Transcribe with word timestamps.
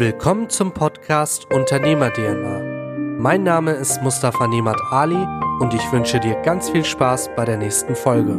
Willkommen 0.00 0.48
zum 0.48 0.72
Podcast 0.72 1.44
Unternehmer 1.52 2.10
DNA. 2.10 3.18
Mein 3.20 3.42
Name 3.42 3.72
ist 3.72 4.00
Mustafa 4.00 4.46
Nemat 4.46 4.80
Ali 4.90 5.22
und 5.60 5.74
ich 5.74 5.92
wünsche 5.92 6.18
dir 6.18 6.36
ganz 6.36 6.70
viel 6.70 6.86
Spaß 6.86 7.28
bei 7.36 7.44
der 7.44 7.58
nächsten 7.58 7.94
Folge. 7.94 8.32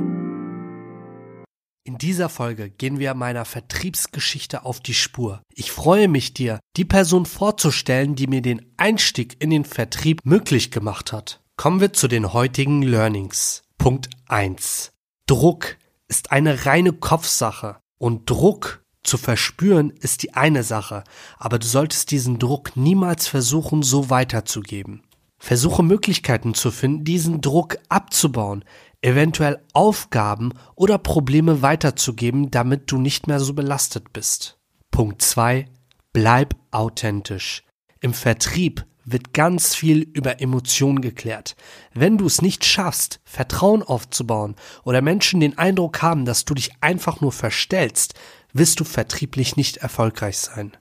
In 1.83 1.99
dieser 1.99 2.29
Folge 2.29 2.71
gehen 2.71 2.97
wir 2.97 3.13
meiner 3.13 3.45
Vertriebsgeschichte 3.45 4.65
auf 4.65 4.79
die 4.79 4.95
Spur. 4.95 5.43
Ich 5.53 5.71
freue 5.71 6.07
mich 6.07 6.33
dir, 6.33 6.59
die 6.77 6.85
Person 6.85 7.27
vorzustellen, 7.27 8.15
die 8.15 8.25
mir 8.25 8.41
den 8.41 8.65
Einstieg 8.77 9.39
in 9.39 9.51
den 9.51 9.63
Vertrieb 9.63 10.21
möglich 10.23 10.71
gemacht 10.71 11.13
hat. 11.13 11.41
Kommen 11.57 11.79
wir 11.79 11.93
zu 11.93 12.07
den 12.07 12.33
heutigen 12.33 12.81
Learnings. 12.81 13.61
Punkt 13.77 14.09
1. 14.27 14.93
Druck 15.27 15.77
ist 16.07 16.31
eine 16.31 16.65
reine 16.65 16.91
Kopfsache 16.91 17.77
und 17.99 18.27
Druck 18.27 18.80
zu 19.03 19.17
verspüren 19.17 19.91
ist 19.99 20.23
die 20.23 20.33
eine 20.33 20.63
Sache, 20.63 21.03
aber 21.37 21.59
du 21.59 21.67
solltest 21.67 22.11
diesen 22.11 22.39
Druck 22.39 22.75
niemals 22.75 23.27
versuchen, 23.27 23.83
so 23.83 24.09
weiterzugeben. 24.09 25.03
Versuche 25.39 25.81
Möglichkeiten 25.81 26.53
zu 26.53 26.69
finden, 26.69 27.03
diesen 27.03 27.41
Druck 27.41 27.77
abzubauen, 27.89 28.63
eventuell 29.01 29.59
Aufgaben 29.73 30.53
oder 30.75 30.99
Probleme 30.99 31.63
weiterzugeben, 31.63 32.51
damit 32.51 32.91
du 32.91 32.99
nicht 32.99 33.27
mehr 33.27 33.39
so 33.39 33.53
belastet 33.53 34.13
bist. 34.13 34.59
Punkt 34.91 35.21
2. 35.21 35.65
Bleib 36.13 36.55
authentisch. 36.69 37.63
Im 38.01 38.13
Vertrieb 38.13 38.85
wird 39.03 39.33
ganz 39.33 39.73
viel 39.73 40.01
über 40.01 40.41
Emotionen 40.41 41.01
geklärt. 41.01 41.55
Wenn 41.93 42.17
du 42.17 42.27
es 42.27 42.41
nicht 42.41 42.65
schaffst, 42.65 43.19
Vertrauen 43.23 43.81
aufzubauen 43.81 44.55
oder 44.83 45.01
Menschen 45.01 45.39
den 45.39 45.57
Eindruck 45.57 46.01
haben, 46.01 46.25
dass 46.25 46.45
du 46.45 46.53
dich 46.53 46.71
einfach 46.81 47.21
nur 47.21 47.31
verstellst, 47.31 48.13
wirst 48.53 48.79
du 48.79 48.83
vertrieblich 48.83 49.55
nicht 49.55 49.77
erfolgreich 49.77 50.37
sein. 50.37 50.75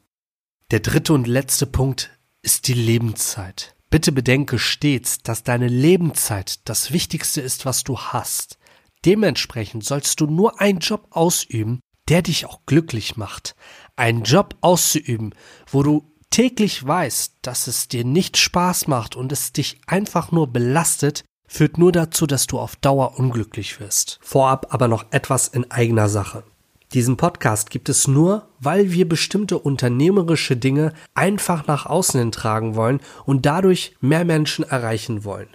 Der 0.70 0.80
dritte 0.80 1.12
und 1.12 1.26
letzte 1.26 1.66
Punkt 1.66 2.10
ist 2.42 2.68
die 2.68 2.74
Lebenszeit. 2.74 3.74
Bitte 3.90 4.12
bedenke 4.12 4.58
stets, 4.58 5.18
dass 5.18 5.42
deine 5.42 5.66
Lebenszeit 5.66 6.68
das 6.68 6.92
Wichtigste 6.92 7.40
ist, 7.40 7.66
was 7.66 7.82
du 7.82 7.98
hast. 7.98 8.58
Dementsprechend 9.04 9.84
sollst 9.84 10.20
du 10.20 10.26
nur 10.26 10.60
einen 10.60 10.78
Job 10.78 11.08
ausüben, 11.10 11.80
der 12.08 12.22
dich 12.22 12.46
auch 12.46 12.60
glücklich 12.66 13.16
macht. 13.16 13.56
Einen 13.96 14.22
Job 14.22 14.56
auszuüben, 14.60 15.34
wo 15.70 15.82
du 15.82 16.12
täglich 16.30 16.86
weißt, 16.86 17.38
dass 17.42 17.66
es 17.66 17.88
dir 17.88 18.04
nicht 18.04 18.36
Spaß 18.36 18.86
macht 18.86 19.16
und 19.16 19.32
es 19.32 19.52
dich 19.52 19.80
einfach 19.86 20.30
nur 20.30 20.52
belastet, 20.52 21.24
führt 21.48 21.78
nur 21.78 21.90
dazu, 21.90 22.26
dass 22.26 22.46
du 22.46 22.60
auf 22.60 22.76
Dauer 22.76 23.18
unglücklich 23.18 23.80
wirst. 23.80 24.20
Vorab 24.22 24.72
aber 24.72 24.86
noch 24.86 25.06
etwas 25.10 25.48
in 25.48 25.68
eigener 25.70 26.08
Sache. 26.08 26.44
Diesen 26.92 27.16
Podcast 27.16 27.70
gibt 27.70 27.88
es 27.88 28.08
nur, 28.08 28.48
weil 28.58 28.90
wir 28.90 29.08
bestimmte 29.08 29.60
unternehmerische 29.60 30.56
Dinge 30.56 30.92
einfach 31.14 31.68
nach 31.68 31.86
außen 31.86 32.18
hin 32.18 32.32
tragen 32.32 32.74
wollen 32.74 33.00
und 33.24 33.46
dadurch 33.46 33.94
mehr 34.00 34.24
Menschen 34.24 34.68
erreichen 34.68 35.22
wollen. 35.22 35.50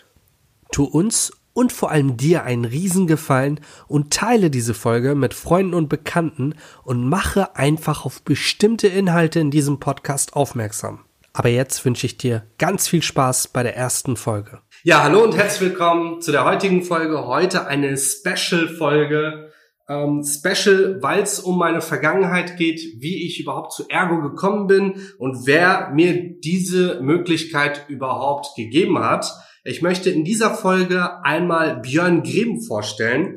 Tu 0.71 0.85
uns 0.85 1.33
und 1.51 1.73
vor 1.73 1.91
allem 1.91 2.15
dir 2.15 2.43
einen 2.43 2.63
Riesengefallen 2.63 3.59
und 3.87 4.13
teile 4.13 4.49
diese 4.49 4.73
Folge 4.73 5.13
mit 5.13 5.33
Freunden 5.33 5.73
und 5.73 5.89
Bekannten 5.89 6.55
und 6.83 7.05
mache 7.05 7.57
einfach 7.57 8.05
auf 8.05 8.21
bestimmte 8.21 8.87
Inhalte 8.87 9.41
in 9.41 9.51
diesem 9.51 9.81
Podcast 9.81 10.37
aufmerksam. 10.37 11.01
Aber 11.33 11.49
jetzt 11.49 11.83
wünsche 11.83 12.05
ich 12.05 12.17
dir 12.17 12.43
ganz 12.57 12.87
viel 12.87 13.01
Spaß 13.01 13.49
bei 13.49 13.61
der 13.61 13.75
ersten 13.75 14.15
Folge. 14.15 14.61
Ja, 14.83 15.03
hallo 15.03 15.21
und 15.21 15.35
herzlich 15.35 15.71
willkommen 15.71 16.21
zu 16.21 16.31
der 16.31 16.45
heutigen 16.45 16.81
Folge. 16.83 17.25
Heute 17.25 17.67
eine 17.67 17.97
Special-Folge 17.97 19.44
ähm, 19.87 20.23
Special, 20.23 20.97
weil 21.01 21.21
es 21.21 21.39
um 21.39 21.57
meine 21.57 21.81
Vergangenheit 21.81 22.57
geht, 22.57 22.81
wie 22.99 23.25
ich 23.25 23.39
überhaupt 23.39 23.73
zu 23.73 23.87
Ergo 23.89 24.21
gekommen 24.21 24.67
bin 24.67 24.95
und 25.17 25.45
wer 25.45 25.91
mir 25.93 26.39
diese 26.39 27.01
Möglichkeit 27.01 27.85
überhaupt 27.87 28.55
gegeben 28.55 28.99
hat. 28.99 29.31
Ich 29.63 29.81
möchte 29.81 30.09
in 30.09 30.23
dieser 30.23 30.53
Folge 30.53 31.23
einmal 31.23 31.81
Björn 31.81 32.23
Grimm 32.23 32.61
vorstellen. 32.61 33.35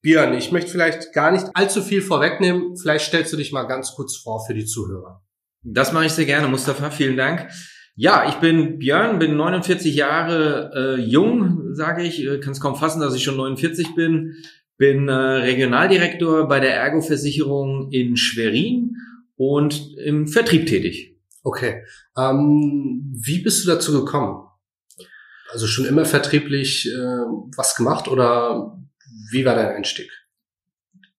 Björn, 0.00 0.34
ich 0.34 0.50
möchte 0.50 0.70
vielleicht 0.70 1.12
gar 1.12 1.30
nicht 1.30 1.46
allzu 1.54 1.82
viel 1.82 2.02
vorwegnehmen. 2.02 2.76
Vielleicht 2.76 3.06
stellst 3.06 3.32
du 3.32 3.36
dich 3.36 3.52
mal 3.52 3.64
ganz 3.64 3.94
kurz 3.94 4.16
vor 4.16 4.44
für 4.44 4.54
die 4.54 4.64
Zuhörer. 4.64 5.22
Das 5.62 5.92
mache 5.92 6.06
ich 6.06 6.12
sehr 6.12 6.24
gerne, 6.24 6.48
Mustafa. 6.48 6.90
Vielen 6.90 7.16
Dank. 7.16 7.48
Ja, 7.94 8.28
ich 8.28 8.36
bin 8.36 8.78
Björn, 8.78 9.18
bin 9.18 9.36
49 9.36 9.94
Jahre 9.94 10.72
äh, 10.74 11.00
jung, 11.00 11.74
sage 11.74 12.02
ich. 12.02 12.26
Kann 12.40 12.52
es 12.52 12.60
kaum 12.60 12.74
fassen, 12.74 13.00
dass 13.00 13.14
ich 13.14 13.22
schon 13.22 13.36
49 13.36 13.94
bin 13.94 14.34
bin 14.82 15.08
äh, 15.08 15.12
Regionaldirektor 15.12 16.48
bei 16.48 16.58
der 16.58 16.74
Ergo-Versicherung 16.74 17.92
in 17.92 18.16
Schwerin 18.16 18.96
und 19.36 19.96
im 19.96 20.26
Vertrieb 20.26 20.66
tätig. 20.66 21.20
Okay. 21.44 21.84
Ähm, 22.18 23.14
wie 23.14 23.44
bist 23.44 23.64
du 23.64 23.70
dazu 23.70 23.92
gekommen? 23.92 24.44
Also 25.52 25.68
schon 25.68 25.84
immer 25.84 26.04
vertrieblich 26.04 26.88
äh, 26.88 26.96
was 27.56 27.76
gemacht 27.76 28.08
oder 28.08 28.76
wie 29.30 29.44
war 29.44 29.54
dein 29.54 29.76
Einstieg? 29.76 30.10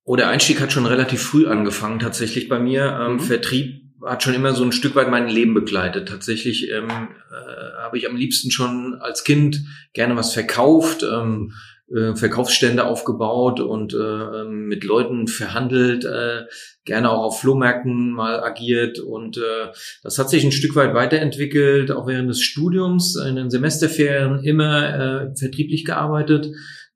Oh, 0.04 0.18
der 0.18 0.28
Einstieg 0.28 0.60
hat 0.60 0.74
schon 0.74 0.86
relativ 0.86 1.22
früh 1.22 1.48
angefangen, 1.48 2.00
tatsächlich 2.00 2.50
bei 2.50 2.60
mir. 2.60 3.00
Ähm, 3.00 3.14
mhm. 3.14 3.20
Vertrieb 3.22 3.82
hat 4.06 4.24
schon 4.24 4.34
immer 4.34 4.52
so 4.52 4.66
ein 4.66 4.74
Stück 4.74 4.96
weit 4.96 5.10
mein 5.10 5.30
Leben 5.30 5.54
begleitet. 5.54 6.10
Tatsächlich 6.10 6.70
ähm, 6.70 6.90
äh, 6.90 7.82
habe 7.82 7.98
ich 7.98 8.10
am 8.10 8.18
liebsten 8.18 8.52
schon 8.52 8.96
als 9.00 9.24
Kind 9.24 9.62
gerne 9.94 10.18
was 10.18 10.34
verkauft. 10.34 11.02
Ähm, 11.10 11.54
äh, 11.90 12.16
Verkaufsstände 12.16 12.86
aufgebaut 12.86 13.60
und 13.60 13.94
äh, 13.94 13.98
ähm, 13.98 14.68
mit 14.68 14.84
Leuten 14.84 15.28
verhandelt, 15.28 16.06
äh, 16.06 16.44
gerne 16.86 17.10
auch 17.10 17.24
auf 17.24 17.42
Flohmärkten 17.42 18.12
mal 18.12 18.44
agiert. 18.44 19.00
Und 19.00 19.38
äh, 19.38 19.72
das 20.04 20.18
hat 20.18 20.30
sich 20.30 20.44
ein 20.44 20.52
Stück 20.52 20.76
weit 20.76 20.94
weiterentwickelt, 20.94 21.92
auch 21.92 22.08
während 22.08 22.30
des 22.30 22.42
Studiums 22.42 23.16
in 23.16 23.36
den 23.36 23.50
Semesterferien 23.50 24.44
immer 24.44 25.30
äh, 25.30 25.36
vertrieblich 25.36 25.86
gearbeitet 25.86 26.50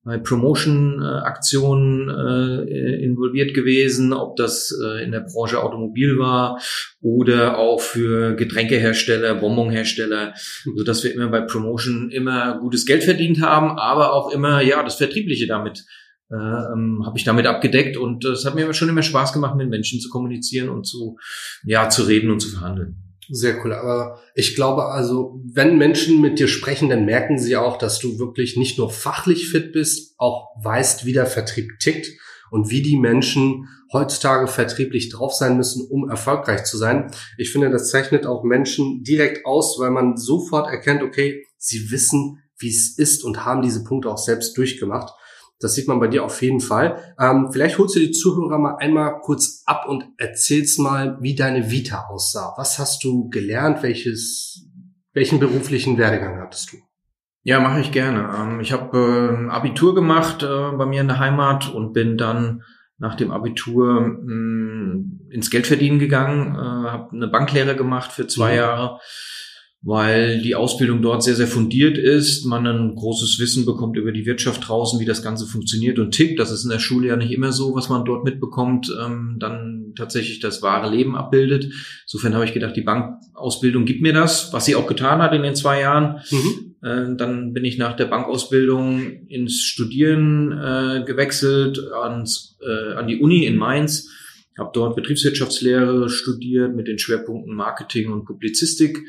bei 0.08 0.18
Promotion-Aktionen 0.18 2.10
äh, 2.10 3.04
involviert 3.04 3.54
gewesen, 3.54 4.14
ob 4.14 4.38
das 4.38 4.74
äh, 4.82 5.04
in 5.04 5.12
der 5.12 5.20
Branche 5.20 5.62
Automobil 5.62 6.18
war 6.18 6.62
oder 7.02 7.58
auch 7.58 7.82
für 7.82 8.34
Getränkehersteller, 8.36 9.36
Bonbonhersteller, 9.36 10.34
so 10.64 10.84
dass 10.86 11.04
wir 11.04 11.14
immer 11.14 11.28
bei 11.28 11.42
Promotion 11.42 12.10
immer 12.10 12.58
gutes 12.60 12.86
Geld 12.86 13.04
verdient 13.04 13.42
haben, 13.42 13.78
aber 13.78 14.14
auch 14.14 14.32
immer 14.32 14.62
ja 14.62 14.82
das 14.82 14.96
Vertriebliche 14.96 15.46
damit 15.46 15.84
äh, 16.32 16.36
ähm, 16.36 17.04
habe 17.06 17.18
ich 17.18 17.26
damit 17.26 17.46
abgedeckt 17.46 17.98
und 17.98 18.24
es 18.24 18.46
hat 18.46 18.56
mir 18.56 18.74
schon 18.74 18.88
immer 18.90 19.04
Spaß 19.04 19.34
gemacht, 19.34 19.58
mit 19.58 19.70
Menschen 19.70 20.00
zu 20.00 20.10
kommunizieren 20.10 20.70
und 20.70 20.88
zu 20.88 21.18
ja 21.66 21.90
zu 21.90 22.04
reden 22.04 22.32
und 22.32 22.40
zu 22.40 22.50
verhandeln. 22.50 23.07
Sehr 23.30 23.64
cool. 23.64 23.74
Aber 23.74 24.20
ich 24.36 24.56
glaube 24.56 24.86
also, 24.86 25.42
wenn 25.54 25.78
Menschen 25.78 26.22
mit 26.22 26.40
dir 26.40 26.48
sprechen, 26.48 26.90
dann 26.90 27.06
merken 27.06 27.38
sie 27.38 27.58
auch, 27.58 27.78
dass 27.78 28.00
du 28.00 28.20
wirklich 28.20 28.58
nicht 28.58 28.78
nur 28.78 28.90
fachlich 28.90 29.50
fit 29.50 29.74
bist, 29.74 30.16
auch 30.18 30.48
weißt, 30.62 31.06
wie 31.06 31.14
der 31.14 31.26
Vertrieb 31.26 31.80
tickt 31.80 32.08
und 32.52 32.70
wie 32.70 32.82
die 32.82 32.98
Menschen 32.98 33.68
heutzutage 33.92 34.48
vertrieblich 34.48 35.10
drauf 35.10 35.34
sein 35.34 35.58
müssen, 35.58 35.86
um 35.90 36.10
erfolgreich 36.10 36.64
zu 36.64 36.78
sein. 36.78 37.12
Ich 37.38 37.52
finde, 37.52 37.70
das 37.70 37.90
zeichnet 37.90 38.26
auch 38.26 38.44
Menschen 38.44 39.04
direkt 39.04 39.46
aus, 39.46 39.78
weil 39.80 39.92
man 39.92 40.18
sofort 40.18 40.70
erkennt, 40.70 41.04
okay, 41.04 41.46
sie 41.58 41.92
wissen, 41.92 42.40
wie 42.60 42.70
es 42.70 42.98
ist 42.98 43.24
und 43.24 43.46
haben 43.46 43.62
diese 43.62 43.84
Punkte 43.84 44.10
auch 44.10 44.18
selbst 44.18 44.58
durchgemacht. 44.58 45.14
Das 45.60 45.74
sieht 45.74 45.88
man 45.88 46.00
bei 46.00 46.08
dir 46.08 46.24
auf 46.24 46.42
jeden 46.42 46.60
Fall. 46.60 47.16
Ähm, 47.20 47.50
vielleicht 47.52 47.80
holst 47.80 47.96
du 47.96 48.00
die 48.00 48.12
Zuhörer 48.12 48.60
mal 48.60 48.76
einmal 48.76 49.20
kurz 49.22 49.64
ab 49.66 49.86
und 49.88 50.06
erzählst 50.18 50.80
mal, 50.80 51.18
wie 51.20 51.36
deine 51.36 51.72
Vita 51.72 52.06
aussah. 52.10 52.54
Was 52.58 52.78
hast 52.78 53.04
du 53.04 53.30
gelernt? 53.30 53.82
Welches, 53.82 54.68
welchen 55.14 55.40
beruflichen 55.40 55.98
Werdegang 55.98 56.40
hattest 56.40 56.72
du? 56.72 56.78
Ja, 57.44 57.60
mache 57.60 57.80
ich 57.80 57.92
gerne. 57.92 58.30
Ähm, 58.38 58.60
ich 58.60 58.72
habe 58.72 59.48
äh, 59.48 59.50
Abitur 59.50 59.96
gemacht 59.96 60.44
äh, 60.44 60.72
bei 60.78 60.86
mir 60.86 61.02
in 61.02 61.08
der 61.08 61.20
Heimat 61.20 61.74
und 61.74 61.94
bin 61.94 62.18
dann 62.18 62.62
nach 63.00 63.16
dem 63.16 63.32
Abitur 63.32 64.02
mm, 64.02 65.30
ins 65.32 65.50
Geldverdienen 65.50 66.00
gegangen, 66.00 66.56
äh, 66.56 66.90
habe 66.90 67.12
eine 67.14 67.28
Banklehre 67.28 67.76
gemacht 67.76 68.12
für 68.12 68.28
zwei 68.28 68.52
mhm. 68.52 68.58
Jahre 68.58 69.00
weil 69.84 70.42
die 70.42 70.56
Ausbildung 70.56 71.02
dort 71.02 71.24
sehr, 71.24 71.36
sehr 71.36 71.48
fundiert 71.48 71.98
ist, 71.98 72.46
man 72.46 72.66
ein 72.66 72.96
großes 72.96 73.40
Wissen 73.40 73.66
bekommt 73.66 73.96
über 73.96 74.12
die 74.12 74.26
Wirtschaft 74.26 74.68
draußen, 74.68 75.00
wie 75.00 75.06
das 75.06 75.22
Ganze 75.22 75.46
funktioniert 75.46 76.00
und 76.00 76.12
tickt. 76.12 76.40
Das 76.40 76.52
ist 76.52 76.64
in 76.64 76.72
der 76.72 76.80
Schule 76.80 77.10
ja 77.10 77.16
nicht 77.16 77.32
immer 77.32 77.52
so, 77.52 77.76
was 77.76 77.88
man 77.88 78.04
dort 78.04 78.24
mitbekommt, 78.24 78.92
ähm, 79.00 79.38
dann 79.40 79.94
tatsächlich 79.96 80.40
das 80.40 80.62
wahre 80.62 80.90
Leben 80.90 81.16
abbildet. 81.16 81.72
Insofern 82.06 82.34
habe 82.34 82.46
ich 82.46 82.54
gedacht, 82.54 82.76
die 82.76 82.82
Bankausbildung 82.82 83.86
gibt 83.86 84.02
mir 84.02 84.14
das, 84.14 84.52
was 84.52 84.66
sie 84.66 84.76
auch 84.76 84.88
getan 84.88 85.22
hat 85.22 85.34
in 85.34 85.44
den 85.44 85.56
zwei 85.56 85.82
Jahren. 85.82 86.22
Mhm. 86.32 86.76
Äh, 86.82 87.16
dann 87.16 87.54
bin 87.54 87.64
ich 87.64 87.78
nach 87.78 87.96
der 87.96 88.06
Bankausbildung 88.06 89.28
ins 89.28 89.62
Studieren 89.62 90.52
äh, 90.52 91.04
gewechselt, 91.06 91.80
ans, 91.94 92.58
äh, 92.62 92.94
an 92.94 93.08
die 93.08 93.20
Uni 93.20 93.46
in 93.46 93.58
Mainz, 93.58 94.10
habe 94.58 94.72
dort 94.74 94.96
Betriebswirtschaftslehre 94.96 96.10
studiert 96.10 96.76
mit 96.76 96.88
den 96.88 96.98
Schwerpunkten 96.98 97.54
Marketing 97.54 98.12
und 98.12 98.26
Publizistik 98.26 99.04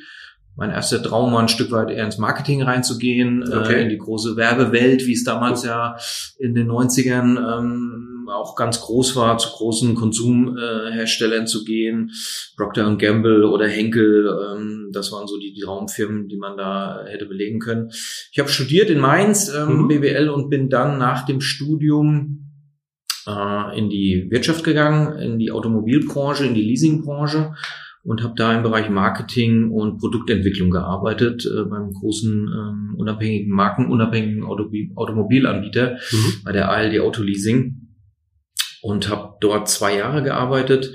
mein 0.58 0.70
erster 0.70 1.00
Traum 1.00 1.32
war 1.32 1.40
ein 1.40 1.48
Stück 1.48 1.70
weit 1.70 1.88
eher 1.88 2.04
ins 2.04 2.18
Marketing 2.18 2.62
reinzugehen, 2.62 3.42
äh, 3.42 3.54
okay. 3.54 3.74
äh, 3.74 3.82
in 3.82 3.88
die 3.90 3.96
große 3.96 4.36
Werbewelt, 4.36 5.06
wie 5.06 5.12
es 5.12 5.22
damals 5.22 5.64
ja 5.64 5.96
in 6.36 6.52
den 6.52 6.68
90ern 6.68 7.38
ähm, 7.38 8.28
auch 8.28 8.56
ganz 8.56 8.80
groß 8.80 9.14
war, 9.14 9.38
zu 9.38 9.50
großen 9.50 9.94
Konsumherstellern 9.94 11.44
äh, 11.44 11.46
zu 11.46 11.64
gehen, 11.64 12.10
Procter 12.56 12.92
Gamble 12.96 13.48
oder 13.48 13.68
Henkel, 13.68 14.26
ähm, 14.26 14.90
das 14.92 15.12
waren 15.12 15.28
so 15.28 15.38
die, 15.38 15.52
die 15.52 15.62
Raumfirmen, 15.62 16.26
die 16.26 16.36
man 16.36 16.56
da 16.56 17.04
hätte 17.06 17.26
belegen 17.26 17.60
können. 17.60 17.90
Ich 18.32 18.40
habe 18.40 18.48
studiert 18.48 18.90
in 18.90 18.98
Mainz 18.98 19.54
ähm, 19.54 19.82
mhm. 19.82 19.88
BWL 19.88 20.28
und 20.28 20.50
bin 20.50 20.68
dann 20.68 20.98
nach 20.98 21.24
dem 21.24 21.40
Studium 21.40 22.50
äh, 23.28 23.78
in 23.78 23.90
die 23.90 24.26
Wirtschaft 24.28 24.64
gegangen, 24.64 25.16
in 25.20 25.38
die 25.38 25.52
Automobilbranche, 25.52 26.46
in 26.46 26.54
die 26.54 26.64
Leasingbranche 26.64 27.54
und 28.08 28.22
habe 28.22 28.32
da 28.36 28.56
im 28.56 28.62
Bereich 28.62 28.88
Marketing 28.88 29.70
und 29.70 29.98
Produktentwicklung 29.98 30.70
gearbeitet 30.70 31.44
äh, 31.44 31.64
beim 31.64 31.92
großen 31.92 32.48
ähm, 32.48 32.94
unabhängigen 32.96 33.54
markenunabhängigen 33.54 34.44
Auto 34.44 34.70
Automobilanbieter 34.94 35.98
mhm. 36.10 36.32
bei 36.42 36.52
der 36.52 36.70
ALD 36.70 37.00
Autoleasing 37.00 37.88
und 38.80 39.10
habe 39.10 39.34
dort 39.42 39.68
zwei 39.68 39.98
Jahre 39.98 40.22
gearbeitet 40.22 40.90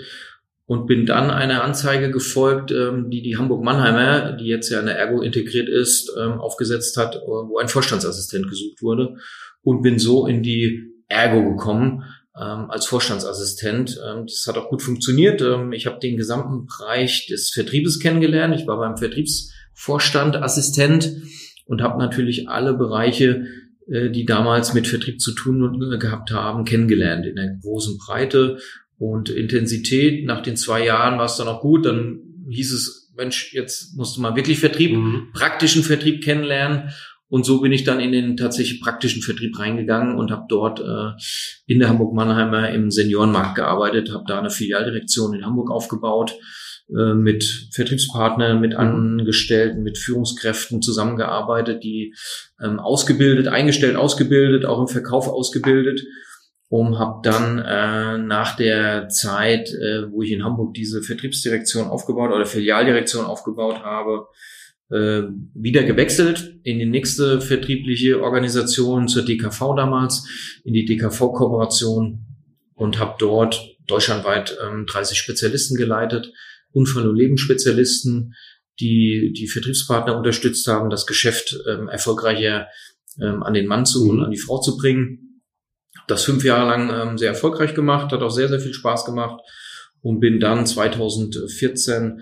und 0.65 0.87
bin 0.87 1.05
dann 1.05 1.29
einer 1.29 1.63
Anzeige 1.63 2.09
gefolgt, 2.09 2.71
ähm, 2.71 3.11
die 3.11 3.21
die 3.21 3.37
Hamburg 3.37 3.63
Mannheimer, 3.63 4.31
die 4.31 4.47
jetzt 4.47 4.71
ja 4.71 4.79
in 4.79 4.87
der 4.87 4.97
Ergo 4.97 5.21
integriert 5.21 5.69
ist, 5.69 6.11
ähm, 6.19 6.39
aufgesetzt 6.39 6.97
hat, 6.97 7.21
wo 7.27 7.59
ein 7.59 7.67
Vorstandsassistent 7.67 8.49
gesucht 8.49 8.81
wurde 8.81 9.17
und 9.61 9.83
bin 9.83 9.99
so 9.99 10.25
in 10.25 10.41
die 10.41 10.91
Ergo 11.09 11.47
gekommen 11.47 12.05
ähm, 12.39 12.69
als 12.69 12.85
Vorstandsassistent. 12.85 13.99
Ähm, 14.05 14.25
das 14.25 14.45
hat 14.47 14.57
auch 14.57 14.69
gut 14.69 14.81
funktioniert. 14.81 15.41
Ähm, 15.41 15.71
ich 15.71 15.85
habe 15.85 15.99
den 15.99 16.17
gesamten 16.17 16.65
Bereich 16.65 17.27
des 17.27 17.51
Vertriebes 17.51 17.99
kennengelernt. 17.99 18.55
Ich 18.59 18.67
war 18.67 18.77
beim 18.77 18.97
Vertriebsvorstand 18.97 20.37
Assistent 20.37 21.21
und 21.65 21.81
habe 21.81 21.99
natürlich 21.99 22.49
alle 22.49 22.73
Bereiche, 22.73 23.45
äh, 23.87 24.09
die 24.09 24.25
damals 24.25 24.73
mit 24.73 24.87
Vertrieb 24.87 25.21
zu 25.21 25.33
tun 25.33 25.93
äh, 25.93 25.97
gehabt 25.97 26.31
haben, 26.31 26.65
kennengelernt 26.65 27.25
in 27.25 27.35
der 27.35 27.57
großen 27.61 27.97
Breite 27.97 28.57
und 28.97 29.29
Intensität. 29.29 30.25
Nach 30.25 30.41
den 30.41 30.55
zwei 30.55 30.85
Jahren 30.85 31.19
war 31.19 31.25
es 31.25 31.37
dann 31.37 31.47
auch 31.47 31.61
gut. 31.61 31.85
Dann 31.85 32.19
hieß 32.49 32.73
es, 32.73 33.11
Mensch, 33.15 33.53
jetzt 33.53 33.95
musst 33.95 34.17
du 34.17 34.21
mal 34.21 34.35
wirklich 34.35 34.59
Vertrieb, 34.59 34.95
mhm. 34.95 35.29
praktischen 35.33 35.83
Vertrieb 35.83 36.23
kennenlernen. 36.23 36.89
Und 37.33 37.47
so 37.47 37.61
bin 37.61 37.71
ich 37.71 37.83
dann 37.83 37.99
in 37.99 38.11
den 38.11 38.37
tatsächlich 38.37 38.79
praktischen 38.79 39.23
Vertrieb 39.23 39.57
reingegangen 39.57 40.19
und 40.19 40.29
habe 40.29 40.45
dort 40.47 40.79
äh, 40.79 41.19
in 41.65 41.79
der 41.79 41.89
Hamburg-Mannheimer 41.89 42.69
im 42.69 42.91
Seniorenmarkt 42.91 43.55
gearbeitet, 43.55 44.13
habe 44.13 44.25
da 44.27 44.37
eine 44.37 44.51
Filialdirektion 44.51 45.33
in 45.33 45.43
Hamburg 45.43 45.71
aufgebaut, 45.71 46.35
äh, 46.95 47.15
mit 47.15 47.69
Vertriebspartnern, 47.73 48.61
mit. 48.61 48.75
Angestellten, 48.75 49.81
mit 49.81 49.97
Führungskräften 49.97 50.83
zusammengearbeitet, 50.83 51.83
die 51.83 52.13
ähm, 52.63 52.79
ausgebildet, 52.79 53.47
eingestellt, 53.47 53.95
ausgebildet, 53.95 54.65
auch 54.65 54.81
im 54.81 54.87
Verkauf 54.87 55.27
ausgebildet 55.27 56.03
und 56.69 56.99
habe 56.99 57.27
dann 57.27 57.57
äh, 57.57 58.19
nach 58.19 58.55
der 58.55 59.09
Zeit, 59.09 59.69
äh, 59.69 60.11
wo 60.11 60.21
ich 60.21 60.29
in 60.29 60.43
Hamburg 60.43 60.75
diese 60.75 61.01
Vertriebsdirektion 61.01 61.87
aufgebaut 61.87 62.31
oder 62.31 62.45
Filialdirektion 62.45 63.25
aufgebaut 63.25 63.79
habe, 63.83 64.27
äh, 64.89 65.23
wieder 65.53 65.83
gewechselt 65.83 66.59
in 66.63 66.79
die 66.79 66.85
nächste 66.85 67.41
vertriebliche 67.41 68.21
Organisation 68.21 69.07
zur 69.07 69.23
DKV 69.23 69.75
damals, 69.75 70.27
in 70.63 70.73
die 70.73 70.85
DKV-Kooperation 70.85 72.25
und 72.75 72.99
habe 72.99 73.15
dort 73.19 73.77
deutschlandweit 73.87 74.57
ähm, 74.63 74.85
30 74.85 75.17
Spezialisten 75.17 75.77
geleitet, 75.77 76.31
Unfall- 76.71 77.07
und 77.07 77.15
Lebensspezialisten, 77.15 78.33
die 78.79 79.33
die 79.37 79.47
Vertriebspartner 79.47 80.17
unterstützt 80.17 80.67
haben, 80.67 80.89
das 80.89 81.05
Geschäft 81.05 81.57
ähm, 81.69 81.87
erfolgreicher 81.87 82.67
ähm, 83.21 83.43
an 83.43 83.53
den 83.53 83.67
Mann 83.67 83.85
zu 83.85 84.09
und 84.09 84.23
an 84.23 84.31
die 84.31 84.39
Frau 84.39 84.59
zu 84.59 84.77
bringen. 84.77 85.41
Das 86.07 86.23
fünf 86.23 86.43
Jahre 86.43 86.69
lang 86.69 86.89
ähm, 86.89 87.17
sehr 87.17 87.29
erfolgreich 87.29 87.75
gemacht, 87.75 88.11
hat 88.11 88.21
auch 88.21 88.31
sehr, 88.31 88.49
sehr 88.49 88.59
viel 88.59 88.73
Spaß 88.73 89.05
gemacht 89.05 89.39
und 90.01 90.19
bin 90.19 90.39
dann 90.39 90.65
2014 90.65 92.21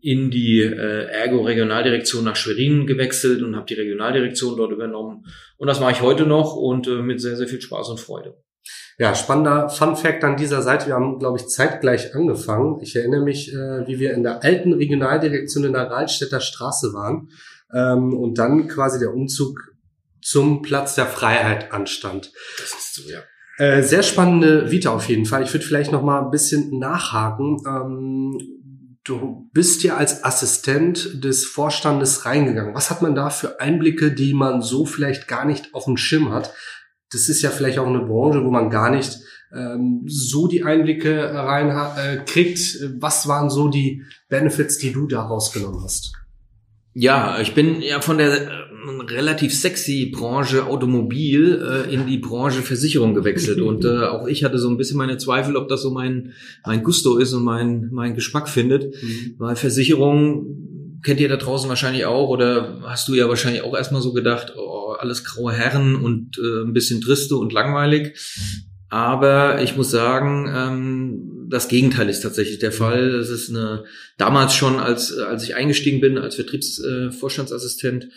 in 0.00 0.30
die 0.30 0.60
äh, 0.60 1.06
Ergo 1.06 1.42
Regionaldirektion 1.42 2.24
nach 2.24 2.36
Schwerin 2.36 2.86
gewechselt 2.86 3.42
und 3.42 3.56
habe 3.56 3.66
die 3.66 3.74
Regionaldirektion 3.74 4.56
dort 4.56 4.72
übernommen. 4.72 5.24
Und 5.56 5.66
das 5.66 5.80
mache 5.80 5.92
ich 5.92 6.02
heute 6.02 6.26
noch 6.26 6.56
und 6.56 6.86
äh, 6.88 7.02
mit 7.02 7.20
sehr, 7.20 7.36
sehr 7.36 7.48
viel 7.48 7.60
Spaß 7.60 7.88
und 7.88 8.00
Freude. 8.00 8.36
Ja, 8.98 9.14
spannender 9.14 9.68
Fun 9.68 9.96
Fact 9.96 10.22
an 10.24 10.36
dieser 10.36 10.62
Seite. 10.62 10.86
Wir 10.86 10.94
haben, 10.94 11.18
glaube 11.18 11.38
ich, 11.38 11.48
zeitgleich 11.48 12.14
angefangen. 12.14 12.80
Ich 12.82 12.94
erinnere 12.94 13.22
mich, 13.22 13.52
äh, 13.52 13.86
wie 13.86 13.98
wir 13.98 14.12
in 14.12 14.22
der 14.22 14.44
alten 14.44 14.74
Regionaldirektion 14.74 15.64
in 15.64 15.72
der 15.72 15.90
Rahlstädter 15.90 16.40
Straße 16.40 16.92
waren 16.92 17.30
ähm, 17.74 18.14
und 18.14 18.38
dann 18.38 18.68
quasi 18.68 18.98
der 18.98 19.14
Umzug 19.14 19.58
zum 20.20 20.62
Platz 20.62 20.94
der 20.94 21.06
Freiheit 21.06 21.72
anstand. 21.72 22.32
Das 22.58 22.72
ist 22.72 22.94
so, 22.94 23.10
ja. 23.10 23.20
Äh, 23.58 23.82
sehr 23.82 24.02
spannende 24.02 24.70
Vita 24.70 24.90
auf 24.90 25.08
jeden 25.08 25.26
Fall. 25.26 25.42
Ich 25.42 25.52
würde 25.52 25.64
vielleicht 25.64 25.92
noch 25.92 26.02
mal 26.02 26.22
ein 26.22 26.30
bisschen 26.30 26.78
nachhaken. 26.78 27.58
Ähm, 27.66 28.61
Du 29.04 29.50
bist 29.52 29.82
ja 29.82 29.96
als 29.96 30.22
Assistent 30.22 31.24
des 31.24 31.44
Vorstandes 31.44 32.24
reingegangen. 32.24 32.74
Was 32.74 32.90
hat 32.90 33.02
man 33.02 33.16
da 33.16 33.30
für 33.30 33.60
Einblicke, 33.60 34.12
die 34.12 34.32
man 34.32 34.62
so 34.62 34.86
vielleicht 34.86 35.26
gar 35.26 35.44
nicht 35.44 35.74
auf 35.74 35.86
dem 35.86 35.96
Schirm 35.96 36.32
hat? 36.32 36.52
Das 37.10 37.28
ist 37.28 37.42
ja 37.42 37.50
vielleicht 37.50 37.78
auch 37.78 37.86
eine 37.86 38.04
Branche, 38.06 38.44
wo 38.44 38.50
man 38.50 38.70
gar 38.70 38.90
nicht 38.90 39.18
ähm, 39.52 40.04
so 40.06 40.46
die 40.46 40.62
Einblicke 40.62 41.34
rein 41.34 41.70
äh, 41.70 42.24
kriegt. 42.24 42.78
Was 43.00 43.26
waren 43.26 43.50
so 43.50 43.68
die 43.68 44.04
Benefits, 44.28 44.78
die 44.78 44.92
du 44.92 45.08
da 45.08 45.22
rausgenommen 45.22 45.82
hast? 45.82 46.12
Ja, 46.94 47.40
ich 47.40 47.54
bin 47.54 47.80
ja 47.80 48.00
von 48.00 48.18
der 48.18 48.61
relativ 49.08 49.54
sexy 49.54 50.12
Branche 50.14 50.66
Automobil 50.66 51.62
äh, 51.62 51.92
in 51.92 52.06
die 52.06 52.18
Branche 52.18 52.62
Versicherung 52.62 53.14
gewechselt 53.14 53.60
und 53.62 53.84
äh, 53.84 54.04
auch 54.06 54.26
ich 54.26 54.44
hatte 54.44 54.58
so 54.58 54.68
ein 54.68 54.76
bisschen 54.76 54.98
meine 54.98 55.18
Zweifel, 55.18 55.56
ob 55.56 55.68
das 55.68 55.82
so 55.82 55.90
mein 55.90 56.32
mein 56.66 56.82
Gusto 56.82 57.18
ist 57.18 57.32
und 57.32 57.44
mein 57.44 57.88
mein 57.92 58.14
Geschmack 58.14 58.48
findet, 58.48 58.94
mhm. 59.02 59.34
weil 59.38 59.56
Versicherung 59.56 60.98
kennt 61.02 61.20
ihr 61.20 61.28
da 61.28 61.36
draußen 61.36 61.68
wahrscheinlich 61.68 62.06
auch 62.06 62.28
oder 62.28 62.80
hast 62.82 63.08
du 63.08 63.14
ja 63.14 63.28
wahrscheinlich 63.28 63.62
auch 63.62 63.76
erstmal 63.76 64.02
so 64.02 64.12
gedacht, 64.12 64.54
oh, 64.56 64.94
alles 64.98 65.24
graue 65.24 65.52
Herren 65.52 65.96
und 65.96 66.38
äh, 66.38 66.62
ein 66.62 66.72
bisschen 66.72 67.00
triste 67.00 67.36
und 67.36 67.52
langweilig. 67.52 68.16
Aber 68.92 69.62
ich 69.62 69.74
muss 69.74 69.90
sagen, 69.90 70.52
ähm, 70.54 71.46
das 71.48 71.68
Gegenteil 71.68 72.10
ist 72.10 72.20
tatsächlich 72.20 72.58
der 72.58 72.72
Fall. 72.72 73.14
Es 73.14 73.30
ist 73.30 73.48
eine, 73.48 73.84
damals 74.18 74.54
schon, 74.54 74.78
als, 74.78 75.16
als 75.16 75.44
ich 75.44 75.54
eingestiegen 75.54 76.02
bin 76.02 76.18
als 76.18 76.34
Vertriebsvorstandsassistent, 76.34 78.04
äh, 78.04 78.08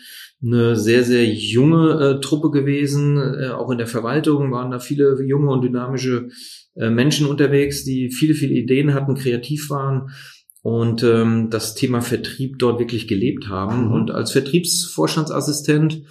eine 0.42 0.76
sehr, 0.76 1.02
sehr 1.02 1.24
junge 1.24 2.18
äh, 2.18 2.20
Truppe 2.20 2.50
gewesen. 2.50 3.16
Äh, 3.16 3.48
auch 3.52 3.70
in 3.70 3.78
der 3.78 3.86
Verwaltung 3.86 4.52
waren 4.52 4.70
da 4.70 4.78
viele 4.78 5.18
junge 5.22 5.50
und 5.50 5.62
dynamische 5.62 6.28
äh, 6.74 6.90
Menschen 6.90 7.26
unterwegs, 7.26 7.84
die 7.84 8.10
viele, 8.10 8.34
viele 8.34 8.52
Ideen 8.52 8.92
hatten, 8.92 9.14
kreativ 9.14 9.70
waren 9.70 10.10
und 10.60 11.02
ähm, 11.04 11.48
das 11.48 11.74
Thema 11.74 12.02
Vertrieb 12.02 12.58
dort 12.58 12.80
wirklich 12.80 13.08
gelebt 13.08 13.48
haben. 13.48 13.86
Mhm. 13.86 13.92
Und 13.92 14.10
als 14.10 14.32
Vertriebsvorstandsassistent 14.32 16.02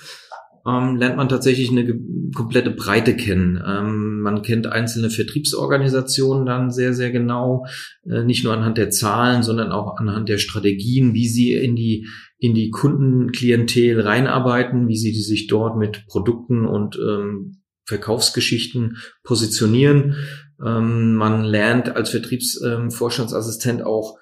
ähm, 0.68 0.96
lernt 0.96 1.18
man 1.18 1.30
tatsächlich 1.30 1.70
eine 1.70 2.00
komplette 2.34 2.72
Breite 2.72 3.16
kennen. 3.16 3.62
Ähm, 3.66 4.22
man 4.22 4.42
kennt 4.42 4.68
einzelne 4.68 5.10
Vertriebsorganisationen 5.10 6.46
dann 6.46 6.72
sehr, 6.72 6.94
sehr 6.94 7.12
genau, 7.12 7.66
äh, 8.10 8.24
nicht 8.24 8.44
nur 8.44 8.54
anhand 8.54 8.78
der 8.78 8.90
Zahlen, 8.90 9.44
sondern 9.44 9.72
auch 9.72 9.98
anhand 9.98 10.30
der 10.30 10.38
Strategien, 10.38 11.14
wie 11.14 11.28
sie 11.28 11.54
in 11.54 11.76
die 11.76 12.08
in 12.38 12.54
die 12.54 12.70
Kundenklientel 12.70 14.02
reinarbeiten, 14.02 14.88
wie 14.88 14.98
sie 14.98 15.14
sich 15.14 15.48
dort 15.48 15.78
mit 15.78 16.06
Produkten 16.08 16.66
und 16.66 16.98
ähm, 16.98 17.62
Verkaufsgeschichten 17.86 18.98
positionieren. 19.24 20.16
Ähm, 20.64 21.16
man 21.16 21.44
lernt 21.44 21.96
als 21.96 22.10
Vertriebsvorstandsassistent 22.10 23.82
ähm, 23.82 23.86
auch 23.86 24.18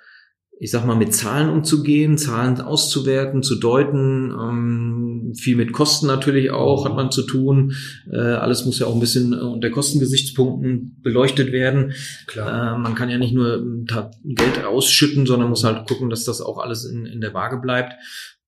ich 0.64 0.72
sag 0.72 0.86
mal, 0.86 0.96
mit 0.96 1.14
Zahlen 1.14 1.50
umzugehen, 1.50 2.18
Zahlen 2.18 2.62
auszuwerten, 2.62 3.44
zu 3.44 3.56
deuten, 3.56 4.32
ähm, 4.32 5.34
viel 5.38 5.58
mit 5.58 5.74
Kosten 5.74 6.08
natürlich 6.08 6.52
auch 6.52 6.86
hat 6.86 6.96
man 6.96 7.12
zu 7.12 7.24
tun. 7.24 7.74
Äh, 8.10 8.18
alles 8.18 8.66
muss 8.66 8.80
ja 8.80 8.86
auch 8.86 8.94
ein 8.94 9.02
bisschen 9.02 9.34
unter 9.34 9.70
Kostengesichtspunkten 9.70 11.02
beleuchtet 11.02 11.52
werden. 11.52 11.92
Klar. 12.28 12.78
Äh, 12.78 12.80
man 12.80 12.96
kann 12.96 13.10
ja 13.10 13.18
nicht 13.18 13.34
nur 13.34 13.62
Geld 14.24 14.64
ausschütten, 14.64 15.26
sondern 15.26 15.50
muss 15.50 15.66
halt 15.66 15.86
gucken, 15.86 16.10
dass 16.10 16.24
das 16.24 16.40
auch 16.40 16.60
alles 16.60 16.86
in, 16.86 17.06
in 17.08 17.20
der 17.20 17.34
Waage 17.34 17.58
bleibt. 17.58 17.96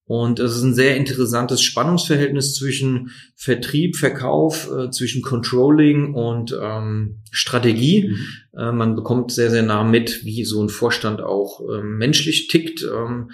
Und 0.08 0.40
es 0.40 0.56
ist 0.56 0.62
ein 0.62 0.76
sehr 0.76 0.96
interessantes 0.98 1.62
Spannungsverhältnis 1.64 2.54
zwischen 2.54 3.10
Vertrieb, 3.36 3.96
Verkauf, 3.96 4.70
äh, 4.72 4.92
zwischen 4.92 5.24
Controlling 5.24 6.14
und 6.14 6.56
ähm, 6.62 7.22
Strategie. 7.32 8.10
Mhm. 8.10 8.60
Äh, 8.60 8.72
man 8.72 8.96
bekommt 8.96 9.32
sehr, 9.32 9.50
sehr 9.50 9.64
nah 9.64 9.84
mit, 9.84 10.24
wie 10.24 10.46
so 10.46 10.62
ein 10.62 10.70
Vorstand 10.70 11.22
auch 11.22 11.60
ähm, 11.62 11.98
menschlich 11.98 12.48
tickt. 12.50 12.84
Ähm, 12.84 13.32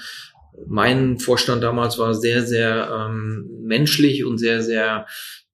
mein 0.65 1.19
Vorstand 1.19 1.61
damals 1.61 1.97
war 1.97 2.13
sehr, 2.13 2.45
sehr 2.45 3.07
ähm, 3.09 3.49
menschlich 3.63 4.23
und 4.23 4.37
sehr, 4.37 4.61
sehr 4.61 5.07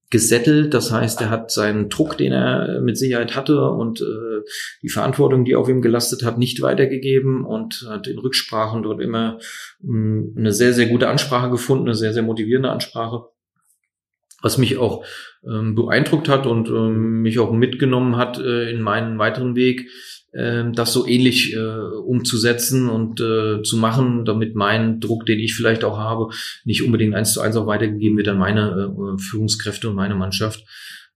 gesettelt. 0.09 0.73
Das 0.73 0.91
heißt, 0.91 1.21
er 1.21 1.29
hat 1.29 1.51
seinen 1.51 1.89
Druck, 1.89 2.17
den 2.17 2.31
er 2.31 2.81
mit 2.81 2.97
Sicherheit 2.97 3.35
hatte 3.35 3.69
und 3.69 4.01
äh, 4.01 4.41
die 4.81 4.89
Verantwortung, 4.89 5.43
die 5.43 5.55
auf 5.55 5.67
ihm 5.67 5.81
gelastet 5.81 6.23
hat, 6.23 6.37
nicht 6.37 6.61
weitergegeben 6.61 7.43
und 7.45 7.85
hat 7.89 8.07
in 8.07 8.19
Rücksprachen 8.19 8.83
dort 8.83 9.01
immer 9.01 9.39
mh, 9.81 9.91
hm, 9.91 10.35
eine 10.37 10.51
sehr, 10.53 10.73
sehr 10.73 10.87
gute 10.87 11.09
Ansprache 11.09 11.49
gefunden, 11.49 11.85
eine 11.85 11.95
sehr, 11.95 12.13
sehr 12.13 12.23
motivierende 12.23 12.69
Ansprache. 12.69 13.25
was 14.41 14.57
mich 14.59 14.77
auch 14.77 15.03
ähm, 15.43 15.73
beeindruckt 15.75 16.29
hat 16.29 16.45
und 16.45 16.69
ähm, 16.69 17.23
mich 17.23 17.39
auch 17.39 17.51
mitgenommen 17.51 18.17
hat 18.17 18.37
äh, 18.37 18.69
in 18.69 18.81
meinen 18.81 19.17
weiteren 19.17 19.55
Weg, 19.55 19.81
äh, 19.81 20.16
das 20.33 20.93
so 20.93 21.07
ähnlich 21.07 21.55
äh, 21.55 21.57
umzusetzen 21.57 22.89
und 22.89 23.19
äh, 23.21 23.63
zu 23.63 23.77
machen, 23.77 24.25
damit 24.25 24.55
mein 24.55 24.99
Druck, 24.99 25.25
den 25.25 25.39
ich 25.39 25.55
vielleicht 25.55 25.83
auch 25.83 25.97
habe, 25.97 26.29
nicht 26.65 26.83
unbedingt 26.83 27.15
eins 27.15 27.33
zu 27.33 27.41
eins 27.41 27.55
auch 27.55 27.65
weitergegeben 27.65 28.17
wird 28.17 28.27
an 28.27 28.37
meine 28.37 28.93
äh, 28.93 29.21
Führungskräfte 29.21 29.89
und 29.89 29.95
meine 29.95 30.15
Mannschaft. 30.15 30.63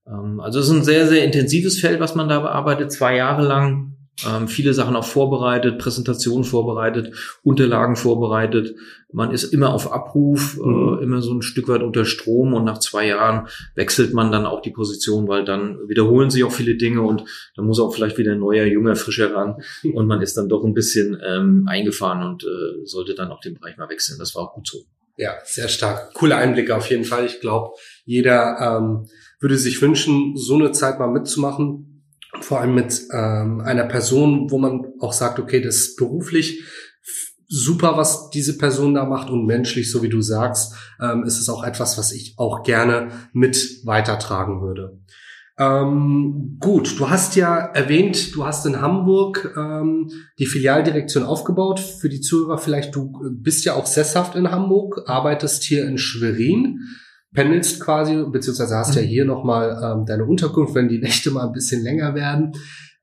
Ähm, 0.06 0.40
also 0.40 0.58
es 0.58 0.66
ist 0.66 0.72
ein 0.72 0.84
sehr, 0.84 1.06
sehr 1.06 1.24
intensives 1.24 1.78
Feld, 1.78 2.00
was 2.00 2.14
man 2.14 2.28
da 2.28 2.40
bearbeitet, 2.40 2.90
zwei 2.90 3.16
Jahre 3.16 3.46
lang 3.46 3.91
ähm, 4.28 4.48
viele 4.48 4.74
Sachen 4.74 4.96
auch 4.96 5.04
vorbereitet, 5.04 5.78
Präsentationen 5.78 6.44
vorbereitet, 6.44 7.14
Unterlagen 7.42 7.96
vorbereitet. 7.96 8.74
Man 9.12 9.30
ist 9.30 9.44
immer 9.44 9.74
auf 9.74 9.92
Abruf, 9.92 10.58
äh, 10.58 10.66
mhm. 10.66 10.98
äh, 10.98 11.02
immer 11.02 11.22
so 11.22 11.32
ein 11.34 11.42
Stück 11.42 11.68
weit 11.68 11.82
unter 11.82 12.04
Strom 12.04 12.54
und 12.54 12.64
nach 12.64 12.78
zwei 12.78 13.06
Jahren 13.06 13.48
wechselt 13.74 14.14
man 14.14 14.32
dann 14.32 14.46
auch 14.46 14.62
die 14.62 14.70
Position, 14.70 15.28
weil 15.28 15.44
dann 15.44 15.78
wiederholen 15.88 16.30
sich 16.30 16.44
auch 16.44 16.52
viele 16.52 16.76
Dinge 16.76 17.02
und 17.02 17.24
dann 17.56 17.66
muss 17.66 17.80
auch 17.80 17.94
vielleicht 17.94 18.18
wieder 18.18 18.32
ein 18.32 18.40
neuer, 18.40 18.64
junger, 18.64 18.96
frischer 18.96 19.34
ran 19.34 19.56
und 19.94 20.06
man 20.06 20.22
ist 20.22 20.36
dann 20.36 20.48
doch 20.48 20.64
ein 20.64 20.74
bisschen 20.74 21.18
ähm, 21.24 21.66
eingefahren 21.68 22.26
und 22.26 22.44
äh, 22.44 22.84
sollte 22.84 23.14
dann 23.14 23.30
auch 23.30 23.40
den 23.40 23.54
Bereich 23.54 23.76
mal 23.76 23.88
wechseln. 23.88 24.18
Das 24.18 24.34
war 24.34 24.44
auch 24.44 24.54
gut 24.54 24.66
so. 24.66 24.78
Ja, 25.16 25.34
sehr 25.44 25.68
stark. 25.68 26.14
Coole 26.14 26.36
Einblicke 26.36 26.74
auf 26.74 26.88
jeden 26.88 27.04
Fall. 27.04 27.26
Ich 27.26 27.40
glaube, 27.40 27.72
jeder 28.04 28.56
ähm, 28.60 29.08
würde 29.40 29.58
sich 29.58 29.82
wünschen, 29.82 30.36
so 30.36 30.54
eine 30.54 30.72
Zeit 30.72 30.98
mal 30.98 31.10
mitzumachen 31.10 31.91
vor 32.40 32.60
allem 32.60 32.74
mit 32.74 33.02
ähm, 33.12 33.60
einer 33.60 33.84
Person, 33.84 34.50
wo 34.50 34.58
man 34.58 34.86
auch 35.00 35.12
sagt, 35.12 35.38
okay, 35.38 35.60
das 35.60 35.76
ist 35.76 35.96
beruflich 35.96 36.62
super, 37.52 37.98
was 37.98 38.30
diese 38.30 38.56
Person 38.56 38.94
da 38.94 39.04
macht 39.04 39.28
und 39.28 39.44
menschlich, 39.44 39.90
so 39.90 40.02
wie 40.02 40.08
du 40.08 40.22
sagst, 40.22 40.74
ähm, 41.00 41.24
ist 41.24 41.38
es 41.38 41.50
auch 41.50 41.64
etwas, 41.64 41.98
was 41.98 42.10
ich 42.12 42.34
auch 42.38 42.62
gerne 42.62 43.10
mit 43.34 43.82
weitertragen 43.84 44.62
würde. 44.62 44.98
Ähm, 45.58 46.56
gut, 46.60 46.98
du 46.98 47.10
hast 47.10 47.36
ja 47.36 47.58
erwähnt, 47.58 48.34
du 48.34 48.46
hast 48.46 48.64
in 48.64 48.80
Hamburg 48.80 49.52
ähm, 49.54 50.10
die 50.38 50.46
Filialdirektion 50.46 51.24
aufgebaut. 51.24 51.78
Für 51.78 52.08
die 52.08 52.22
Zuhörer 52.22 52.56
vielleicht, 52.56 52.94
du 52.94 53.12
bist 53.30 53.66
ja 53.66 53.74
auch 53.74 53.84
sesshaft 53.84 54.34
in 54.34 54.50
Hamburg, 54.50 55.02
arbeitest 55.06 55.62
hier 55.62 55.86
in 55.86 55.98
Schwerin 55.98 56.80
pendelst 57.34 57.80
quasi, 57.80 58.24
beziehungsweise 58.30 58.76
hast 58.76 58.94
ja 58.94 59.02
mhm. 59.02 59.06
hier 59.06 59.24
nochmal 59.24 59.80
ähm, 59.82 60.06
deine 60.06 60.24
Unterkunft, 60.24 60.74
wenn 60.74 60.88
die 60.88 60.98
Nächte 60.98 61.30
mal 61.30 61.46
ein 61.46 61.52
bisschen 61.52 61.82
länger 61.82 62.14
werden. 62.14 62.52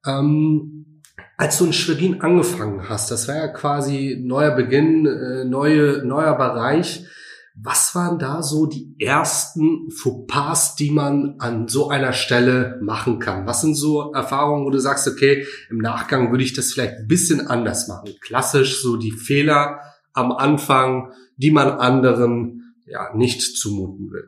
Ähm, 0.06 1.02
als 1.38 1.58
du 1.58 1.66
in 1.66 1.74
Schwerin 1.74 2.22
angefangen 2.22 2.90
hast, 2.90 3.12
das 3.12 3.28
war 3.28 3.36
ja 3.36 3.48
quasi 3.48 4.22
neuer 4.22 4.52
Beginn, 4.52 5.06
äh, 5.06 5.46
neue, 5.46 6.06
neuer 6.06 6.36
Bereich. 6.36 7.06
Was 7.62 7.94
waren 7.96 8.20
da 8.20 8.42
so 8.42 8.68
die 8.68 8.96
ersten 9.00 9.90
Fauxpas, 9.92 10.76
die 10.76 10.92
man 10.92 11.36
an 11.40 11.68
so 11.68 11.90
einer 11.90 12.14
Stelle 12.14 12.80
machen 12.82 13.20
kann? 13.20 13.46
Was 13.48 13.62
sind 13.62 13.76
so 13.76 14.14
Erfahrungen, 14.14 14.66
wo 14.66 14.70
du 14.70 14.80
sagst, 14.80 15.08
okay, 15.08 15.46
im 15.70 15.78
Nachgang 15.78 16.32
würde 16.32 16.44
ich 16.44 16.54
das 16.54 16.72
vielleicht 16.72 17.00
ein 17.00 17.08
bisschen 17.08 17.48
anders 17.48 17.88
machen? 17.88 18.12
Klassisch 18.22 18.82
so 18.82 18.96
die 18.96 19.12
Fehler 19.12 19.80
am 20.14 20.32
Anfang, 20.32 21.12
die 21.38 21.52
man 21.52 21.70
anderen 21.70 22.69
ja, 22.90 23.16
nicht 23.16 23.42
zumuten 23.42 24.12
will. 24.12 24.28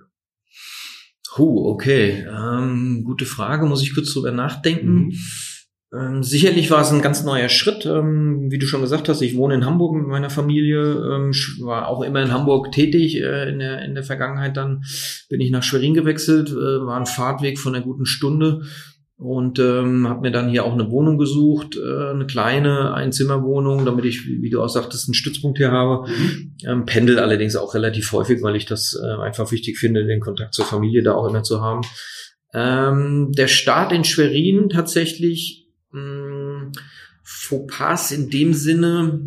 Huh, 1.38 1.70
okay. 1.70 2.26
Ähm, 2.28 3.04
gute 3.04 3.26
Frage, 3.26 3.66
muss 3.66 3.82
ich 3.82 3.94
kurz 3.94 4.14
drüber 4.14 4.32
nachdenken. 4.32 5.06
Mhm. 5.06 5.14
Ähm, 5.94 6.24
sicherlich 6.24 6.72
war 6.72 6.82
es 6.82 6.92
ein 6.92 7.02
ganz 7.02 7.24
neuer 7.24 7.50
Schritt. 7.50 7.86
Ähm, 7.86 8.50
wie 8.50 8.60
du 8.60 8.66
schon 8.66 8.82
gesagt 8.82 9.10
hast, 9.10 9.22
ich 9.22 9.36
wohne 9.36 9.56
in 9.56 9.66
Hamburg 9.66 9.96
mit 9.96 10.08
meiner 10.08 10.30
Familie, 10.30 10.80
ähm, 10.80 11.32
war 11.60 11.88
auch 11.88 12.02
immer 12.02 12.22
in 12.22 12.32
Hamburg 12.32 12.72
tätig. 12.72 13.18
Äh, 13.18 13.50
in, 13.50 13.60
der, 13.60 13.82
in 13.84 13.94
der 13.94 14.04
Vergangenheit 14.04 14.56
dann 14.56 14.84
bin 15.30 15.42
ich 15.42 15.52
nach 15.52 15.64
Schwerin 15.64 15.94
gewechselt, 15.94 16.50
äh, 16.50 16.56
war 16.56 16.98
ein 16.98 17.06
Fahrtweg 17.06 17.60
von 17.60 17.76
einer 17.76 17.84
guten 17.84 18.06
Stunde 18.06 18.62
und 19.22 19.60
ähm, 19.60 20.10
habe 20.10 20.22
mir 20.22 20.32
dann 20.32 20.50
hier 20.50 20.66
auch 20.66 20.74
eine 20.74 20.90
Wohnung 20.90 21.20
gesucht, 21.20 21.78
äh, 21.78 22.10
eine 22.10 22.26
kleine 22.26 22.96
Einzimmerwohnung, 22.96 23.86
damit 23.86 24.06
ich, 24.06 24.26
wie 24.26 24.50
du 24.50 24.64
auch 24.64 24.68
sagtest, 24.68 25.08
einen 25.08 25.14
Stützpunkt 25.14 25.60
hier 25.60 25.72
habe. 25.72 26.10
Mhm. 26.10 26.56
Ähm, 26.66 26.86
pendel 26.88 27.20
allerdings 27.20 27.56
auch 27.56 27.76
relativ 27.76 28.12
häufig, 28.14 28.42
weil 28.42 28.56
ich 28.56 28.66
das 28.66 29.00
äh, 29.00 29.22
einfach 29.22 29.52
wichtig 29.52 29.78
finde, 29.78 30.08
den 30.08 30.22
Kontakt 30.22 30.56
zur 30.56 30.66
Familie 30.66 31.04
da 31.04 31.14
auch 31.14 31.30
immer 31.30 31.44
zu 31.44 31.62
haben. 31.62 31.82
Ähm, 32.56 33.32
der 33.38 33.46
Start 33.46 33.92
in 33.92 34.06
Schwerin 34.06 34.70
tatsächlich 34.70 35.68
mh, 35.92 36.02
hm, 36.02 36.72
Fauxpas 37.22 38.10
in 38.10 38.32
dem 38.32 38.56
Sinne, 38.56 39.22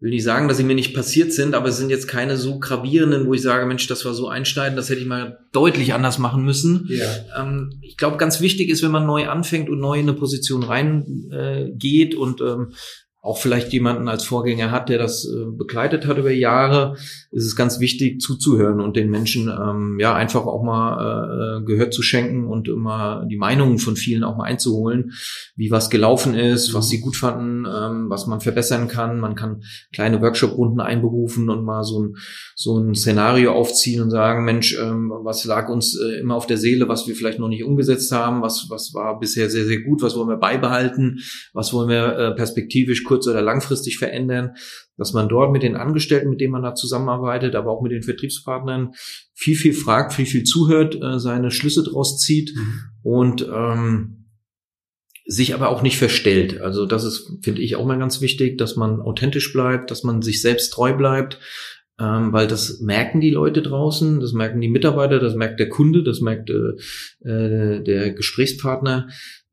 will 0.00 0.10
nicht 0.10 0.24
sagen, 0.24 0.48
dass 0.48 0.56
sie 0.56 0.64
mir 0.64 0.74
nicht 0.74 0.94
passiert 0.94 1.32
sind, 1.32 1.54
aber 1.54 1.68
es 1.68 1.76
sind 1.76 1.90
jetzt 1.90 2.08
keine 2.08 2.38
so 2.38 2.58
gravierenden, 2.58 3.26
wo 3.26 3.34
ich 3.34 3.42
sage, 3.42 3.66
Mensch, 3.66 3.86
das 3.86 4.04
war 4.06 4.14
so 4.14 4.28
einschneidend, 4.28 4.78
das 4.78 4.88
hätte 4.88 5.00
ich 5.00 5.06
mal 5.06 5.38
deutlich 5.52 5.92
anders 5.92 6.18
machen 6.18 6.42
müssen. 6.42 6.88
Ja. 6.88 7.06
Ähm, 7.38 7.78
ich 7.82 7.98
glaube, 7.98 8.16
ganz 8.16 8.40
wichtig 8.40 8.70
ist, 8.70 8.82
wenn 8.82 8.90
man 8.90 9.06
neu 9.06 9.28
anfängt 9.28 9.68
und 9.68 9.78
neu 9.78 9.98
in 9.98 10.08
eine 10.08 10.18
Position 10.18 10.62
reingeht 10.62 12.14
äh, 12.14 12.16
und 12.16 12.40
ähm, 12.40 12.72
auch 13.22 13.36
vielleicht 13.36 13.70
jemanden 13.72 14.08
als 14.08 14.24
Vorgänger 14.24 14.70
hat, 14.70 14.88
der 14.88 14.96
das 14.96 15.26
äh, 15.26 15.44
begleitet 15.50 16.06
hat 16.06 16.16
über 16.16 16.30
Jahre, 16.30 16.96
ist 17.30 17.44
es 17.44 17.54
ganz 17.54 17.78
wichtig 17.78 18.20
zuzuhören 18.20 18.80
und 18.80 18.96
den 18.96 19.10
Menschen 19.10 19.48
ähm, 19.48 19.98
ja 20.00 20.14
einfach 20.14 20.46
auch 20.46 20.62
mal 20.62 21.60
äh, 21.60 21.64
Gehör 21.64 21.90
zu 21.90 22.00
schenken 22.00 22.46
und 22.46 22.66
immer 22.66 23.26
die 23.30 23.36
Meinungen 23.36 23.78
von 23.78 23.96
vielen 23.96 24.24
auch 24.24 24.38
mal 24.38 24.44
einzuholen, 24.44 25.12
wie 25.54 25.70
was 25.70 25.90
gelaufen 25.90 26.34
ist, 26.34 26.72
was 26.72 26.88
sie 26.88 27.00
gut 27.00 27.14
fanden, 27.14 27.66
ähm, 27.66 28.06
was 28.08 28.26
man 28.26 28.40
verbessern 28.40 28.88
kann. 28.88 29.20
Man 29.20 29.34
kann 29.34 29.64
kleine 29.92 30.22
Workshop-Runden 30.22 30.80
einberufen 30.80 31.50
und 31.50 31.62
mal 31.62 31.84
so 31.84 32.02
ein, 32.02 32.16
so 32.54 32.78
ein 32.78 32.94
Szenario 32.94 33.52
aufziehen 33.52 34.00
und 34.00 34.10
sagen, 34.10 34.46
Mensch, 34.46 34.78
ähm, 34.80 35.12
was 35.24 35.44
lag 35.44 35.68
uns 35.68 35.94
äh, 36.00 36.20
immer 36.20 36.36
auf 36.36 36.46
der 36.46 36.56
Seele, 36.56 36.88
was 36.88 37.06
wir 37.06 37.14
vielleicht 37.14 37.38
noch 37.38 37.48
nicht 37.48 37.64
umgesetzt 37.64 38.12
haben, 38.12 38.40
was, 38.40 38.66
was 38.70 38.94
war 38.94 39.20
bisher 39.20 39.50
sehr, 39.50 39.66
sehr 39.66 39.82
gut, 39.82 40.00
was 40.00 40.16
wollen 40.16 40.28
wir 40.28 40.38
beibehalten, 40.38 41.20
was 41.52 41.74
wollen 41.74 41.90
wir 41.90 42.16
äh, 42.16 42.34
perspektivisch 42.34 43.04
kurz- 43.10 43.26
oder 43.26 43.42
langfristig 43.42 43.98
verändern, 43.98 44.52
dass 44.96 45.12
man 45.12 45.28
dort 45.28 45.50
mit 45.50 45.64
den 45.64 45.74
Angestellten, 45.74 46.30
mit 46.30 46.40
denen 46.40 46.52
man 46.52 46.62
da 46.62 46.76
zusammenarbeitet, 46.76 47.56
aber 47.56 47.72
auch 47.72 47.82
mit 47.82 47.90
den 47.90 48.04
Vertriebspartnern 48.04 48.92
viel, 49.34 49.56
viel 49.56 49.72
fragt, 49.72 50.12
viel, 50.12 50.26
viel 50.26 50.44
zuhört, 50.44 50.94
äh, 50.94 51.18
seine 51.18 51.50
Schlüsse 51.50 51.82
draus 51.82 52.20
zieht 52.20 52.54
mhm. 52.54 52.80
und 53.02 53.48
ähm, 53.52 54.26
sich 55.26 55.54
aber 55.54 55.70
auch 55.70 55.82
nicht 55.82 55.98
verstellt. 55.98 56.60
Also 56.60 56.86
das 56.86 57.02
ist, 57.02 57.28
finde 57.42 57.62
ich, 57.62 57.74
auch 57.74 57.84
mal 57.84 57.98
ganz 57.98 58.20
wichtig, 58.20 58.58
dass 58.58 58.76
man 58.76 59.00
authentisch 59.00 59.52
bleibt, 59.52 59.90
dass 59.90 60.04
man 60.04 60.22
sich 60.22 60.40
selbst 60.40 60.70
treu 60.70 60.92
bleibt, 60.92 61.40
ähm, 61.98 62.32
weil 62.32 62.46
das 62.46 62.78
merken 62.78 63.20
die 63.20 63.30
Leute 63.30 63.60
draußen, 63.60 64.20
das 64.20 64.32
merken 64.34 64.60
die 64.60 64.68
Mitarbeiter, 64.68 65.18
das 65.18 65.34
merkt 65.34 65.58
der 65.58 65.68
Kunde, 65.68 66.04
das 66.04 66.20
merkt 66.20 66.48
äh, 66.48 67.28
äh 67.28 67.82
der 67.82 68.12
Gesprächspartner. 68.12 69.08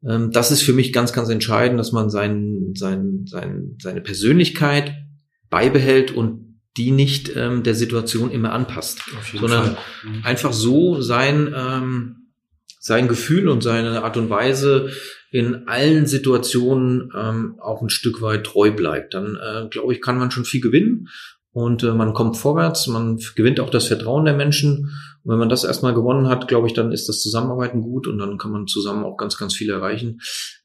Ähm, 0.06 0.32
das 0.32 0.52
ist 0.52 0.62
für 0.62 0.74
mich 0.74 0.94
ganz, 0.94 1.14
ganz 1.14 1.30
entscheidend, 1.30 1.80
dass 1.80 1.92
man 1.92 2.10
sein, 2.10 2.74
sein, 2.76 3.26
sein, 3.26 3.78
seine 3.82 4.02
Persönlichkeit 4.02 4.94
beibehält 5.50 6.12
und 6.12 6.48
die 6.78 6.92
nicht 6.92 7.36
ähm, 7.36 7.64
der 7.64 7.76
Situation 7.76 8.32
immer 8.32 8.54
anpasst, 8.54 9.02
sondern. 9.34 9.78
Mhm. 10.04 10.22
einfach 10.24 10.54
so 10.54 11.02
sein, 11.02 11.54
ähm, 11.56 12.28
sein 12.80 13.08
Gefühl 13.08 13.50
und 13.50 13.64
seine 13.64 14.04
Art 14.04 14.16
und 14.16 14.30
Weise 14.30 14.92
in 15.32 15.68
allen 15.68 16.06
Situationen 16.06 17.12
ähm, 17.16 17.56
auch 17.60 17.82
ein 17.82 17.90
Stück 17.90 18.22
weit 18.22 18.46
treu 18.46 18.72
bleibt. 18.72 19.14
Dann, 19.14 19.36
äh, 19.36 19.68
glaube 19.70 19.94
ich, 19.94 20.02
kann 20.02 20.18
man 20.18 20.32
schon 20.32 20.46
viel 20.46 20.62
gewinnen 20.62 21.10
und 21.52 21.84
äh, 21.84 21.94
man 21.94 22.14
kommt 22.14 22.38
vorwärts, 22.38 22.88
man 22.88 23.20
gewinnt 23.36 23.60
auch 23.60 23.72
das 23.72 23.88
Vertrauen 23.88 24.26
der 24.26 24.36
Menschen. 24.36 24.92
Und 25.28 25.34
wenn 25.34 25.40
man 25.40 25.50
das 25.50 25.66
erstmal 25.66 25.94
gewonnen 25.94 26.30
hat, 26.30 26.48
glaube 26.48 26.68
ich, 26.68 26.74
dann 26.74 26.94
ist 26.94 27.10
das 27.10 27.20
Zusammenarbeiten 27.20 27.82
gut 27.82 28.08
und 28.08 28.18
dann 28.18 28.38
kann 28.38 28.50
man 28.50 28.66
zusammen 28.66 29.04
auch 29.04 29.18
ganz, 29.18 29.38
ganz 29.38 29.54
viel 29.54 29.70
erreichen. 29.70 30.22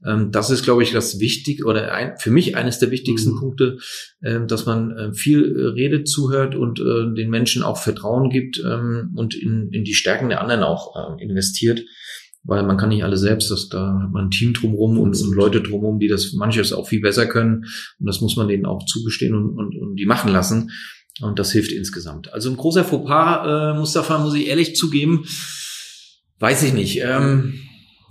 Ähm, 0.06 0.30
das 0.30 0.50
ist, 0.50 0.62
glaube 0.62 0.84
ich, 0.84 0.92
das 0.92 1.18
Wichtige 1.18 1.64
oder 1.64 1.92
ein, 1.92 2.12
für 2.16 2.30
mich 2.30 2.54
eines 2.54 2.78
der 2.78 2.92
wichtigsten 2.92 3.32
mhm. 3.32 3.40
Punkte, 3.40 3.78
äh, 4.20 4.46
dass 4.46 4.64
man 4.64 4.92
äh, 4.92 5.14
viel 5.14 5.56
äh, 5.56 5.66
redet, 5.70 6.08
zuhört 6.08 6.54
und 6.54 6.78
äh, 6.78 7.12
den 7.12 7.28
Menschen 7.28 7.64
auch 7.64 7.76
Vertrauen 7.76 8.30
gibt 8.30 8.62
ähm, 8.64 9.10
und 9.16 9.34
in, 9.34 9.70
in 9.72 9.82
die 9.82 9.94
Stärken 9.94 10.28
der 10.28 10.40
anderen 10.40 10.62
auch 10.62 11.18
investiert 11.18 11.82
weil 12.44 12.64
man 12.64 12.76
kann 12.76 12.88
nicht 12.88 13.04
alle 13.04 13.16
selbst, 13.16 13.52
das, 13.52 13.68
da 13.68 14.00
hat 14.02 14.10
man 14.10 14.26
ein 14.26 14.30
Team 14.30 14.52
drumherum 14.52 14.98
und, 14.98 15.16
und 15.16 15.34
Leute 15.34 15.60
drumherum, 15.60 16.00
die 16.00 16.08
das 16.08 16.32
manches 16.32 16.72
auch 16.72 16.88
viel 16.88 17.00
besser 17.00 17.26
können 17.26 17.66
und 18.00 18.06
das 18.06 18.20
muss 18.20 18.36
man 18.36 18.48
denen 18.48 18.66
auch 18.66 18.84
zugestehen 18.84 19.36
und, 19.36 19.56
und, 19.56 19.76
und 19.76 19.94
die 19.94 20.06
machen 20.06 20.32
lassen 20.32 20.72
und 21.20 21.38
das 21.38 21.52
hilft 21.52 21.72
insgesamt. 21.72 22.32
Also 22.32 22.50
ein 22.50 22.56
großer 22.56 22.84
Fauxpas, 22.84 23.46
äh, 23.46 23.78
Mustafa, 23.78 24.18
muss 24.18 24.34
ich 24.34 24.46
ehrlich 24.46 24.76
zugeben, 24.76 25.26
weiß 26.38 26.62
ich 26.62 26.72
nicht. 26.72 27.00
Ähm, 27.00 27.60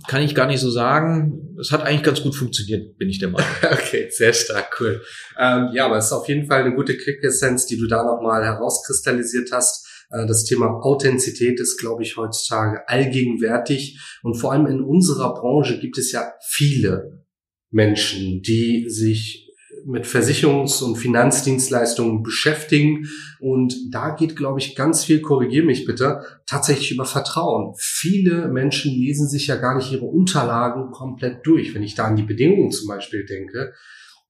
kann 0.08 0.22
ich 0.22 0.34
gar 0.34 0.46
nicht 0.46 0.60
so 0.60 0.70
sagen. 0.70 1.56
Es 1.60 1.70
hat 1.70 1.82
eigentlich 1.82 2.02
ganz 2.02 2.22
gut 2.22 2.34
funktioniert, 2.34 2.98
bin 2.98 3.08
ich 3.08 3.18
der 3.18 3.28
Meinung. 3.28 3.48
okay, 3.62 4.08
sehr 4.10 4.32
stark, 4.32 4.76
cool. 4.80 5.02
Ähm, 5.38 5.70
ja, 5.74 5.86
aber 5.86 5.98
es 5.98 6.06
ist 6.06 6.12
auf 6.12 6.28
jeden 6.28 6.46
Fall 6.46 6.62
eine 6.62 6.74
gute 6.74 6.96
Quick-Essenz, 6.96 7.66
die 7.66 7.76
du 7.76 7.86
da 7.86 8.04
nochmal 8.04 8.44
herauskristallisiert 8.44 9.50
hast. 9.52 9.86
Äh, 10.10 10.26
das 10.26 10.44
Thema 10.44 10.80
Authentizität 10.82 11.60
ist, 11.60 11.78
glaube 11.78 12.02
ich, 12.02 12.16
heutzutage 12.16 12.88
allgegenwärtig. 12.88 14.00
Und 14.22 14.34
vor 14.34 14.52
allem 14.52 14.66
in 14.66 14.80
unserer 14.80 15.34
Branche 15.34 15.78
gibt 15.78 15.98
es 15.98 16.12
ja 16.12 16.32
viele 16.44 17.24
Menschen, 17.70 18.42
die 18.42 18.88
sich 18.88 19.41
mit 19.86 20.06
Versicherungs- 20.06 20.82
und 20.82 20.96
Finanzdienstleistungen 20.96 22.22
beschäftigen. 22.22 23.08
Und 23.40 23.74
da 23.90 24.10
geht, 24.10 24.36
glaube 24.36 24.60
ich, 24.60 24.74
ganz 24.74 25.04
viel, 25.04 25.20
korrigier 25.20 25.64
mich 25.64 25.84
bitte, 25.84 26.22
tatsächlich 26.46 26.92
über 26.92 27.04
Vertrauen. 27.04 27.74
Viele 27.78 28.48
Menschen 28.48 28.92
lesen 28.92 29.28
sich 29.28 29.46
ja 29.46 29.56
gar 29.56 29.76
nicht 29.76 29.92
ihre 29.92 30.04
Unterlagen 30.04 30.90
komplett 30.90 31.46
durch. 31.46 31.74
Wenn 31.74 31.82
ich 31.82 31.94
da 31.94 32.04
an 32.04 32.16
die 32.16 32.22
Bedingungen 32.22 32.70
zum 32.70 32.88
Beispiel 32.88 33.24
denke, 33.24 33.72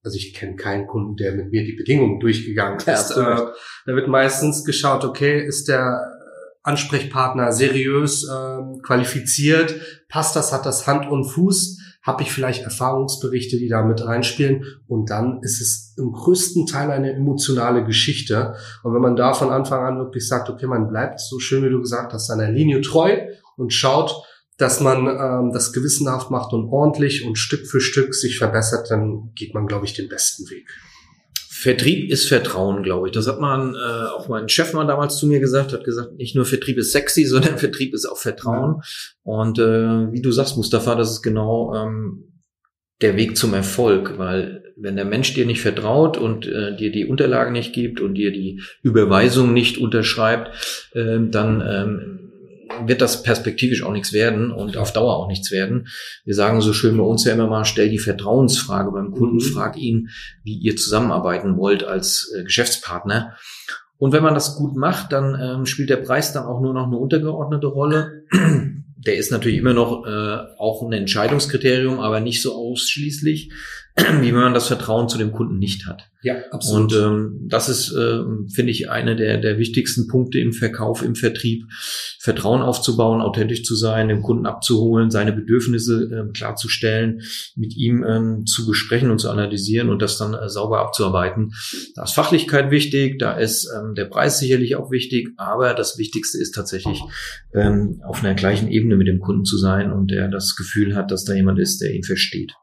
also 0.03 0.17
ich 0.17 0.33
kenne 0.33 0.55
keinen 0.55 0.85
Kunden, 0.85 1.15
der 1.15 1.33
mit 1.33 1.51
mir 1.51 1.63
die 1.63 1.75
Bedingungen 1.75 2.19
durchgegangen 2.19 2.77
ist. 2.77 3.11
Äh, 3.11 3.15
da 3.15 3.55
wird 3.85 4.09
meistens 4.09 4.65
geschaut, 4.65 5.05
okay, 5.05 5.45
ist 5.45 5.69
der 5.69 6.01
Ansprechpartner 6.63 7.51
seriös, 7.51 8.27
äh, 8.27 8.81
qualifiziert, 8.81 9.75
passt 10.09 10.35
das, 10.35 10.51
hat 10.51 10.65
das 10.65 10.87
Hand 10.87 11.09
und 11.09 11.25
Fuß, 11.25 11.79
habe 12.03 12.21
ich 12.21 12.31
vielleicht 12.31 12.63
Erfahrungsberichte, 12.63 13.57
die 13.57 13.69
da 13.69 13.81
mit 13.81 14.05
reinspielen 14.05 14.65
und 14.87 15.09
dann 15.09 15.39
ist 15.41 15.61
es 15.61 15.95
im 15.97 16.11
größten 16.11 16.67
Teil 16.67 16.91
eine 16.91 17.13
emotionale 17.13 17.85
Geschichte 17.85 18.55
und 18.83 18.93
wenn 18.93 19.01
man 19.01 19.15
da 19.15 19.33
von 19.33 19.49
Anfang 19.49 19.85
an 19.85 19.97
wirklich 19.97 20.27
sagt, 20.27 20.49
okay, 20.49 20.67
man 20.67 20.89
bleibt 20.89 21.19
so 21.21 21.39
schön, 21.39 21.63
wie 21.63 21.69
du 21.69 21.79
gesagt 21.79 22.13
hast, 22.13 22.27
seiner 22.27 22.51
Linie 22.51 22.81
treu 22.81 23.17
und 23.55 23.73
schaut, 23.73 24.23
dass 24.57 24.81
man 24.81 25.07
ähm, 25.07 25.51
das 25.53 25.73
gewissenhaft 25.73 26.29
macht 26.29 26.53
und 26.53 26.69
ordentlich 26.69 27.25
und 27.25 27.37
Stück 27.37 27.65
für 27.65 27.81
Stück 27.81 28.13
sich 28.13 28.37
verbessert, 28.37 28.91
dann 28.91 29.31
geht 29.33 29.53
man, 29.53 29.65
glaube 29.65 29.85
ich, 29.85 29.93
den 29.93 30.09
besten 30.09 30.49
Weg. 30.49 30.69
Vertrieb 31.63 32.11
ist 32.11 32.27
Vertrauen, 32.27 32.83
glaube 32.83 33.07
ich. 33.07 33.13
Das 33.13 33.25
hat 33.25 33.39
man 33.39 33.73
äh, 33.73 34.07
auch 34.17 34.27
mein 34.27 34.49
Chef 34.49 34.73
mal 34.73 34.85
damals 34.85 35.15
zu 35.17 35.27
mir 35.27 35.39
gesagt, 35.39 35.71
hat 35.71 35.85
gesagt, 35.85 36.11
nicht 36.17 36.35
nur 36.35 36.43
Vertrieb 36.43 36.77
ist 36.77 36.91
sexy, 36.91 37.23
sondern 37.25 37.57
Vertrieb 37.57 37.93
ist 37.93 38.05
auch 38.05 38.17
Vertrauen. 38.17 38.81
Ja. 38.81 38.81
Und 39.23 39.59
äh, 39.59 40.11
wie 40.11 40.21
du 40.21 40.33
sagst, 40.33 40.57
Mustafa, 40.57 40.95
das 40.95 41.11
ist 41.11 41.21
genau 41.21 41.73
ähm, 41.73 42.41
der 43.01 43.15
Weg 43.15 43.37
zum 43.37 43.53
Erfolg, 43.53 44.17
weil 44.17 44.73
wenn 44.75 44.97
der 44.97 45.05
Mensch 45.05 45.33
dir 45.35 45.45
nicht 45.45 45.61
vertraut 45.61 46.17
und 46.17 46.45
äh, 46.45 46.75
dir 46.75 46.91
die 46.91 47.05
Unterlagen 47.05 47.53
nicht 47.53 47.71
gibt 47.71 48.01
und 48.01 48.15
dir 48.15 48.33
die 48.33 48.61
Überweisung 48.81 49.53
nicht 49.53 49.77
unterschreibt, 49.77 50.89
äh, 50.91 51.19
dann 51.29 51.63
ähm, 51.65 52.22
wird 52.85 53.01
das 53.01 53.23
perspektivisch 53.23 53.83
auch 53.83 53.91
nichts 53.91 54.13
werden 54.13 54.51
und 54.51 54.77
auf 54.77 54.93
Dauer 54.93 55.17
auch 55.17 55.27
nichts 55.27 55.51
werden. 55.51 55.87
Wir 56.25 56.35
sagen 56.35 56.61
so 56.61 56.73
schön 56.73 56.97
bei 56.97 57.03
uns 57.03 57.25
ja 57.25 57.33
immer 57.33 57.47
mal, 57.47 57.65
stell 57.65 57.89
die 57.89 57.99
Vertrauensfrage 57.99 58.91
beim 58.91 59.11
Kunden, 59.11 59.37
mhm. 59.37 59.41
frag 59.41 59.77
ihn, 59.77 60.09
wie 60.43 60.57
ihr 60.57 60.75
zusammenarbeiten 60.75 61.57
wollt 61.57 61.83
als 61.83 62.33
äh, 62.37 62.43
Geschäftspartner. 62.43 63.35
Und 63.97 64.11
wenn 64.11 64.23
man 64.23 64.33
das 64.33 64.55
gut 64.55 64.75
macht, 64.75 65.11
dann 65.11 65.39
ähm, 65.39 65.65
spielt 65.65 65.89
der 65.89 65.97
Preis 65.97 66.33
dann 66.33 66.45
auch 66.45 66.61
nur 66.61 66.73
noch 66.73 66.87
eine 66.87 66.97
untergeordnete 66.97 67.67
Rolle. 67.67 68.23
Der 69.05 69.17
ist 69.17 69.31
natürlich 69.31 69.57
immer 69.57 69.73
noch 69.73 70.05
äh, 70.05 70.37
auch 70.57 70.81
ein 70.81 70.93
Entscheidungskriterium, 70.93 71.99
aber 71.99 72.19
nicht 72.19 72.41
so 72.41 72.55
ausschließlich. 72.55 73.51
wie 74.21 74.33
wenn 74.33 74.41
man 74.41 74.53
das 74.55 74.67
Vertrauen 74.67 75.07
zu 75.07 75.19
dem 75.19 75.31
Kunden 75.31 75.59
nicht 75.59 75.85
hat. 75.85 76.09
Ja, 76.23 76.35
absolut. 76.51 76.93
Und 76.93 76.99
ähm, 76.99 77.47
das 77.47 77.69
ist, 77.69 77.91
äh, 77.91 78.23
finde 78.51 78.71
ich, 78.71 78.89
eine 78.89 79.15
der, 79.15 79.37
der 79.37 79.59
wichtigsten 79.59 80.07
Punkte 80.07 80.39
im 80.39 80.51
Verkauf, 80.51 81.03
im 81.03 81.13
Vertrieb, 81.13 81.65
Vertrauen 82.19 82.63
aufzubauen, 82.63 83.21
authentisch 83.21 83.63
zu 83.63 83.75
sein, 83.75 84.07
den 84.07 84.23
Kunden 84.23 84.47
abzuholen, 84.47 85.11
seine 85.11 85.31
Bedürfnisse 85.31 86.05
äh, 86.05 86.31
klarzustellen, 86.31 87.21
mit 87.55 87.75
ihm 87.75 88.03
ähm, 88.03 88.45
zu 88.47 88.65
besprechen 88.65 89.11
und 89.11 89.19
zu 89.19 89.29
analysieren 89.29 89.89
und 89.89 90.01
das 90.01 90.17
dann 90.17 90.33
äh, 90.33 90.49
sauber 90.49 90.79
abzuarbeiten. 90.79 91.51
Da 91.93 92.03
ist 92.03 92.13
Fachlichkeit 92.13 92.71
wichtig, 92.71 93.19
da 93.19 93.33
ist 93.33 93.69
ähm, 93.77 93.93
der 93.93 94.05
Preis 94.05 94.39
sicherlich 94.39 94.75
auch 94.75 94.89
wichtig, 94.89 95.29
aber 95.37 95.75
das 95.75 95.99
Wichtigste 95.99 96.39
ist 96.39 96.53
tatsächlich, 96.53 96.99
ähm, 97.53 98.01
auf 98.07 98.23
einer 98.23 98.33
gleichen 98.33 98.69
Ebene 98.69 98.95
mit 98.95 99.07
dem 99.07 99.19
Kunden 99.19 99.45
zu 99.45 99.57
sein 99.57 99.91
und 99.91 100.09
der 100.09 100.29
das 100.29 100.55
Gefühl 100.55 100.95
hat, 100.95 101.11
dass 101.11 101.25
da 101.25 101.33
jemand 101.33 101.59
ist, 101.59 101.79
der 101.79 101.93
ihn 101.93 102.03
versteht. 102.03 102.53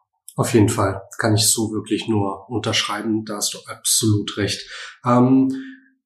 Auf 0.41 0.55
jeden 0.55 0.71
Fall 0.71 1.03
kann 1.19 1.35
ich 1.35 1.53
so 1.53 1.71
wirklich 1.71 2.09
nur 2.09 2.49
unterschreiben. 2.49 3.27
Da 3.27 3.37
hast 3.37 3.53
du 3.53 3.59
absolut 3.67 4.39
recht. 4.39 4.67
Ähm, 5.05 5.53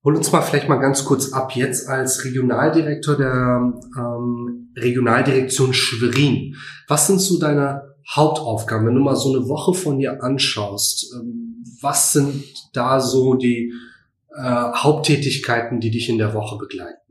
hol 0.03 0.17
uns 0.17 0.33
mal 0.33 0.43
vielleicht 0.43 0.69
mal 0.69 0.81
ganz 0.81 1.05
kurz 1.05 1.33
ab. 1.33 1.55
Jetzt 1.55 1.89
als 1.89 2.25
Regionaldirektor 2.25 3.17
der 3.17 3.75
ähm, 3.97 4.73
Regionaldirektion 4.77 5.73
Schwerin. 5.73 6.57
Was 6.89 7.07
sind 7.07 7.21
so 7.21 7.39
deine 7.39 7.95
Hauptaufgaben, 8.11 8.89
wenn 8.89 8.97
du 8.97 9.03
mal 9.03 9.15
so 9.15 9.33
eine 9.33 9.47
Woche 9.49 9.73
von 9.73 10.01
dir 10.01 10.21
anschaust? 10.21 11.15
Ähm, 11.15 11.63
was 11.81 12.11
sind 12.11 12.43
da 12.73 12.99
so 12.99 13.35
die 13.35 13.73
äh, 14.37 14.43
Haupttätigkeiten, 14.43 15.79
die 15.79 15.93
dich 15.93 16.09
in 16.09 16.19
der 16.19 16.35
Woche 16.35 16.59
begleiten? 16.59 17.04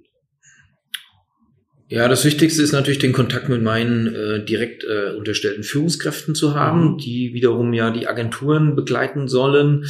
Ja, 1.93 2.07
das 2.07 2.25
Wichtigste 2.25 2.63
ist 2.63 2.71
natürlich 2.71 2.97
den 2.97 3.13
Kontakt 3.13 3.49
mit 3.49 3.61
meinen 3.61 4.07
äh, 4.15 4.43
direkt 4.43 4.83
äh, 4.83 5.15
unterstellten 5.15 5.61
Führungskräften 5.61 6.33
zu 6.33 6.55
haben, 6.55 6.93
mhm. 6.93 6.97
die 6.97 7.35
wiederum 7.35 7.71
ja 7.71 7.91
die 7.91 8.07
Agenturen 8.07 8.75
begleiten 8.75 9.27
sollen 9.27 9.85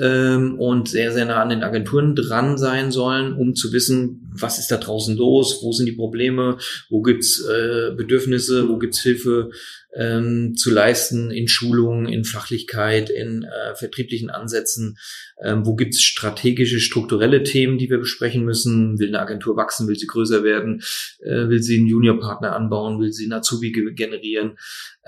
ähm, 0.00 0.56
und 0.60 0.88
sehr, 0.88 1.10
sehr 1.10 1.24
nah 1.24 1.42
an 1.42 1.48
den 1.48 1.64
Agenturen 1.64 2.14
dran 2.14 2.58
sein 2.58 2.92
sollen, 2.92 3.32
um 3.32 3.56
zu 3.56 3.72
wissen, 3.72 4.30
was 4.32 4.60
ist 4.60 4.70
da 4.70 4.76
draußen 4.76 5.16
los, 5.16 5.58
wo 5.64 5.72
sind 5.72 5.86
die 5.86 5.96
Probleme, 5.96 6.58
wo 6.90 7.02
gibt's 7.02 7.44
äh, 7.44 7.90
Bedürfnisse, 7.90 8.68
wo 8.68 8.78
gibt's 8.78 9.02
Hilfe 9.02 9.50
ähm, 9.94 10.54
zu 10.56 10.70
leisten 10.70 11.30
in 11.30 11.48
Schulungen, 11.48 12.06
in 12.06 12.24
Fachlichkeit, 12.24 13.10
in 13.10 13.44
äh, 13.44 13.74
vertrieblichen 13.74 14.30
Ansätzen. 14.30 14.98
Ähm, 15.42 15.64
wo 15.64 15.74
gibt's 15.74 16.02
strategische, 16.02 16.80
strukturelle 16.80 17.42
Themen, 17.42 17.78
die 17.78 17.90
wir 17.90 17.98
besprechen 17.98 18.44
müssen? 18.44 18.98
Will 18.98 19.08
eine 19.08 19.20
Agentur 19.20 19.56
wachsen? 19.56 19.88
Will 19.88 19.96
sie 19.96 20.06
größer 20.06 20.44
werden? 20.44 20.82
Äh, 21.20 21.48
will 21.48 21.62
sie 21.62 21.78
einen 21.78 21.86
Juniorpartner 21.86 22.54
anbauen? 22.54 23.00
Will 23.00 23.12
sie 23.12 23.24
einen 23.24 23.34
Azubi 23.34 23.72
generieren? 23.72 24.56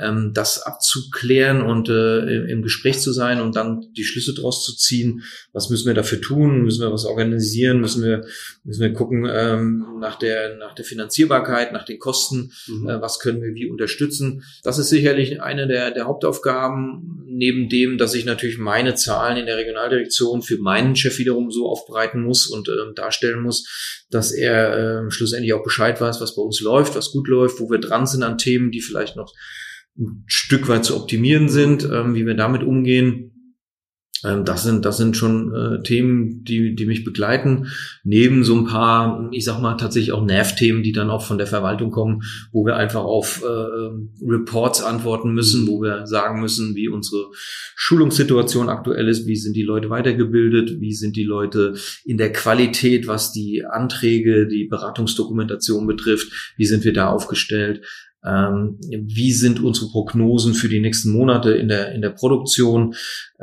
ähm, 0.01 0.33
das 0.35 0.63
abzuklären 0.63 1.63
und 1.63 1.89
äh, 1.89 2.45
im 2.51 2.63
Gespräch 2.63 3.01
zu 3.01 3.13
sein 3.13 3.41
und 3.41 3.57
dann 3.57 3.93
die 3.93 4.05
Schlüsse 4.05 4.35
daraus 4.35 4.65
zu 4.65 4.75
ziehen. 4.77 5.23
Was 5.53 5.71
müssen 5.71 5.87
wir 5.87 5.95
dafür 5.95 6.21
tun? 6.21 6.63
Müssen 6.63 6.83
wir 6.83 6.93
was 6.93 7.05
organisieren? 7.05 7.81
Müssen 7.81 8.03
wir, 8.03 8.25
müssen 8.65 8.81
wir 8.81 8.93
gucken 8.93 9.29
ähm, 9.31 9.99
nach, 10.01 10.17
der, 10.17 10.57
nach 10.57 10.75
der 10.75 10.85
Finanzierbarkeit, 10.85 11.73
nach 11.73 11.85
den 11.85 11.99
Kosten? 11.99 12.53
Mhm. 12.67 12.89
Äh, 12.89 13.01
was 13.01 13.19
können 13.19 13.43
wir 13.43 13.55
wie 13.55 13.69
unterstützen? 13.69 14.43
Das 14.63 14.70
ist 14.79 14.89
sicherlich 14.89 15.43
eine 15.43 15.67
der, 15.67 15.91
der 15.91 16.07
Hauptaufgaben, 16.07 17.25
neben 17.27 17.69
dem, 17.69 17.97
dass 17.97 18.15
ich 18.15 18.25
natürlich 18.25 18.59
meine 18.59 18.95
Zahlen 18.95 19.37
in 19.37 19.47
der 19.47 19.57
Regionaldirektion 19.57 20.43
für 20.43 20.59
meinen 20.59 20.97
Chef 20.97 21.19
wiederum 21.19 21.51
so 21.51 21.69
aufbereiten 21.69 22.23
muss 22.23 22.47
und 22.47 22.69
äh, 22.69 22.95
darstellen 22.95 23.43
muss, 23.43 24.05
dass 24.11 24.33
er 24.33 25.07
äh, 25.07 25.11
schlussendlich 25.11 25.55
auch 25.55 25.63
Bescheid 25.63 26.01
weiß, 26.01 26.21
was 26.21 26.35
bei 26.35 26.43
uns 26.43 26.61
läuft, 26.61 26.97
was 26.97 27.13
gut 27.13 27.29
läuft, 27.29 27.61
wo 27.61 27.71
wir 27.71 27.79
dran 27.79 28.07
sind 28.07 28.23
an 28.23 28.39
Themen, 28.39 28.71
die 28.71 28.81
vielleicht 28.81 29.17
noch 29.17 29.33
ein 29.99 30.25
Stück 30.27 30.69
weit 30.69 30.85
zu 30.85 30.97
optimieren 30.97 31.49
sind, 31.49 31.85
ähm, 31.85 32.15
wie 32.15 32.27
wir 32.27 32.35
damit 32.35 32.63
umgehen. 32.63 33.40
Ähm, 34.25 34.45
das 34.45 34.63
sind, 34.63 34.85
das 34.85 34.97
sind 34.97 35.17
schon 35.17 35.55
äh, 35.55 35.83
Themen, 35.83 36.45
die, 36.45 36.75
die 36.75 36.87
mich 36.87 37.05
begleiten. 37.05 37.69
Neben 38.05 38.45
so 38.45 38.57
ein 38.57 38.65
paar, 38.67 39.29
ich 39.33 39.45
sag 39.45 39.61
mal, 39.61 39.77
tatsächlich 39.77 40.13
auch 40.13 40.25
Nervthemen, 40.25 40.83
die 40.83 40.93
dann 40.93 41.11
auch 41.11 41.25
von 41.25 41.39
der 41.39 41.47
Verwaltung 41.47 41.91
kommen, 41.91 42.23
wo 42.53 42.65
wir 42.65 42.77
einfach 42.77 43.03
auf 43.03 43.43
äh, 43.43 44.27
Reports 44.27 44.83
antworten 44.83 45.33
müssen, 45.33 45.67
wo 45.67 45.83
wir 45.83 46.07
sagen 46.07 46.41
müssen, 46.41 46.75
wie 46.75 46.89
unsere 46.89 47.27
Schulungssituation 47.77 48.69
aktuell 48.69 49.09
ist, 49.09 49.27
wie 49.27 49.37
sind 49.37 49.57
die 49.57 49.63
Leute 49.63 49.91
weitergebildet, 49.91 50.81
wie 50.81 50.93
sind 50.93 51.17
die 51.17 51.25
Leute 51.25 51.75
in 52.05 52.19
der 52.19 52.33
Qualität, 52.33 53.07
was 53.07 53.33
die 53.33 53.65
Anträge, 53.65 54.47
die 54.47 54.67
Beratungsdokumentation 54.67 55.87
betrifft, 55.87 56.55
wie 56.57 56.67
sind 56.67 56.85
wir 56.85 56.93
da 56.93 57.09
aufgestellt. 57.09 57.83
Ähm, 58.25 58.79
wie 58.81 59.33
sind 59.33 59.61
unsere 59.61 59.91
Prognosen 59.91 60.53
für 60.53 60.69
die 60.69 60.81
nächsten 60.81 61.11
Monate 61.11 61.53
in 61.53 61.69
der, 61.69 61.93
in 61.93 62.03
der 62.03 62.11
Produktion? 62.11 62.95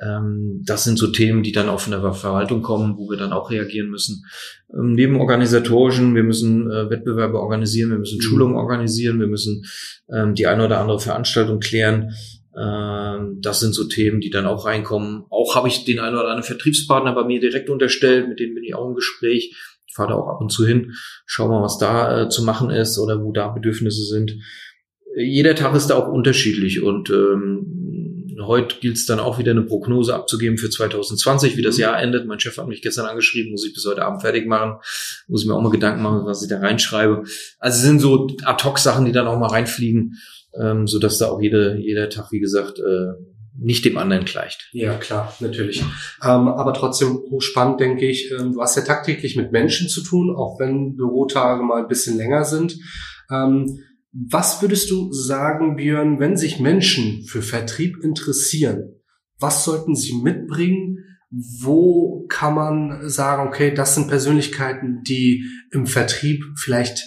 Ähm, 0.02 0.62
das 0.66 0.84
sind 0.84 1.00
so 1.00 1.08
Themen, 1.08 1.42
die 1.42 1.52
dann 1.52 1.70
auch 1.70 1.80
von 1.80 1.92
der 1.92 2.13
Verwaltung 2.13 2.62
kommen, 2.62 2.96
wo 2.98 3.10
wir 3.10 3.18
dann 3.18 3.34
auch 3.34 3.50
reagieren 3.50 3.90
müssen. 3.90 4.24
Ähm, 4.72 4.94
neben 4.94 5.20
organisatorischen, 5.20 6.13
wir 6.13 6.24
müssen 6.24 6.70
äh, 6.70 6.90
Wettbewerbe 6.90 7.40
organisieren, 7.40 7.90
wir 7.90 7.98
müssen 7.98 8.18
mhm. 8.18 8.22
Schulungen 8.22 8.56
organisieren, 8.56 9.20
wir 9.20 9.28
müssen 9.28 9.63
ähm, 10.13 10.36
die 10.36 10.46
eine 10.46 10.66
oder 10.66 10.80
andere 10.80 11.00
Veranstaltung 11.00 11.60
klären. 11.60 12.13
Ähm, 12.56 13.40
das 13.42 13.60
sind 13.60 13.74
so 13.74 13.86
Themen, 13.86 14.20
die 14.20 14.30
dann 14.30 14.46
auch 14.46 14.66
reinkommen. 14.66 15.24
Auch 15.30 15.56
habe 15.56 15.68
ich 15.68 15.86
den 15.86 16.00
einen 16.00 16.16
oder 16.16 16.26
anderen 16.26 16.44
Vertriebspartner 16.44 17.13
bei 17.13 17.24
mir 17.24 17.40
direkt 17.40 17.70
unterstellt, 17.70 18.28
mit 18.30 18.40
denen 18.40 18.54
bin 18.54 18.63
ich 18.63 18.76
auch 18.76 18.88
im 18.88 18.96
Gespräch. 18.96 19.56
Fahre 19.98 20.10
da 20.10 20.16
auch 20.16 20.30
ab 20.30 20.42
und 20.42 20.52
zu 20.52 20.66
hin, 20.66 20.94
schau 21.26 21.48
mal, 21.48 21.62
was 21.62 21.78
da 21.78 22.24
äh, 22.24 22.30
zu 22.30 22.44
machen 22.44 22.70
ist 22.70 22.98
oder 22.98 23.24
wo 23.24 23.32
da 23.32 23.50
Bedürfnisse 23.50 24.04
sind 24.06 24.38
jeder 25.18 25.56
Tag 25.56 25.76
ist 25.76 25.88
da 25.88 25.96
auch 25.96 26.08
unterschiedlich 26.08 26.84
und 26.84 27.10
ähm, 27.10 28.36
heute 28.42 28.76
gilt 28.80 28.98
es 28.98 29.06
dann 29.08 29.20
auch 29.20 29.40
wieder 29.40 29.52
eine 29.52 29.64
Prognose 29.64 30.14
abzugeben 30.14 30.58
für 30.58 30.70
2020, 30.70 31.58
wie 31.58 31.64
das. 31.64 31.78
Jahr 31.78 32.00
endet. 32.00 32.28
Mein 32.28 32.40
Chef 32.40 32.58
hat 32.58 32.68
mich 32.68 32.82
gestern 32.82 33.06
angeschrieben, 33.06 33.52
muss 33.52 33.66
ich 33.66 33.74
bis 33.74 33.86
heute 33.86 34.06
Abend 34.06 34.22
fertig 34.22 34.48
machen, 34.48 34.80
muss 35.28 35.42
ich 35.42 35.48
mir 35.48 35.56
auch 35.56 35.62
mal 35.62 35.72
Gedanken 35.72 36.04
machen, 36.04 36.26
was 36.26 36.44
ich 36.44 36.50
da 36.50 36.60
reinschreibe. 36.60 37.24
Also 37.60 37.82
sind 37.82 38.00
so 38.00 38.28
Ad-Hoc-Sachen, 38.44 39.06
die 39.06 39.12
dann 39.12 39.28
auch 39.28 39.40
mal 39.40 39.50
reinfliegen, 39.50 40.16
ähm, 40.60 40.88
so 40.88 41.00
dass 41.00 41.18
da 41.18 41.30
auch 41.30 41.42
jede, 41.42 41.78
jeder 41.78 42.10
Tag, 42.10 42.32
wie 42.32 42.40
gesagt, 42.40 42.80
äh, 42.80 43.14
nicht 43.60 43.86
dem 43.86 43.98
anderen 43.98 44.26
gleicht. 44.26 44.70
Ja, 44.72 44.96
klar, 44.96 45.34
natürlich. 45.39 45.82
Ähm, 46.24 46.48
aber 46.48 46.74
trotzdem 46.74 47.17
hochspannend, 47.30 47.80
denke 47.80 48.08
ich. 48.08 48.32
Ähm, 48.32 48.54
du 48.54 48.62
hast 48.62 48.76
ja 48.76 48.84
tagtäglich 48.84 49.36
mit 49.36 49.52
Menschen 49.52 49.89
zu 49.89 50.04
tun, 50.04 50.36
auch 50.36 50.60
wenn 50.60 50.96
Bürotage 50.96 51.63
mal 51.63 51.82
ein 51.82 51.88
bisschen 51.88 52.17
länger 52.17 52.43
sind. 52.46 52.78
Ähm, 53.32 53.80
was 54.12 54.62
würdest 54.62 54.89
du 54.89 55.12
sagen, 55.12 55.76
Björn, 55.76 56.20
wenn 56.20 56.38
sich 56.38 56.60
Menschen 56.60 57.24
für 57.26 57.41
Vertrieb 57.41 57.98
interessieren? 58.04 59.02
Was 59.39 59.63
sollten 59.63 59.96
sie 59.96 60.13
mitbringen? 60.13 61.04
Wo 61.30 62.26
kann 62.30 62.56
man 62.56 63.10
sagen, 63.10 63.48
okay, 63.48 63.74
das 63.74 63.96
sind 63.96 64.08
Persönlichkeiten, 64.08 65.04
die 65.04 65.46
im 65.72 65.86
Vertrieb 65.86 66.43
vielleicht 66.56 67.04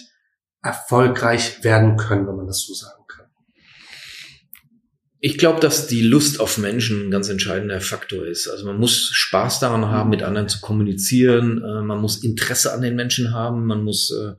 erfolgreich 0.61 1.63
werden 1.63 1.97
können, 1.97 2.27
wenn 2.27 2.35
man 2.35 2.47
das 2.47 2.61
so 2.61 2.73
kann? 2.73 3.00
Ich 5.23 5.37
glaube, 5.37 5.59
dass 5.59 5.85
die 5.85 6.01
Lust 6.01 6.39
auf 6.39 6.57
Menschen 6.57 7.05
ein 7.05 7.11
ganz 7.11 7.29
entscheidender 7.29 7.79
Faktor 7.79 8.25
ist. 8.25 8.47
Also 8.47 8.65
man 8.65 8.79
muss 8.79 9.11
Spaß 9.13 9.59
daran 9.59 9.85
haben, 9.85 10.09
mit 10.09 10.23
anderen 10.23 10.49
zu 10.49 10.59
kommunizieren. 10.61 11.63
Äh, 11.63 11.83
man 11.83 12.01
muss 12.01 12.23
Interesse 12.23 12.73
an 12.73 12.81
den 12.81 12.95
Menschen 12.95 13.31
haben. 13.31 13.67
Man 13.67 13.83
muss 13.83 14.11
äh, 14.11 14.33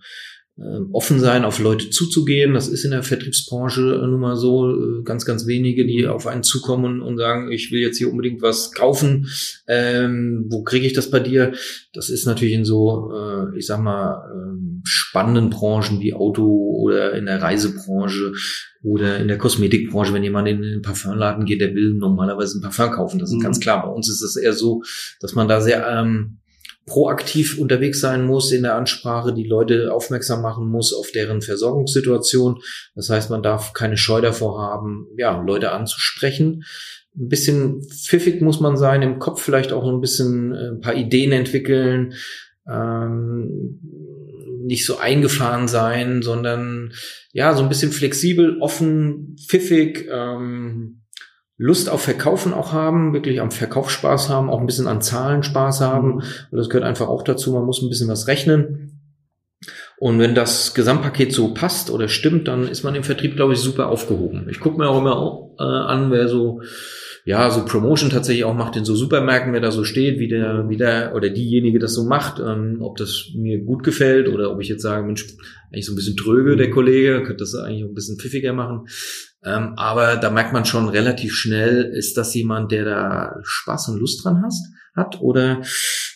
offen 0.93 1.19
sein, 1.19 1.45
auf 1.45 1.59
Leute 1.59 1.89
zuzugehen. 1.89 2.53
Das 2.53 2.69
ist 2.69 2.85
in 2.85 2.91
der 2.91 3.03
Vertriebsbranche 3.03 3.81
nun 3.81 4.21
mal 4.21 4.37
so. 4.37 4.71
Äh, 4.71 5.03
ganz, 5.03 5.25
ganz 5.25 5.47
wenige, 5.47 5.87
die 5.87 6.07
auf 6.07 6.27
einen 6.27 6.43
zukommen 6.43 7.01
und 7.01 7.17
sagen, 7.17 7.51
ich 7.51 7.73
will 7.73 7.81
jetzt 7.81 7.97
hier 7.97 8.11
unbedingt 8.11 8.43
was 8.43 8.73
kaufen. 8.73 9.29
Ähm, 9.67 10.47
wo 10.49 10.63
kriege 10.63 10.87
ich 10.87 10.93
das 10.93 11.11
bei 11.11 11.21
dir? 11.21 11.53
Das 11.95 12.11
ist 12.11 12.27
natürlich 12.27 12.55
in 12.55 12.65
so, 12.65 13.13
äh, 13.15 13.59
ich 13.59 13.67
sag 13.67 13.81
mal, 13.81 14.31
ähm, 14.35 14.83
spannenden 14.85 15.49
Branchen 15.49 16.01
wie 16.01 16.15
Auto 16.15 16.45
oder 16.79 17.15
in 17.15 17.27
der 17.27 17.41
Reisebranche 17.41 18.33
oder 18.83 19.19
in 19.19 19.29
der 19.29 19.39
Kosmetikbranche, 19.39 20.13
wenn 20.13 20.25
jemand 20.25 20.49
in 20.49 20.61
den 20.61 20.83
Parfumladen 20.83 21.47
geht, 21.47 21.61
der 21.61 21.75
will 21.75 21.95
normalerweise 21.95 22.59
ein 22.59 22.63
Parfum 22.63 22.91
kaufen. 22.91 23.19
Das 23.19 23.31
ist 23.31 23.37
mhm. 23.37 23.43
ganz 23.43 23.59
klar. 23.59 23.83
Bei 23.83 23.89
uns 23.89 24.11
ist 24.11 24.23
es 24.23 24.37
eher 24.37 24.53
so, 24.53 24.83
dass 25.21 25.35
man 25.35 25.49
da 25.49 25.61
sehr 25.61 25.87
ähm, 25.89 26.39
proaktiv 26.87 27.59
unterwegs 27.59 28.01
sein 28.01 28.27
muss 28.27 28.51
in 28.53 28.63
der 28.63 28.75
Ansprache, 28.75 29.33
die 29.33 29.47
Leute 29.47 29.93
aufmerksam 29.93 30.43
machen 30.43 30.69
muss 30.69 30.93
auf 30.93 31.11
deren 31.13 31.41
Versorgungssituation. 31.41 32.61
Das 32.95 33.09
heißt, 33.09 33.31
man 33.31 33.43
darf 33.43 33.73
keine 33.73 33.97
Scheu 33.97 34.21
davor 34.21 34.61
haben, 34.61 35.07
ja, 35.17 35.41
Leute 35.41 35.73
anzusprechen. 35.73 36.65
Ein 37.17 37.29
bisschen 37.29 37.83
pfiffig 37.83 38.41
muss 38.41 38.61
man 38.61 38.77
sein, 38.77 39.03
im 39.03 39.19
Kopf 39.19 39.43
vielleicht 39.43 39.73
auch 39.73 39.87
ein 39.87 40.01
bisschen 40.01 40.55
äh, 40.55 40.69
ein 40.69 40.81
paar 40.81 40.95
Ideen 40.95 41.33
entwickeln, 41.33 42.15
ähm, 42.67 43.81
nicht 44.65 44.87
so 44.87 44.99
eingefahren 44.99 45.69
sein, 45.69 46.23
sondern 46.23 46.93
ja, 47.33 47.55
so 47.55 47.63
ein 47.63 47.69
bisschen 47.69 47.93
flexibel, 47.93 48.59
offen, 48.61 49.37
pfiffig, 49.47 50.09
ähm, 50.11 51.02
Lust 51.63 51.89
auf 51.89 52.03
Verkaufen 52.03 52.53
auch 52.53 52.73
haben, 52.73 53.13
wirklich 53.13 53.41
am 53.41 53.53
Verkauf 53.53 53.89
Spaß 53.89 54.29
haben, 54.29 54.51
auch 54.51 54.59
ein 54.59 54.67
bisschen 54.67 54.89
an 54.89 55.01
Zahlen 55.01 55.45
Spaß 55.45 55.81
haben. 55.81 56.15
Und 56.15 56.59
das 56.59 56.69
gehört 56.69 56.85
einfach 56.85 57.07
auch 57.07 57.23
dazu. 57.23 57.53
Man 57.53 57.65
muss 57.65 57.81
ein 57.81 57.89
bisschen 57.89 58.09
was 58.09 58.27
rechnen. 58.27 59.01
Und 59.97 60.19
wenn 60.19 60.35
das 60.35 60.75
Gesamtpaket 60.75 61.33
so 61.33 61.55
passt 61.55 61.89
oder 61.89 62.09
stimmt, 62.09 62.49
dann 62.49 62.67
ist 62.67 62.83
man 62.83 62.97
im 62.97 63.05
Vertrieb, 63.05 63.37
glaube 63.37 63.53
ich, 63.53 63.61
super 63.61 63.87
aufgehoben. 63.87 64.49
Ich 64.51 64.59
gucke 64.59 64.77
mir 64.77 64.89
auch 64.89 64.99
immer 64.99 65.51
äh, 65.61 65.63
an, 65.63 66.11
wer 66.11 66.27
so 66.27 66.61
ja, 67.25 67.49
so 67.51 67.65
Promotion 67.65 68.11
tatsächlich 68.11 68.45
auch 68.45 68.55
macht 68.55 68.77
in 68.77 68.85
so 68.85 68.97
Supermärkten, 68.97 69.53
wer 69.53 69.61
da 69.61 69.71
so 69.71 69.85
steht, 69.85 70.19
wie 70.19 70.27
der, 70.27 70.69
wie 70.69 70.77
der 70.77 71.15
oder 71.15 71.31
diejenige 71.31 71.79
das 71.79 71.95
so 71.95 72.05
macht, 72.05 72.41
ähm, 72.41 72.79
ob 72.81 72.97
das 72.97 73.29
mir 73.37 73.61
gut 73.61 73.85
gefällt 73.85 74.29
oder 74.29 74.51
ob 74.51 74.61
ich 74.61 74.69
jetzt 74.69 74.83
sage, 74.83 75.07
Mensch, 75.07 75.29
eigentlich 75.71 75.87
so 75.87 75.93
ein 75.93 75.97
bisschen 75.97 76.17
tröge, 76.17 76.57
der 76.57 76.71
Kollege, 76.71 77.23
könnte 77.23 77.45
das 77.45 77.55
eigentlich 77.55 77.85
ein 77.85 77.95
bisschen 77.95 78.19
pfiffiger 78.19 78.53
machen. 78.53 78.89
Ähm, 79.45 79.75
aber 79.77 80.17
da 80.17 80.31
merkt 80.31 80.53
man 80.53 80.65
schon 80.65 80.89
relativ 80.89 81.35
schnell, 81.35 81.85
ist 81.85 82.17
das 82.17 82.35
jemand, 82.35 82.71
der 82.71 82.85
da 82.85 83.37
Spaß 83.43 83.89
und 83.89 83.99
Lust 83.99 84.25
dran 84.25 84.43
hast, 84.45 84.65
hat 84.95 85.21
oder 85.21 85.63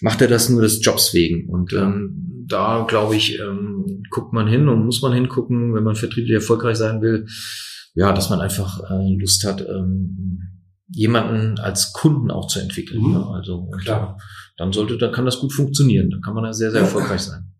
macht 0.01 0.21
er 0.21 0.29
das 0.29 0.49
nur 0.49 0.63
des 0.63 0.85
Jobs 0.85 1.13
wegen? 1.13 1.49
Und 1.49 1.73
ähm, 1.73 2.45
da, 2.47 2.85
glaube 2.89 3.17
ich, 3.17 3.41
ähm, 3.41 4.03
guckt 4.11 4.33
man 4.33 4.47
hin 4.47 4.69
und 4.69 4.85
muss 4.85 5.03
man 5.03 5.13
hingucken, 5.13 5.75
wenn 5.75 5.83
man 5.83 5.97
vertrieblich 5.97 6.35
erfolgreich 6.35 6.77
sein 6.77 7.01
will, 7.01 7.27
ja, 7.95 8.13
dass 8.13 8.31
man 8.31 8.41
einfach 8.41 8.79
äh, 8.91 9.17
Lust 9.19 9.45
hat, 9.45 9.67
ähm, 9.67 10.41
jemanden 10.89 11.59
als 11.59 11.93
Kunden 11.93 12.31
auch 12.31 12.47
zu 12.47 12.61
entwickeln. 12.61 13.03
Mhm. 13.03 13.13
Ja, 13.15 13.31
also 13.31 13.69
Klar. 13.83 14.19
dann 14.57 14.73
sollte, 14.73 14.99
dann 14.99 15.13
kann 15.13 15.25
das 15.25 15.41
gut 15.41 15.53
funktionieren. 15.53 16.11
Dann 16.11 16.21
kann 16.21 16.35
man 16.35 16.45
da 16.45 16.53
sehr, 16.53 16.71
sehr 16.71 16.83
erfolgreich 16.83 17.23
sein. 17.23 17.53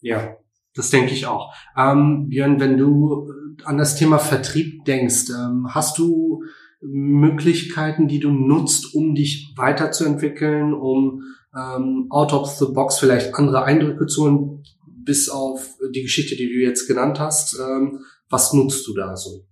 Ja, 0.00 0.36
das 0.74 0.90
denke 0.90 1.12
ich 1.12 1.26
auch. 1.26 1.54
Ähm, 1.76 2.28
Björn, 2.28 2.60
wenn 2.60 2.76
du 2.76 3.30
an 3.64 3.78
das 3.78 3.96
Thema 3.96 4.18
Vertrieb 4.18 4.84
denkst, 4.84 5.30
ähm, 5.30 5.68
hast 5.70 5.98
du 5.98 6.42
Möglichkeiten, 6.80 8.08
die 8.08 8.18
du 8.18 8.30
nutzt, 8.30 8.94
um 8.94 9.14
dich 9.14 9.54
weiterzuentwickeln, 9.56 10.74
um 10.74 11.22
ähm, 11.56 12.06
out 12.10 12.32
of 12.32 12.48
the 12.50 12.66
box 12.72 12.98
vielleicht 12.98 13.34
andere 13.34 13.64
Eindrücke 13.64 14.06
zu 14.06 14.24
holen, 14.24 14.64
bis 14.86 15.28
auf 15.28 15.76
die 15.94 16.02
Geschichte, 16.02 16.36
die 16.36 16.48
du 16.48 16.60
jetzt 16.60 16.86
genannt 16.86 17.20
hast. 17.20 17.58
Ähm, 17.58 18.00
was 18.28 18.52
nutzt 18.52 18.86
du 18.86 18.94
da 18.94 19.16
so? 19.16 19.46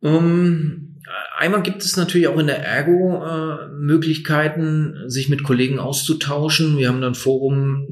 Um, 0.00 0.16
ähm, 0.16 1.00
einmal 1.38 1.62
gibt 1.62 1.82
es 1.82 1.96
natürlich 1.96 2.26
auch 2.26 2.38
in 2.38 2.48
der 2.48 2.64
Ergo 2.64 3.24
äh, 3.24 3.68
Möglichkeiten, 3.68 4.94
sich 5.06 5.28
mit 5.28 5.44
Kollegen 5.44 5.78
auszutauschen. 5.78 6.76
Wir 6.76 6.88
haben 6.88 7.00
dann 7.00 7.14
Forum, 7.14 7.86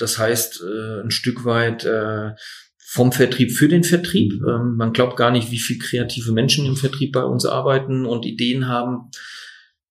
das 0.00 0.18
heißt 0.18 0.62
äh, 0.62 1.02
ein 1.02 1.10
Stück 1.10 1.44
weit 1.44 1.84
äh, 1.84 2.30
vom 2.78 3.12
Vertrieb 3.12 3.52
für 3.52 3.68
den 3.68 3.84
Vertrieb. 3.84 4.32
Ähm, 4.46 4.76
man 4.76 4.92
glaubt 4.92 5.16
gar 5.16 5.30
nicht, 5.30 5.50
wie 5.50 5.60
viel 5.60 5.78
kreative 5.78 6.32
Menschen 6.32 6.66
im 6.66 6.76
Vertrieb 6.76 7.12
bei 7.12 7.22
uns 7.22 7.46
arbeiten 7.46 8.04
und 8.04 8.26
Ideen 8.26 8.66
haben, 8.66 9.10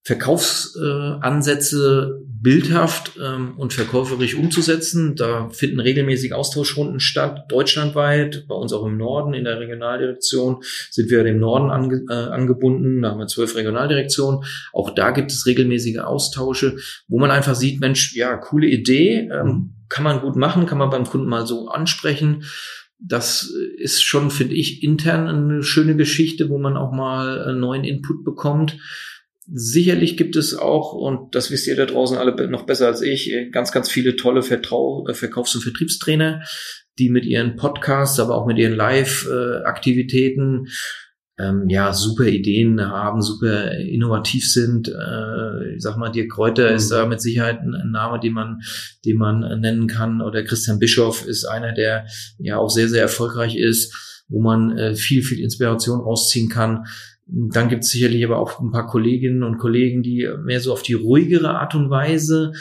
Verkaufsansätze 0.03 2.19
bildhaft 2.41 3.19
ähm, 3.23 3.53
und 3.57 3.73
verkäuferisch 3.73 4.35
umzusetzen. 4.35 5.15
Da 5.15 5.49
finden 5.49 5.79
regelmäßig 5.79 6.33
Austauschrunden 6.33 6.99
statt, 6.99 7.51
deutschlandweit, 7.51 8.45
bei 8.47 8.55
uns 8.55 8.73
auch 8.73 8.85
im 8.85 8.97
Norden, 8.97 9.33
in 9.33 9.43
der 9.43 9.59
Regionaldirektion 9.59 10.63
sind 10.89 11.11
wir 11.11 11.23
dem 11.23 11.39
Norden 11.39 11.69
ange 11.69 12.05
äh, 12.09 12.13
angebunden, 12.13 13.01
da 13.01 13.11
haben 13.11 13.19
wir 13.19 13.27
zwölf 13.27 13.55
Regionaldirektionen. 13.55 14.43
Auch 14.73 14.95
da 14.95 15.11
gibt 15.11 15.31
es 15.31 15.45
regelmäßige 15.45 15.99
Austausche, 15.99 16.77
wo 17.07 17.19
man 17.19 17.29
einfach 17.29 17.55
sieht, 17.55 17.79
Mensch, 17.79 18.15
ja, 18.15 18.37
coole 18.37 18.67
Idee, 18.67 19.29
ähm, 19.31 19.45
mhm. 19.45 19.78
Kann 19.89 20.03
man 20.03 20.21
gut 20.21 20.35
machen, 20.35 20.65
kann 20.65 20.77
man 20.77 20.89
beim 20.89 21.05
Kunden 21.05 21.27
mal 21.27 21.45
so 21.45 21.67
ansprechen. 21.67 22.45
Das 22.99 23.53
ist 23.77 24.03
schon, 24.03 24.29
finde 24.29 24.55
ich, 24.55 24.83
intern 24.83 25.27
eine 25.27 25.63
schöne 25.63 25.95
Geschichte, 25.95 26.49
wo 26.49 26.57
man 26.57 26.77
auch 26.77 26.91
mal 26.91 27.43
einen 27.43 27.59
neuen 27.59 27.83
Input 27.83 28.23
bekommt. 28.23 28.77
Sicherlich 29.51 30.15
gibt 30.15 30.35
es 30.35 30.55
auch, 30.55 30.93
und 30.93 31.33
das 31.33 31.49
wisst 31.49 31.65
ihr 31.65 31.75
da 31.75 31.85
draußen 31.85 32.17
alle 32.17 32.49
noch 32.49 32.67
besser 32.67 32.87
als 32.87 33.01
ich, 33.01 33.33
ganz, 33.51 33.71
ganz 33.71 33.89
viele 33.89 34.15
tolle 34.15 34.43
Vertrau 34.43 35.07
äh, 35.07 35.13
Verkaufs- 35.15 35.55
und 35.55 35.61
Vertriebstrainer, 35.61 36.43
die 36.99 37.09
mit 37.09 37.25
ihren 37.25 37.55
Podcasts, 37.55 38.19
aber 38.19 38.35
auch 38.35 38.45
mit 38.45 38.59
ihren 38.59 38.75
Live-Aktivitäten 38.75 40.67
ähm, 41.39 41.69
ja 41.69 41.93
super 41.93 42.25
Ideen 42.25 42.81
haben, 42.81 43.21
super 43.21 43.71
innovativ 43.77 44.51
sind. 44.51 44.89
Äh, 44.89 45.75
ich 45.75 45.81
sag 45.81 45.97
mal, 45.97 46.09
Dirk 46.09 46.31
Kräuter 46.31 46.69
mhm. 46.69 46.75
ist 46.75 46.91
da 46.91 47.05
mit 47.05 47.21
Sicherheit 47.21 47.61
ein, 47.61 47.91
Name, 47.91 48.19
den 48.19 48.33
man, 48.33 48.61
den 49.05 49.17
man 49.17 49.61
nennen 49.61 49.87
kann. 49.87 50.21
Oder 50.21 50.43
Christian 50.43 50.79
Bischoff 50.79 51.25
ist 51.25 51.45
einer, 51.45 51.73
der 51.73 52.05
ja 52.37 52.57
auch 52.57 52.69
sehr, 52.69 52.89
sehr 52.89 53.01
erfolgreich 53.01 53.55
ist, 53.55 54.23
wo 54.27 54.41
man 54.41 54.77
äh, 54.77 54.95
viel, 54.95 55.23
viel 55.23 55.39
Inspiration 55.39 56.01
rausziehen 56.01 56.49
kann. 56.49 56.85
Dann 57.25 57.69
gibt 57.69 57.83
es 57.83 57.91
sicherlich 57.91 58.25
aber 58.25 58.39
auch 58.39 58.59
ein 58.59 58.71
paar 58.71 58.87
Kolleginnen 58.87 59.43
und 59.43 59.59
Kollegen, 59.59 60.03
die 60.03 60.27
mehr 60.43 60.59
so 60.59 60.73
auf 60.73 60.81
die 60.81 60.93
ruhigere 60.93 61.59
Art 61.59 61.75
und 61.75 61.89
Weise 61.89 62.53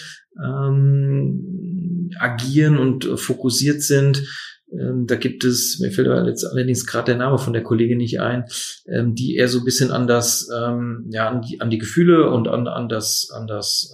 ähm, 0.42 2.10
agieren 2.18 2.78
und 2.78 3.04
fokussiert 3.16 3.82
sind. 3.82 4.22
Ähm, 4.72 5.06
da 5.06 5.16
gibt 5.16 5.44
es, 5.44 5.78
mir 5.80 5.90
fällt 5.90 6.08
jetzt 6.26 6.44
allerdings 6.44 6.86
gerade 6.86 7.12
der 7.12 7.16
Name 7.16 7.38
von 7.38 7.52
der 7.52 7.62
Kollegin 7.62 7.98
nicht 7.98 8.20
ein, 8.20 8.44
ähm, 8.86 9.14
die 9.14 9.36
eher 9.36 9.48
so 9.48 9.58
ein 9.60 9.64
bisschen 9.64 9.90
an 9.90 10.06
das, 10.06 10.48
ähm, 10.54 11.06
ja, 11.10 11.28
an 11.28 11.42
die, 11.42 11.60
an 11.60 11.70
die 11.70 11.78
Gefühle 11.78 12.30
und 12.30 12.48
an, 12.48 12.66
an 12.66 12.88
das, 12.88 13.30
an 13.34 13.46
das, 13.46 13.92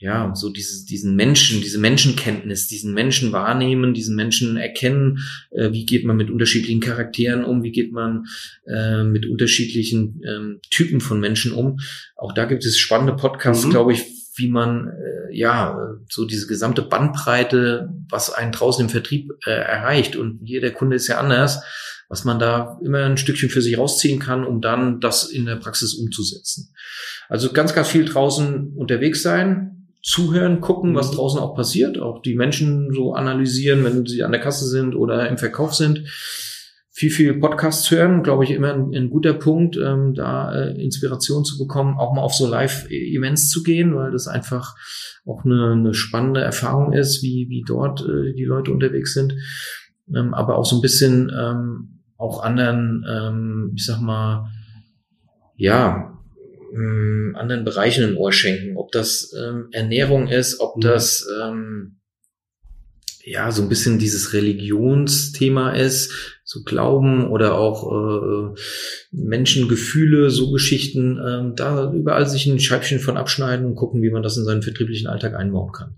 ja, 0.00 0.34
so 0.34 0.48
dieses, 0.48 0.86
diesen 0.86 1.14
Menschen, 1.14 1.60
diese 1.60 1.78
Menschenkenntnis, 1.78 2.66
diesen 2.66 2.94
Menschen 2.94 3.32
wahrnehmen, 3.32 3.92
diesen 3.92 4.16
Menschen 4.16 4.56
erkennen, 4.56 5.18
äh, 5.50 5.72
wie 5.72 5.84
geht 5.84 6.06
man 6.06 6.16
mit 6.16 6.30
unterschiedlichen 6.30 6.80
Charakteren 6.80 7.44
um, 7.44 7.62
wie 7.62 7.70
geht 7.70 7.92
man 7.92 8.24
äh, 8.66 9.04
mit 9.04 9.26
unterschiedlichen 9.26 10.22
ähm, 10.26 10.60
Typen 10.70 11.02
von 11.02 11.20
Menschen 11.20 11.52
um. 11.52 11.80
Auch 12.16 12.32
da 12.32 12.46
gibt 12.46 12.64
es 12.64 12.78
spannende 12.78 13.14
Podcasts, 13.14 13.66
mhm. 13.66 13.70
glaube 13.70 13.92
ich, 13.92 14.19
wie 14.36 14.48
man 14.48 14.88
äh, 14.88 15.36
ja 15.36 15.76
so 16.08 16.24
diese 16.24 16.46
gesamte 16.46 16.82
Bandbreite, 16.82 17.90
was 18.08 18.32
einen 18.32 18.52
draußen 18.52 18.84
im 18.84 18.90
Vertrieb 18.90 19.32
äh, 19.46 19.50
erreicht 19.50 20.16
und 20.16 20.40
jeder 20.42 20.70
Kunde 20.70 20.96
ist 20.96 21.08
ja 21.08 21.18
anders, 21.18 21.62
was 22.08 22.24
man 22.24 22.38
da 22.38 22.78
immer 22.84 23.04
ein 23.04 23.16
Stückchen 23.16 23.50
für 23.50 23.62
sich 23.62 23.78
rausziehen 23.78 24.18
kann, 24.18 24.44
um 24.44 24.60
dann 24.60 25.00
das 25.00 25.30
in 25.30 25.46
der 25.46 25.56
Praxis 25.56 25.94
umzusetzen. 25.94 26.74
Also 27.28 27.52
ganz, 27.52 27.72
ganz 27.72 27.88
viel 27.88 28.04
draußen 28.04 28.72
unterwegs 28.76 29.22
sein, 29.22 29.88
zuhören, 30.02 30.60
gucken, 30.60 30.94
was 30.94 31.12
mhm. 31.12 31.16
draußen 31.16 31.40
auch 31.40 31.54
passiert, 31.54 31.98
auch 31.98 32.22
die 32.22 32.34
Menschen 32.34 32.92
so 32.92 33.14
analysieren, 33.14 33.84
wenn 33.84 34.06
sie 34.06 34.22
an 34.22 34.32
der 34.32 34.40
Kasse 34.40 34.66
sind 34.66 34.94
oder 34.94 35.28
im 35.28 35.38
Verkauf 35.38 35.74
sind. 35.74 36.04
Viel, 36.92 37.10
viel 37.10 37.34
Podcasts 37.34 37.88
hören, 37.90 38.22
glaube 38.22 38.44
ich, 38.44 38.50
immer 38.50 38.74
ein, 38.74 38.92
ein 38.92 39.10
guter 39.10 39.32
Punkt, 39.32 39.76
ähm, 39.76 40.12
da 40.14 40.52
äh, 40.52 40.82
Inspiration 40.82 41.44
zu 41.44 41.56
bekommen, 41.56 41.96
auch 41.96 42.14
mal 42.14 42.22
auf 42.22 42.34
so 42.34 42.48
Live-Events 42.48 43.48
zu 43.48 43.62
gehen, 43.62 43.94
weil 43.94 44.10
das 44.10 44.26
einfach 44.26 44.74
auch 45.24 45.44
eine, 45.44 45.72
eine 45.72 45.94
spannende 45.94 46.40
Erfahrung 46.40 46.92
ist, 46.92 47.22
wie, 47.22 47.46
wie 47.48 47.62
dort 47.66 48.00
äh, 48.00 48.34
die 48.34 48.44
Leute 48.44 48.72
unterwegs 48.72 49.14
sind. 49.14 49.34
Ähm, 50.14 50.34
aber 50.34 50.56
auch 50.56 50.64
so 50.66 50.76
ein 50.76 50.82
bisschen 50.82 51.30
ähm, 51.36 52.00
auch 52.16 52.42
anderen, 52.42 53.04
ähm, 53.08 53.72
ich 53.76 53.86
sag 53.86 54.00
mal, 54.00 54.50
ja, 55.56 56.18
ähm, 56.74 57.34
anderen 57.38 57.64
Bereichen 57.64 58.04
ein 58.04 58.16
Ohr 58.16 58.32
schenken. 58.32 58.76
Ob 58.76 58.92
das 58.92 59.32
ähm, 59.38 59.68
Ernährung 59.72 60.28
ist, 60.28 60.60
ob 60.60 60.76
mhm. 60.76 60.80
das 60.80 61.26
ähm, 61.42 62.00
ja 63.24 63.50
so 63.50 63.62
ein 63.62 63.68
bisschen 63.68 63.98
dieses 63.98 64.32
Religionsthema 64.32 65.72
ist, 65.72 66.39
so 66.50 66.64
Glauben 66.64 67.28
oder 67.28 67.56
auch 67.56 67.92
äh, 67.92 68.54
Menschengefühle, 69.12 70.30
so 70.30 70.50
Geschichten, 70.50 71.16
äh, 71.16 71.54
da 71.54 71.92
überall 71.92 72.26
sich 72.26 72.46
ein 72.46 72.58
Scheibchen 72.58 72.98
von 72.98 73.16
abschneiden 73.16 73.64
und 73.66 73.76
gucken, 73.76 74.02
wie 74.02 74.10
man 74.10 74.24
das 74.24 74.36
in 74.36 74.44
seinen 74.44 74.62
vertrieblichen 74.62 75.06
Alltag 75.06 75.36
einbauen 75.36 75.70
kann. 75.70 75.94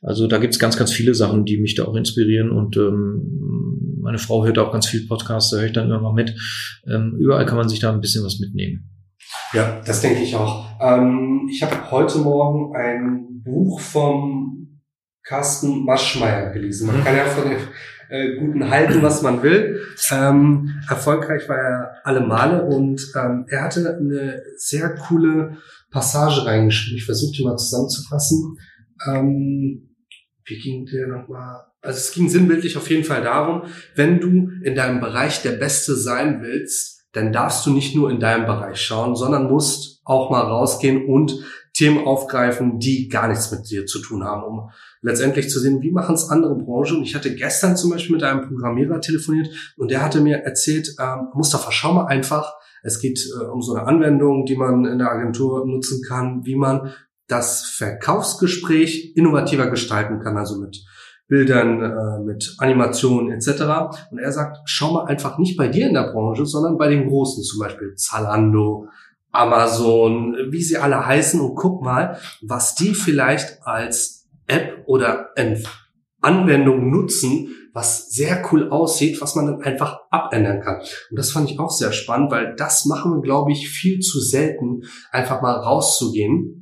Also 0.00 0.28
da 0.28 0.38
gibt's 0.38 0.60
ganz, 0.60 0.76
ganz 0.76 0.92
viele 0.92 1.14
Sachen, 1.14 1.44
die 1.44 1.58
mich 1.58 1.74
da 1.74 1.84
auch 1.84 1.96
inspirieren 1.96 2.52
und 2.52 2.76
ähm, 2.76 3.98
meine 4.00 4.18
Frau 4.18 4.44
hört 4.44 4.60
auch 4.60 4.70
ganz 4.70 4.86
viel 4.86 5.04
Podcasts, 5.04 5.50
da 5.50 5.56
höre 5.56 5.66
ich 5.66 5.72
dann 5.72 5.86
immer 5.86 6.00
mal 6.00 6.12
mit. 6.12 6.32
Ähm, 6.86 7.16
überall 7.18 7.44
kann 7.44 7.58
man 7.58 7.68
sich 7.68 7.80
da 7.80 7.92
ein 7.92 8.00
bisschen 8.00 8.24
was 8.24 8.38
mitnehmen. 8.38 8.88
Ja, 9.52 9.80
das 9.84 10.00
denke 10.00 10.22
ich 10.22 10.36
auch. 10.36 10.80
Ähm, 10.80 11.48
ich 11.50 11.60
habe 11.60 11.90
heute 11.90 12.18
Morgen 12.18 12.76
ein 12.76 13.42
Buch 13.42 13.80
vom 13.80 14.80
Carsten 15.24 15.84
Maschmeyer 15.84 16.52
gelesen. 16.52 16.86
Man 16.86 17.00
mhm. 17.00 17.04
kann 17.04 17.16
ja 17.16 17.24
von 17.24 17.50
den 17.50 17.58
äh, 18.08 18.36
Guten 18.36 18.70
halten, 18.70 19.02
was 19.02 19.22
man 19.22 19.42
will. 19.42 19.80
Ähm, 20.10 20.80
erfolgreich 20.88 21.48
war 21.48 21.56
er 21.56 21.94
alle 22.04 22.20
Male 22.20 22.64
und 22.64 23.00
ähm, 23.16 23.46
er 23.48 23.62
hatte 23.64 23.96
eine 23.96 24.42
sehr 24.56 24.94
coole 24.94 25.58
Passage 25.90 26.44
reingeschrieben. 26.44 26.98
Ich 26.98 27.04
versuche 27.04 27.36
die 27.36 27.44
mal 27.44 27.56
zusammenzufassen. 27.56 28.58
Ähm, 29.06 29.94
wie 30.44 30.58
ging 30.58 30.86
der 30.86 31.08
nochmal? 31.08 31.64
Also 31.80 31.98
es 31.98 32.12
ging 32.12 32.28
sinnbildlich 32.28 32.76
auf 32.76 32.90
jeden 32.90 33.04
Fall 33.04 33.22
darum, 33.22 33.62
wenn 33.94 34.20
du 34.20 34.50
in 34.62 34.74
deinem 34.74 35.00
Bereich 35.00 35.42
der 35.42 35.52
Beste 35.52 35.94
sein 35.94 36.42
willst, 36.42 37.06
dann 37.12 37.32
darfst 37.32 37.64
du 37.64 37.72
nicht 37.72 37.94
nur 37.94 38.10
in 38.10 38.20
deinem 38.20 38.46
Bereich 38.46 38.80
schauen, 38.80 39.16
sondern 39.16 39.48
musst 39.48 40.00
auch 40.04 40.30
mal 40.30 40.42
rausgehen 40.42 41.06
und 41.06 41.32
Themen 41.78 42.04
aufgreifen, 42.04 42.80
die 42.80 43.08
gar 43.08 43.28
nichts 43.28 43.52
mit 43.52 43.70
dir 43.70 43.86
zu 43.86 44.00
tun 44.00 44.24
haben, 44.24 44.42
um 44.42 44.70
letztendlich 45.00 45.48
zu 45.48 45.60
sehen, 45.60 45.80
wie 45.80 45.92
machen 45.92 46.16
es 46.16 46.28
andere 46.28 46.56
Branchen. 46.56 47.04
Ich 47.04 47.14
hatte 47.14 47.32
gestern 47.36 47.76
zum 47.76 47.90
Beispiel 47.90 48.16
mit 48.16 48.24
einem 48.24 48.48
Programmierer 48.48 49.00
telefoniert 49.00 49.48
und 49.76 49.92
der 49.92 50.02
hatte 50.02 50.20
mir 50.20 50.38
erzählt, 50.38 50.96
ähm, 50.98 51.28
Mustafa, 51.34 51.70
schau 51.70 51.92
mal 51.92 52.06
einfach, 52.06 52.52
es 52.82 53.00
geht 53.00 53.20
äh, 53.40 53.44
um 53.44 53.62
so 53.62 53.74
eine 53.74 53.86
Anwendung, 53.86 54.44
die 54.44 54.56
man 54.56 54.86
in 54.86 54.98
der 54.98 55.12
Agentur 55.12 55.64
nutzen 55.66 56.02
kann, 56.02 56.44
wie 56.44 56.56
man 56.56 56.92
das 57.28 57.66
Verkaufsgespräch 57.66 59.12
innovativer 59.14 59.70
gestalten 59.70 60.18
kann, 60.18 60.36
also 60.36 60.58
mit 60.58 60.84
Bildern, 61.28 61.80
äh, 61.80 62.24
mit 62.24 62.56
Animationen 62.58 63.30
etc. 63.30 63.62
Und 64.10 64.18
er 64.18 64.32
sagt, 64.32 64.56
schau 64.64 64.94
mal 64.94 65.04
einfach 65.04 65.38
nicht 65.38 65.56
bei 65.56 65.68
dir 65.68 65.86
in 65.86 65.94
der 65.94 66.10
Branche, 66.10 66.44
sondern 66.44 66.76
bei 66.76 66.88
den 66.88 67.06
Großen, 67.06 67.44
zum 67.44 67.60
Beispiel 67.60 67.94
Zalando, 67.94 68.88
Amazon, 69.30 70.36
wie 70.50 70.62
sie 70.62 70.78
alle 70.78 71.06
heißen 71.06 71.40
und 71.40 71.54
guck 71.54 71.82
mal, 71.82 72.18
was 72.42 72.74
die 72.74 72.94
vielleicht 72.94 73.62
als 73.62 74.28
App 74.46 74.84
oder 74.86 75.30
Anwendung 76.20 76.90
nutzen, 76.90 77.54
was 77.74 78.10
sehr 78.10 78.42
cool 78.50 78.70
aussieht, 78.70 79.20
was 79.20 79.34
man 79.34 79.46
dann 79.46 79.62
einfach 79.62 80.00
abändern 80.10 80.60
kann. 80.60 80.80
Und 81.10 81.18
das 81.18 81.30
fand 81.30 81.50
ich 81.50 81.60
auch 81.60 81.70
sehr 81.70 81.92
spannend, 81.92 82.30
weil 82.30 82.56
das 82.56 82.86
machen 82.86 83.12
wir, 83.12 83.20
glaube 83.20 83.52
ich, 83.52 83.68
viel 83.68 84.00
zu 84.00 84.20
selten, 84.20 84.82
einfach 85.12 85.42
mal 85.42 85.52
rauszugehen 85.52 86.58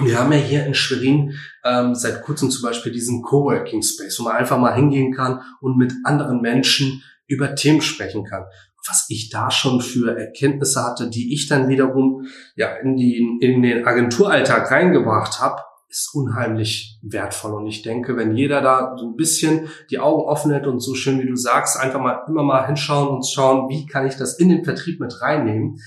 wir 0.00 0.18
haben 0.18 0.32
ja 0.32 0.38
hier 0.38 0.66
in 0.66 0.74
Schwerin 0.74 1.34
ähm, 1.64 1.94
seit 1.94 2.22
kurzem 2.22 2.50
zum 2.50 2.62
Beispiel 2.62 2.90
diesen 2.90 3.22
Coworking 3.22 3.82
Space, 3.82 4.18
wo 4.18 4.24
man 4.24 4.36
einfach 4.36 4.58
mal 4.58 4.74
hingehen 4.74 5.12
kann 5.14 5.42
und 5.60 5.76
mit 5.76 5.92
anderen 6.02 6.40
Menschen 6.40 7.02
über 7.26 7.54
Themen 7.54 7.80
sprechen 7.80 8.24
kann. 8.24 8.44
Was 8.86 9.06
ich 9.08 9.30
da 9.30 9.50
schon 9.50 9.80
für 9.80 10.18
Erkenntnisse 10.18 10.84
hatte, 10.84 11.08
die 11.08 11.32
ich 11.32 11.48
dann 11.48 11.68
wiederum 11.68 12.26
ja 12.54 12.74
in, 12.76 12.96
die, 12.96 13.38
in 13.40 13.62
den 13.62 13.86
Agenturalltag 13.86 14.70
reingebracht 14.70 15.40
habe, 15.40 15.62
ist 15.94 16.12
unheimlich 16.12 16.98
wertvoll. 17.02 17.54
Und 17.54 17.68
ich 17.68 17.82
denke, 17.82 18.16
wenn 18.16 18.36
jeder 18.36 18.60
da 18.60 18.96
so 18.98 19.06
ein 19.06 19.16
bisschen 19.16 19.68
die 19.90 20.00
Augen 20.00 20.28
offen 20.28 20.50
hält 20.50 20.66
und 20.66 20.80
so 20.80 20.94
schön 20.94 21.20
wie 21.20 21.28
du 21.28 21.36
sagst, 21.36 21.78
einfach 21.78 22.00
mal 22.00 22.24
immer 22.28 22.42
mal 22.42 22.66
hinschauen 22.66 23.08
und 23.08 23.24
schauen, 23.24 23.68
wie 23.68 23.86
kann 23.86 24.06
ich 24.06 24.16
das 24.16 24.38
in 24.38 24.48
den 24.48 24.64
Vertrieb 24.64 24.98
mit 24.98 25.20
reinnehmen, 25.22 25.78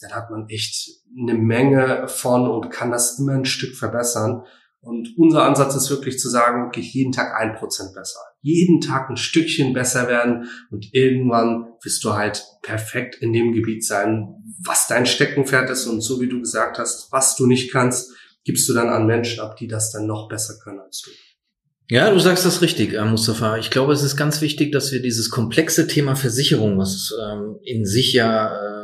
dann 0.00 0.12
hat 0.12 0.30
man 0.30 0.48
echt 0.48 0.90
eine 1.18 1.34
Menge 1.34 2.08
von 2.08 2.46
und 2.46 2.70
kann 2.70 2.90
das 2.90 3.18
immer 3.18 3.32
ein 3.32 3.46
Stück 3.46 3.74
verbessern. 3.74 4.42
Und 4.80 5.14
unser 5.16 5.44
Ansatz 5.44 5.74
ist 5.74 5.88
wirklich 5.88 6.18
zu 6.18 6.28
sagen, 6.28 6.66
wirklich 6.66 6.92
jeden 6.92 7.12
Tag 7.12 7.34
ein 7.34 7.54
Prozent 7.54 7.94
besser. 7.94 8.20
Jeden 8.44 8.82
Tag 8.82 9.08
ein 9.08 9.16
Stückchen 9.16 9.72
besser 9.72 10.06
werden 10.06 10.50
und 10.70 10.90
irgendwann 10.92 11.64
wirst 11.82 12.04
du 12.04 12.12
halt 12.12 12.44
perfekt 12.60 13.16
in 13.22 13.32
dem 13.32 13.54
Gebiet 13.54 13.86
sein, 13.86 14.34
was 14.62 14.86
dein 14.86 15.06
Steckenpferd 15.06 15.70
ist 15.70 15.86
und 15.86 16.02
so 16.02 16.20
wie 16.20 16.28
du 16.28 16.40
gesagt 16.40 16.78
hast, 16.78 17.10
was 17.10 17.36
du 17.36 17.46
nicht 17.46 17.72
kannst, 17.72 18.12
gibst 18.44 18.68
du 18.68 18.74
dann 18.74 18.90
an 18.90 19.06
Menschen 19.06 19.40
ab, 19.40 19.56
die 19.56 19.66
das 19.66 19.92
dann 19.92 20.06
noch 20.06 20.28
besser 20.28 20.58
können 20.62 20.80
als 20.80 21.00
du. 21.00 21.10
Ja, 21.90 22.10
du 22.10 22.18
sagst 22.18 22.44
das 22.44 22.60
richtig, 22.60 22.92
äh, 22.92 23.04
Mustafa. 23.06 23.56
Ich 23.56 23.70
glaube, 23.70 23.94
es 23.94 24.02
ist 24.02 24.16
ganz 24.16 24.42
wichtig, 24.42 24.72
dass 24.72 24.92
wir 24.92 25.00
dieses 25.00 25.30
komplexe 25.30 25.86
Thema 25.86 26.14
Versicherung, 26.14 26.78
was 26.78 27.14
ähm, 27.22 27.56
in 27.62 27.86
sich 27.86 28.12
ja 28.12 28.48
äh, 28.48 28.83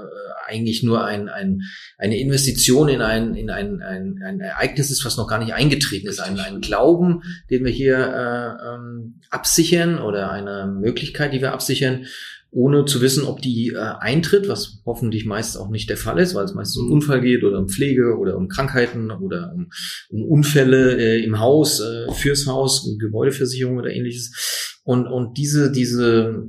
eigentlich 0.50 0.82
nur 0.82 1.04
ein, 1.04 1.28
ein, 1.28 1.62
eine 1.96 2.18
Investition 2.18 2.88
in 2.88 3.00
ein, 3.00 3.34
in 3.34 3.50
ein, 3.50 3.80
ein, 3.80 4.20
ein 4.24 4.40
Ereignis 4.40 4.90
ist, 4.90 5.04
was 5.04 5.16
noch 5.16 5.28
gar 5.28 5.38
nicht 5.38 5.54
eingetreten 5.54 6.08
ist. 6.08 6.20
Ein, 6.20 6.38
ein 6.38 6.60
Glauben, 6.60 7.22
den 7.48 7.64
wir 7.64 7.72
hier 7.72 7.96
äh, 7.96 8.74
ähm, 8.74 9.20
absichern 9.30 9.98
oder 9.98 10.30
eine 10.30 10.66
Möglichkeit, 10.66 11.32
die 11.32 11.40
wir 11.40 11.52
absichern, 11.52 12.06
ohne 12.52 12.84
zu 12.84 13.00
wissen, 13.00 13.24
ob 13.24 13.40
die 13.40 13.68
äh, 13.68 13.78
eintritt, 13.78 14.48
was 14.48 14.82
hoffentlich 14.84 15.24
meist 15.24 15.56
auch 15.56 15.70
nicht 15.70 15.88
der 15.88 15.96
Fall 15.96 16.18
ist, 16.18 16.34
weil 16.34 16.44
es 16.44 16.54
meist 16.54 16.76
um 16.76 16.90
Unfall 16.90 17.20
geht 17.20 17.44
oder 17.44 17.58
um 17.58 17.68
Pflege 17.68 18.18
oder 18.18 18.36
um 18.36 18.48
Krankheiten 18.48 19.10
oder 19.10 19.52
um, 19.54 19.70
um 20.10 20.24
Unfälle 20.24 20.98
äh, 20.98 21.24
im 21.24 21.38
Haus, 21.38 21.80
äh, 21.80 22.12
fürs 22.12 22.46
Haus, 22.46 22.96
Gebäudeversicherung 22.98 23.78
oder 23.78 23.90
ähnliches. 23.90 24.80
Und, 24.82 25.06
und 25.06 25.38
diese, 25.38 25.70
diese 25.70 26.42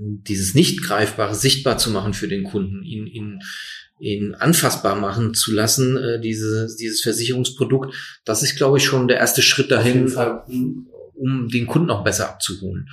dieses 0.00 0.54
nicht 0.54 0.82
greifbare 0.82 1.34
sichtbar 1.34 1.78
zu 1.78 1.90
machen 1.90 2.14
für 2.14 2.28
den 2.28 2.44
Kunden, 2.44 2.82
ihn, 2.82 3.06
ihn, 3.06 3.40
ihn 3.98 4.34
anfassbar 4.34 4.96
machen 4.96 5.34
zu 5.34 5.52
lassen, 5.52 5.96
äh, 5.96 6.20
diese, 6.20 6.68
dieses 6.78 7.02
Versicherungsprodukt, 7.02 7.94
das 8.24 8.42
ist, 8.42 8.56
glaube 8.56 8.78
ich, 8.78 8.84
schon 8.84 9.08
der 9.08 9.18
erste 9.18 9.42
Schritt 9.42 9.70
dahin, 9.70 10.12
um 11.14 11.48
den 11.48 11.66
Kunden 11.66 11.90
auch 11.90 12.04
besser 12.04 12.28
abzuholen. 12.28 12.88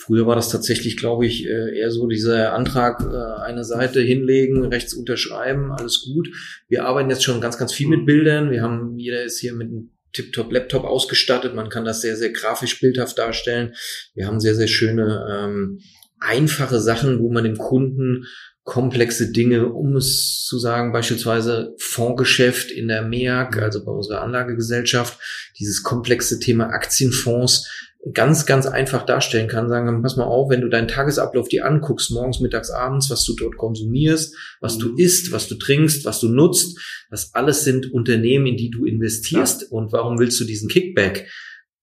Früher 0.00 0.26
war 0.26 0.34
das 0.34 0.48
tatsächlich, 0.48 0.96
glaube 0.96 1.26
ich, 1.26 1.46
äh, 1.46 1.78
eher 1.78 1.90
so 1.90 2.06
dieser 2.06 2.54
Antrag, 2.54 3.02
äh, 3.02 3.42
eine 3.42 3.64
Seite 3.64 4.00
hinlegen, 4.00 4.64
rechts 4.64 4.94
unterschreiben, 4.94 5.72
alles 5.72 6.02
gut. 6.02 6.28
Wir 6.68 6.86
arbeiten 6.86 7.10
jetzt 7.10 7.22
schon 7.22 7.42
ganz, 7.42 7.58
ganz 7.58 7.74
viel 7.74 7.86
mit 7.86 8.06
Bildern. 8.06 8.50
Wir 8.50 8.62
haben, 8.62 8.98
jeder 8.98 9.22
ist 9.22 9.40
hier 9.40 9.52
mit 9.52 9.68
einem 9.68 9.90
Tip-Top 10.14 10.50
Laptop 10.52 10.84
ausgestattet. 10.84 11.54
Man 11.54 11.68
kann 11.68 11.84
das 11.84 12.00
sehr, 12.00 12.16
sehr 12.16 12.30
grafisch 12.30 12.80
bildhaft 12.80 13.18
darstellen. 13.18 13.74
Wir 14.14 14.26
haben 14.26 14.40
sehr, 14.40 14.54
sehr 14.54 14.68
schöne 14.68 15.26
ähm, 15.30 15.80
einfache 16.20 16.80
Sachen, 16.80 17.18
wo 17.20 17.30
man 17.30 17.44
dem 17.44 17.58
Kunden 17.58 18.26
komplexe 18.64 19.32
Dinge, 19.32 19.72
um 19.72 19.96
es 19.96 20.44
zu 20.46 20.58
sagen, 20.58 20.92
beispielsweise 20.92 21.74
Fondsgeschäft 21.78 22.70
in 22.70 22.88
der 22.88 23.02
MEAG, 23.02 23.58
also 23.58 23.84
bei 23.84 23.90
unserer 23.90 24.20
Anlagegesellschaft, 24.22 25.18
dieses 25.58 25.82
komplexe 25.82 26.38
Thema 26.38 26.68
Aktienfonds 26.70 27.68
ganz, 28.12 28.46
ganz 28.46 28.66
einfach 28.66 29.04
darstellen 29.04 29.48
kann, 29.48 29.68
sagen, 29.68 30.02
pass 30.02 30.16
mal 30.16 30.24
auf, 30.24 30.50
wenn 30.50 30.62
du 30.62 30.68
deinen 30.68 30.88
Tagesablauf 30.88 31.48
dir 31.48 31.66
anguckst, 31.66 32.10
morgens, 32.10 32.40
mittags, 32.40 32.70
abends, 32.70 33.10
was 33.10 33.24
du 33.24 33.34
dort 33.34 33.56
konsumierst, 33.56 34.34
was 34.60 34.78
du 34.78 34.92
mhm. 34.92 34.98
isst, 34.98 35.32
was 35.32 35.48
du 35.48 35.56
trinkst, 35.56 36.04
was 36.04 36.20
du 36.20 36.28
nutzt, 36.28 36.78
das 37.10 37.34
alles 37.34 37.64
sind 37.64 37.92
Unternehmen, 37.92 38.46
in 38.46 38.56
die 38.56 38.70
du 38.70 38.84
investierst. 38.84 39.62
Ja. 39.62 39.68
Und 39.70 39.92
warum 39.92 40.18
willst 40.18 40.40
du 40.40 40.44
diesen 40.44 40.68
Kickback? 40.68 41.28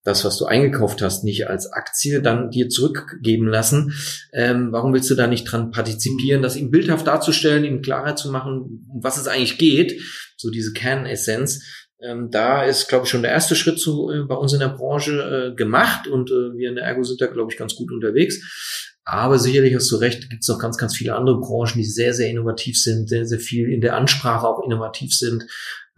Das, 0.08 0.24
was 0.24 0.38
du 0.38 0.46
eingekauft 0.46 1.02
hast, 1.02 1.26
nicht 1.26 1.48
als 1.48 1.72
Aktie 1.74 2.22
dann 2.22 2.50
dir 2.50 2.70
zurückgeben 2.70 3.46
lassen. 3.46 3.94
Ähm, 4.32 4.70
warum 4.72 4.94
willst 4.94 5.10
du 5.10 5.16
da 5.16 5.28
nicht 5.28 5.44
dran 5.44 5.72
partizipieren, 5.72 6.42
das 6.42 6.56
ihm 6.56 6.72
bildhaft 6.72 7.08
darzustellen, 7.08 7.66
ihm 7.66 7.82
klarer 7.82 8.16
zu 8.16 8.32
machen, 8.32 8.86
um 8.90 9.04
was 9.04 9.18
es 9.18 9.28
eigentlich 9.28 9.58
geht, 9.58 10.02
so 10.38 10.50
diese 10.50 10.72
Kernessenz. 10.72 11.62
Ähm, 12.02 12.30
da 12.32 12.64
ist, 12.64 12.88
glaube 12.88 13.04
ich, 13.04 13.10
schon 13.10 13.22
der 13.22 13.32
erste 13.32 13.56
Schritt 13.56 13.80
zu, 13.80 14.10
äh, 14.10 14.24
bei 14.24 14.36
uns 14.36 14.54
in 14.54 14.60
der 14.60 14.70
Branche 14.70 15.52
äh, 15.52 15.56
gemacht 15.56 16.08
und 16.08 16.32
äh, 16.32 16.56
wir 16.56 16.70
in 16.70 16.76
der 16.76 16.86
Ergo 16.86 17.04
sind 17.04 17.20
da, 17.20 17.28
glaube 17.28 17.52
ich, 17.52 17.58
ganz 17.58 17.76
gut 17.76 17.92
unterwegs. 17.92 18.96
Aber 19.04 19.40
sicherlich 19.40 19.76
hast 19.76 19.92
du 19.92 19.98
recht, 19.98 20.30
gibt 20.30 20.44
es 20.44 20.48
noch 20.48 20.60
ganz, 20.60 20.78
ganz 20.78 20.96
viele 20.96 21.16
andere 21.16 21.42
Branchen, 21.42 21.78
die 21.78 21.84
sehr, 21.84 22.14
sehr 22.14 22.30
innovativ 22.30 22.80
sind, 22.80 23.10
sehr, 23.10 23.26
sehr 23.26 23.40
viel 23.40 23.70
in 23.70 23.82
der 23.82 23.96
Ansprache 23.96 24.48
auch 24.48 24.64
innovativ 24.64 25.14
sind 25.14 25.46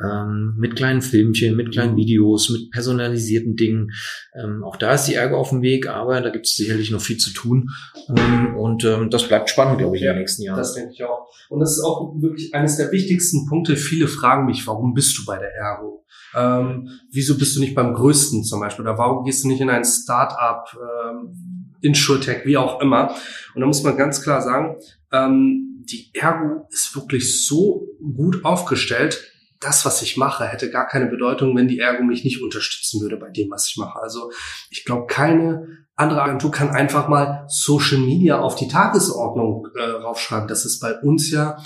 ähm, 0.04 0.56
mit 0.58 0.76
kleinen 0.76 1.02
Filmchen, 1.02 1.56
mit 1.56 1.72
kleinen 1.72 1.96
Videos, 1.96 2.50
mit 2.50 2.72
personalisierten 2.72 3.56
Dingen. 3.56 3.92
Ähm, 4.34 4.64
auch 4.64 4.78
da 4.78 4.94
ist 4.94 5.06
die 5.06 5.16
Ärger 5.16 5.38
auf 5.38 5.50
dem 5.50 5.62
Weg, 5.62 5.88
aber 5.88 6.22
da 6.22 6.30
gibt 6.30 6.46
es 6.46 6.56
sicherlich 6.56 6.92
noch 6.92 7.02
viel 7.02 7.18
zu 7.18 7.32
tun. 7.34 7.70
Ähm, 8.10 8.56
und 8.56 8.84
ähm, 8.86 9.10
das 9.10 9.28
bleibt 9.28 9.50
spannend, 9.50 9.80
glaube 9.80 9.98
ich, 9.98 10.04
ja, 10.04 10.12
in 10.12 10.16
den 10.16 10.22
nächsten 10.22 10.44
Jahren. 10.44 10.58
Das 10.58 10.74
denke 10.74 10.94
ich 10.94 11.04
auch. 11.04 11.28
Und 11.50 11.60
das 11.60 11.72
ist 11.72 11.84
auch 11.84 12.14
wirklich 12.22 12.54
eines 12.54 12.78
der 12.78 12.92
wichtigsten 12.92 13.48
Punkte. 13.48 13.76
Viele 13.76 14.08
fragen 14.08 14.46
mich, 14.46 14.66
warum 14.68 14.94
bist 14.94 15.18
du 15.18 15.26
bei 15.26 15.38
der 15.38 15.54
Ergo? 15.56 16.06
Ähm, 16.36 16.90
wieso 17.12 17.38
bist 17.38 17.56
du 17.56 17.60
nicht 17.60 17.76
beim 17.76 17.94
Größten 17.94 18.44
zum 18.44 18.60
Beispiel? 18.60 18.86
Oder 18.86 18.98
warum 18.98 19.26
gehst 19.26 19.44
du 19.44 19.48
nicht 19.48 19.62
in 19.62 19.70
ein 19.70 19.84
Start-up, 19.84 20.78
ähm, 20.78 21.76
Insurtech, 21.82 22.46
wie 22.46 22.58
auch 22.58 22.82
immer? 22.82 23.16
Und 23.56 23.62
da 23.62 23.68
muss 23.68 23.84
man 23.84 23.98
ganz 23.98 24.22
klar 24.22 24.42
sagen, 24.42 24.76
ähm, 25.12 25.84
die 25.90 26.12
Ergo 26.14 26.68
ist 26.70 26.96
wirklich 26.96 27.46
so 27.46 27.88
gut 28.16 28.46
aufgestellt, 28.46 29.20
das, 29.60 29.86
was 29.86 30.02
ich 30.02 30.18
mache, 30.18 30.46
hätte 30.46 30.70
gar 30.72 30.88
keine 30.88 31.08
Bedeutung, 31.08 31.56
wenn 31.56 31.68
die 31.68 31.80
Ergo 31.80 32.04
mich 32.04 32.24
nicht 32.24 32.42
unterstützen 32.42 33.02
würde 33.02 33.18
bei 33.18 33.30
dem, 33.30 33.52
was 33.52 33.68
ich 33.68 33.78
mache. 33.78 34.00
Also 34.00 34.32
ich 34.70 34.86
glaube, 34.86 35.08
keine 35.08 35.68
andere 35.96 36.22
Agentur 36.22 36.52
kann 36.52 36.70
einfach 36.70 37.10
mal 37.10 37.46
Social 37.48 38.00
Media 38.00 38.40
auf 38.40 38.56
die 38.56 38.70
Tagesordnung 38.70 39.68
äh, 39.76 39.82
raufschreiben. 39.82 40.48
Das 40.48 40.66
ist 40.66 40.80
bei 40.80 40.98
uns 41.00 41.30
ja 41.30 41.58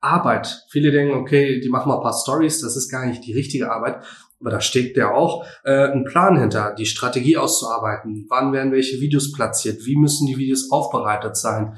Arbeit. 0.00 0.64
Viele 0.70 0.92
denken, 0.92 1.14
okay, 1.14 1.60
die 1.60 1.68
machen 1.68 1.88
mal 1.88 1.96
ein 1.96 2.02
paar 2.02 2.16
Stories, 2.16 2.60
das 2.60 2.76
ist 2.76 2.88
gar 2.88 3.04
nicht 3.04 3.26
die 3.26 3.32
richtige 3.32 3.70
Arbeit. 3.70 4.02
Aber 4.40 4.50
da 4.50 4.60
steht 4.60 4.96
ja 4.96 5.12
auch 5.12 5.44
äh, 5.64 5.88
ein 5.88 6.04
Plan 6.04 6.38
hinter, 6.38 6.74
die 6.74 6.86
Strategie 6.86 7.36
auszuarbeiten. 7.36 8.26
Wann 8.30 8.54
werden 8.54 8.72
welche 8.72 8.98
Videos 9.00 9.32
platziert? 9.32 9.84
Wie 9.84 9.96
müssen 9.96 10.26
die 10.26 10.38
Videos 10.38 10.70
aufbereitet 10.70 11.36
sein? 11.36 11.76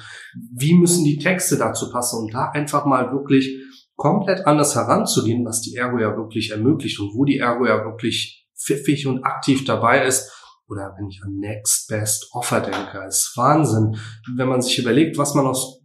Wie 0.54 0.74
müssen 0.74 1.04
die 1.04 1.18
Texte 1.18 1.56
dazu 1.56 1.90
passen? 1.90 2.20
Und 2.20 2.34
da 2.34 2.50
einfach 2.50 2.84
mal 2.84 3.10
wirklich 3.10 3.58
komplett 3.96 4.46
anders 4.46 4.74
heranzugehen, 4.74 5.44
was 5.44 5.60
die 5.60 5.76
Ergo 5.76 5.98
ja 5.98 6.16
wirklich 6.16 6.50
ermöglicht 6.50 6.98
und 7.00 7.14
wo 7.14 7.24
die 7.24 7.38
Ergo 7.38 7.66
ja 7.66 7.84
wirklich 7.84 8.46
pfiffig 8.56 9.06
und 9.06 9.24
aktiv 9.24 9.64
dabei 9.64 10.04
ist. 10.04 10.32
Oder 10.68 10.94
wenn 10.96 11.08
ich 11.08 11.20
an 11.22 11.36
Next 11.38 11.88
Best 11.88 12.28
Offer 12.32 12.60
denke, 12.60 13.04
ist 13.06 13.36
Wahnsinn. 13.36 13.96
Wenn 14.36 14.48
man 14.48 14.62
sich 14.62 14.78
überlegt, 14.78 15.18
was 15.18 15.34
man 15.34 15.46
aus 15.46 15.82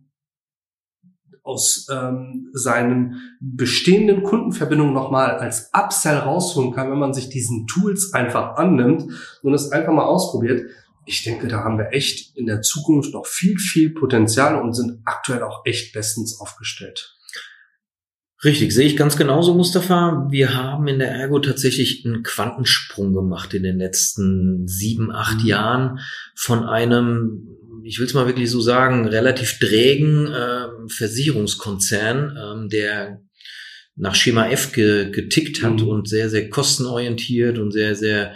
aus 1.47 1.87
ähm, 1.89 2.49
seinen 2.51 3.37
bestehenden 3.39 4.21
Kundenverbindungen 4.21 4.93
nochmal 4.93 5.37
als 5.37 5.69
Upsell 5.71 6.17
rausholen 6.17 6.73
kann, 6.73 6.91
wenn 6.91 6.99
man 6.99 7.13
sich 7.13 7.29
diesen 7.29 7.65
Tools 7.67 8.13
einfach 8.13 8.57
annimmt 8.57 9.05
und 9.43 9.53
es 9.53 9.71
einfach 9.71 9.93
mal 9.93 10.03
ausprobiert. 10.03 10.69
Ich 11.05 11.23
denke, 11.23 11.47
da 11.47 11.63
haben 11.63 11.77
wir 11.77 11.93
echt 11.93 12.35
in 12.35 12.47
der 12.47 12.61
Zukunft 12.61 13.13
noch 13.13 13.25
viel, 13.25 13.57
viel 13.57 13.93
Potenzial 13.93 14.61
und 14.61 14.73
sind 14.73 15.01
aktuell 15.05 15.41
auch 15.41 15.61
echt 15.63 15.93
bestens 15.93 16.41
aufgestellt. 16.41 17.16
Richtig, 18.43 18.71
sehe 18.71 18.85
ich 18.85 18.95
ganz 18.95 19.17
genauso, 19.17 19.55
Mustafa. 19.55 20.27
Wir 20.29 20.53
haben 20.53 20.87
in 20.87 20.99
der 20.99 21.11
Ergo 21.11 21.39
tatsächlich 21.39 22.05
einen 22.05 22.21
Quantensprung 22.21 23.13
gemacht 23.13 23.53
in 23.55 23.63
den 23.63 23.79
letzten 23.79 24.67
sieben, 24.67 25.11
acht 25.11 25.41
mhm. 25.41 25.47
Jahren 25.47 25.99
von 26.35 26.63
einem, 26.63 27.47
ich 27.83 27.97
will 27.97 28.05
es 28.05 28.13
mal 28.13 28.27
wirklich 28.27 28.51
so 28.51 28.61
sagen, 28.61 29.07
relativ 29.07 29.57
trägen 29.57 30.27
äh, 30.27 30.67
Versicherungskonzern, 30.87 32.37
ähm, 32.37 32.69
der 32.69 33.21
nach 33.95 34.13
Schema 34.13 34.47
F 34.49 34.71
ge 34.71 35.09
getickt 35.09 35.63
hat 35.63 35.81
mhm. 35.81 35.87
und 35.87 36.07
sehr, 36.07 36.29
sehr 36.29 36.47
kostenorientiert 36.51 37.57
und 37.57 37.71
sehr, 37.71 37.95
sehr 37.95 38.35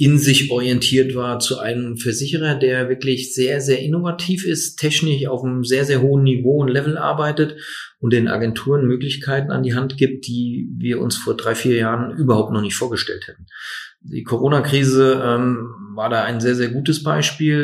in 0.00 0.16
sich 0.16 0.50
orientiert 0.50 1.14
war 1.14 1.40
zu 1.40 1.58
einem 1.58 1.98
Versicherer, 1.98 2.54
der 2.54 2.88
wirklich 2.88 3.34
sehr, 3.34 3.60
sehr 3.60 3.80
innovativ 3.80 4.46
ist, 4.46 4.76
technisch 4.76 5.26
auf 5.26 5.44
einem 5.44 5.62
sehr, 5.62 5.84
sehr 5.84 6.00
hohen 6.00 6.22
Niveau 6.22 6.62
und 6.62 6.68
Level 6.68 6.96
arbeitet 6.96 7.60
und 7.98 8.14
den 8.14 8.26
Agenturen 8.26 8.86
Möglichkeiten 8.86 9.50
an 9.50 9.62
die 9.62 9.74
Hand 9.74 9.98
gibt, 9.98 10.26
die 10.26 10.70
wir 10.78 11.02
uns 11.02 11.18
vor 11.18 11.36
drei, 11.36 11.54
vier 11.54 11.76
Jahren 11.76 12.16
überhaupt 12.16 12.50
noch 12.50 12.62
nicht 12.62 12.76
vorgestellt 12.76 13.28
hätten. 13.28 13.44
Die 14.00 14.22
Corona-Krise 14.22 15.22
ähm, 15.22 15.68
war 15.94 16.08
da 16.08 16.24
ein 16.24 16.40
sehr, 16.40 16.54
sehr 16.54 16.70
gutes 16.70 17.02
Beispiel 17.02 17.58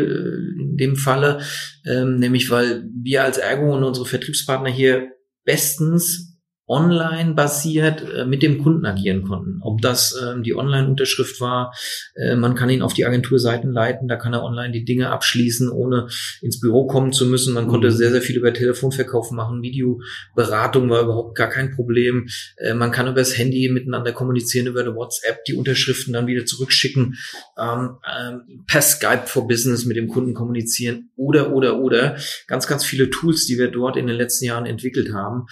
äh, 0.58 0.62
in 0.62 0.76
dem 0.76 0.96
Falle, 0.96 1.40
ähm, 1.86 2.18
nämlich 2.18 2.50
weil 2.50 2.86
wir 3.02 3.24
als 3.24 3.38
Ergo 3.38 3.74
und 3.74 3.82
unsere 3.82 4.04
Vertriebspartner 4.04 4.68
hier 4.68 5.08
bestens 5.46 6.35
online 6.68 7.34
basiert 7.34 8.02
äh, 8.12 8.24
mit 8.24 8.42
dem 8.42 8.62
Kunden 8.62 8.84
agieren 8.86 9.22
konnten. 9.22 9.60
Ob 9.62 9.80
das 9.80 10.20
ähm, 10.20 10.42
die 10.42 10.54
Online-Unterschrift 10.54 11.40
war, 11.40 11.72
äh, 12.14 12.34
man 12.34 12.56
kann 12.56 12.70
ihn 12.70 12.82
auf 12.82 12.92
die 12.92 13.06
Agenturseiten 13.06 13.72
leiten, 13.72 14.08
da 14.08 14.16
kann 14.16 14.32
er 14.32 14.42
online 14.42 14.72
die 14.72 14.84
Dinge 14.84 15.10
abschließen, 15.10 15.70
ohne 15.70 16.08
ins 16.42 16.58
Büro 16.58 16.86
kommen 16.86 17.12
zu 17.12 17.26
müssen. 17.26 17.54
Man 17.54 17.68
konnte 17.68 17.88
mhm. 17.88 17.92
sehr, 17.92 18.10
sehr 18.10 18.22
viel 18.22 18.36
über 18.36 18.52
Telefonverkauf 18.52 19.30
machen, 19.30 19.62
Videoberatung 19.62 20.90
war 20.90 21.02
überhaupt 21.02 21.36
gar 21.36 21.48
kein 21.48 21.70
Problem. 21.70 22.26
Äh, 22.56 22.74
man 22.74 22.90
kann 22.90 23.06
über 23.06 23.20
das 23.20 23.38
Handy 23.38 23.68
miteinander 23.68 24.12
kommunizieren, 24.12 24.66
über 24.66 24.80
eine 24.80 24.94
WhatsApp 24.96 25.44
die 25.44 25.54
Unterschriften 25.54 26.12
dann 26.12 26.26
wieder 26.26 26.46
zurückschicken, 26.46 27.16
ähm, 27.58 27.98
ähm, 28.18 28.64
per 28.66 28.82
Skype 28.82 29.26
for 29.26 29.46
Business 29.46 29.84
mit 29.84 29.96
dem 29.96 30.08
Kunden 30.08 30.34
kommunizieren 30.34 31.10
oder, 31.14 31.52
oder, 31.52 31.78
oder. 31.78 32.16
Ganz, 32.48 32.66
ganz 32.66 32.84
viele 32.84 33.08
Tools, 33.10 33.46
die 33.46 33.56
wir 33.56 33.70
dort 33.70 33.96
in 33.96 34.08
den 34.08 34.16
letzten 34.16 34.46
Jahren 34.46 34.66
entwickelt 34.66 35.12
haben. 35.12 35.46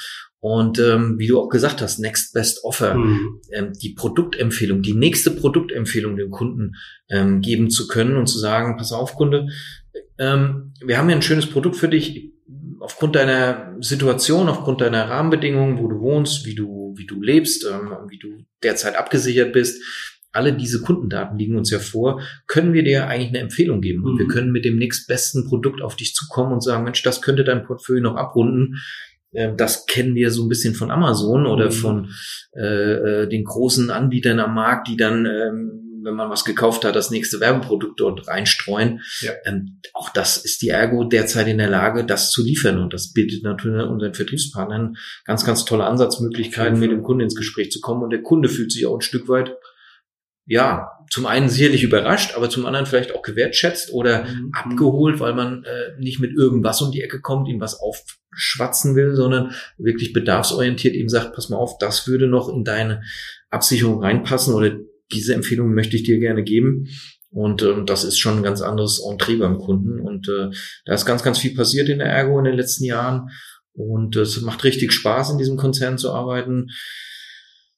Und 0.45 0.79
ähm, 0.79 1.15
wie 1.17 1.27
du 1.27 1.41
auch 1.41 1.49
gesagt 1.49 1.81
hast, 1.81 2.01
Next 2.01 2.35
Best 2.35 2.65
Offer, 2.65 2.97
mhm. 2.97 3.41
ähm, 3.51 3.73
die 3.83 3.95
Produktempfehlung, 3.95 4.83
die 4.83 4.93
nächste 4.93 5.31
Produktempfehlung 5.31 6.19
dem 6.19 6.31
Kunden 6.31 6.73
ähm, 7.09 7.41
geben 7.41 7.71
zu 7.71 7.89
können 7.89 8.19
und 8.19 8.27
zu 8.27 8.39
sagen, 8.39 8.77
pass 8.77 8.93
auf, 8.93 9.15
Kunde, 9.15 9.49
ähm, 10.19 10.75
wir 10.85 10.99
haben 10.99 11.09
ja 11.09 11.17
ein 11.17 11.23
schönes 11.23 11.47
Produkt 11.47 11.77
für 11.77 11.89
dich. 11.89 12.35
Aufgrund 12.79 13.17
deiner 13.17 13.75
Situation, 13.81 14.51
aufgrund 14.51 14.83
deiner 14.83 15.09
Rahmenbedingungen, 15.09 15.79
wo 15.79 15.89
du 15.89 15.99
wohnst, 16.01 16.45
wie 16.45 16.55
du, 16.55 16.93
wie 16.99 17.07
du 17.07 17.23
lebst, 17.23 17.65
ähm, 17.65 17.97
wie 18.11 18.19
du 18.19 18.45
derzeit 18.63 18.97
abgesichert 18.97 19.55
bist, 19.55 19.83
alle 20.31 20.53
diese 20.53 20.83
Kundendaten 20.83 21.39
liegen 21.39 21.57
uns 21.57 21.71
ja 21.71 21.79
vor, 21.79 22.21
können 22.49 22.75
wir 22.75 22.83
dir 22.83 23.09
eigentlich 23.09 23.31
eine 23.31 23.39
Empfehlung 23.39 23.81
geben. 23.81 24.05
Und 24.05 24.19
wir 24.19 24.27
mhm. 24.27 24.31
können 24.31 24.53
mit 24.53 24.67
dem 24.67 24.77
nächstbesten 24.77 25.49
Produkt 25.49 25.81
auf 25.81 25.97
dich 25.97 26.13
zukommen 26.13 26.53
und 26.53 26.63
sagen, 26.63 26.85
Mensch, 26.85 27.03
das 27.03 27.23
könnte 27.23 27.45
dein 27.45 27.65
Portfolio 27.65 28.03
noch 28.03 28.17
abrunden 28.17 28.77
das 29.57 29.87
kennen 29.87 30.15
wir 30.15 30.31
so 30.31 30.45
ein 30.45 30.49
bisschen 30.49 30.75
von 30.75 30.91
Amazon 30.91 31.47
oder 31.47 31.67
mhm. 31.67 31.73
von 31.73 32.11
äh, 32.57 33.23
äh, 33.23 33.29
den 33.29 33.45
großen 33.45 33.91
Anbietern 33.91 34.41
am 34.41 34.55
Markt, 34.55 34.89
die 34.89 34.97
dann, 34.97 35.27
ähm, 35.27 36.01
wenn 36.05 36.15
man 36.15 36.31
was 36.31 36.45
gekauft 36.45 36.85
hat, 36.85 36.95
das 36.95 37.11
nächste 37.11 37.41
Werbeprodukt 37.41 37.99
dort 37.99 38.29
reinstreuen. 38.29 39.01
Ja. 39.21 39.33
Ähm, 39.45 39.81
auch 39.93 40.11
das 40.11 40.37
ist 40.37 40.63
die 40.63 40.69
Ergo 40.69 41.05
derzeit 41.05 41.49
in 41.49 41.59
der 41.59 41.71
Lage, 41.71 42.05
das 42.05 42.31
zu 42.31 42.45
liefern. 42.45 42.79
Und 42.79 42.93
das 42.93 43.13
bietet 43.13 43.43
natürlich 43.43 43.89
unseren 43.89 44.15
Vertriebspartnern 44.15 44.97
ganz, 45.25 45.45
ganz 45.45 45.65
tolle 45.65 45.85
Ansatzmöglichkeiten, 45.85 46.79
mit 46.79 46.91
dem 46.91 47.03
Kunden 47.03 47.23
ins 47.23 47.35
Gespräch 47.35 47.71
zu 47.71 47.81
kommen. 47.81 48.03
Und 48.03 48.11
der 48.11 48.23
Kunde 48.23 48.49
fühlt 48.49 48.71
sich 48.71 48.87
auch 48.87 48.97
ein 48.97 49.03
Stück 49.03 49.29
weit 49.29 49.57
ja, 50.47 50.91
zum 51.11 51.27
einen 51.27 51.49
sicherlich 51.49 51.83
überrascht, 51.83 52.35
aber 52.37 52.51
zum 52.51 52.67
anderen 52.67 52.87
vielleicht 52.87 53.15
auch 53.15 53.23
gewertschätzt 53.23 53.93
oder 53.93 54.25
mhm. 54.25 54.51
abgeholt, 54.53 55.21
weil 55.21 55.35
man 55.35 55.65
äh, 55.65 55.99
nicht 55.99 56.21
mit 56.21 56.37
irgendwas 56.37 56.83
um 56.83 56.91
die 56.91 57.03
Ecke 57.03 57.21
kommt, 57.21 57.49
ihm 57.49 57.61
was 57.61 57.81
aufschwatzen 57.81 58.97
will, 58.97 59.15
sondern 59.15 59.53
wirklich 59.79 60.13
bedarfsorientiert 60.13 60.95
ihm 60.95 61.09
sagt, 61.09 61.35
pass 61.35 61.49
mal 61.49 61.57
auf, 61.57 61.79
das 61.79 62.07
würde 62.07 62.27
noch 62.27 62.49
in 62.49 62.65
deine 62.65 63.03
Absicherung 63.51 64.03
reinpassen 64.03 64.55
oder 64.55 64.77
diese 65.13 65.35
Empfehlung 65.35 65.75
möchte 65.75 65.97
ich 65.97 66.03
dir 66.03 66.19
gerne 66.19 66.43
geben. 66.43 66.89
Und 67.31 67.63
ähm, 67.63 67.85
das 67.85 68.05
ist 68.05 68.19
schon 68.19 68.39
ein 68.39 68.43
ganz 68.43 68.61
anderes 68.61 69.03
Entree 69.05 69.37
beim 69.37 69.59
Kunden. 69.59 70.01
Und 70.01 70.29
äh, 70.29 70.51
da 70.85 70.95
ist 70.95 71.05
ganz, 71.05 71.23
ganz 71.23 71.39
viel 71.39 71.55
passiert 71.55 71.89
in 71.89 71.99
der 71.99 72.09
Ergo 72.09 72.39
in 72.39 72.45
den 72.45 72.55
letzten 72.55 72.85
Jahren. 72.85 73.29
Und 73.73 74.17
äh, 74.17 74.21
es 74.21 74.41
macht 74.41 74.63
richtig 74.63 74.93
Spaß, 74.93 75.33
in 75.33 75.39
diesem 75.39 75.57
Konzern 75.57 75.99
zu 75.99 76.13
arbeiten. 76.13 76.69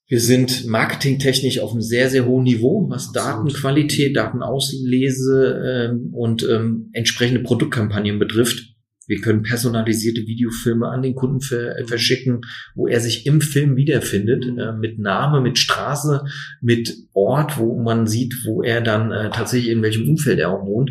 Wir 0.08 0.20
sind 0.20 0.66
marketingtechnisch 0.66 1.58
auf 1.58 1.72
einem 1.72 1.82
sehr, 1.82 2.08
sehr 2.10 2.26
hohen 2.26 2.44
Niveau, 2.44 2.88
was 2.88 3.10
Datenqualität, 3.10 4.16
Datenauslese 4.16 5.90
ähm, 5.90 6.14
und 6.14 6.44
ähm, 6.48 6.90
entsprechende 6.92 7.42
Produktkampagnen 7.42 8.20
betrifft. 8.20 8.76
Wir 9.08 9.20
können 9.20 9.42
personalisierte 9.42 10.26
Videofilme 10.26 10.88
an 10.88 11.02
den 11.02 11.14
Kunden 11.14 11.40
ver 11.40 11.76
äh, 11.76 11.84
verschicken, 11.84 12.42
wo 12.74 12.86
er 12.86 13.00
sich 13.00 13.26
im 13.26 13.40
Film 13.40 13.76
wiederfindet, 13.76 14.46
mhm. 14.46 14.58
äh, 14.58 14.72
mit 14.72 14.98
Name, 14.98 15.40
mit 15.40 15.58
Straße, 15.58 16.22
mit 16.60 16.94
Ort, 17.12 17.58
wo 17.58 17.80
man 17.80 18.06
sieht, 18.06 18.34
wo 18.44 18.62
er 18.62 18.80
dann 18.80 19.10
äh, 19.10 19.30
tatsächlich 19.30 19.70
in 19.70 19.82
welchem 19.82 20.08
Umfeld 20.08 20.38
er 20.38 20.50
auch 20.50 20.64
wohnt. 20.66 20.90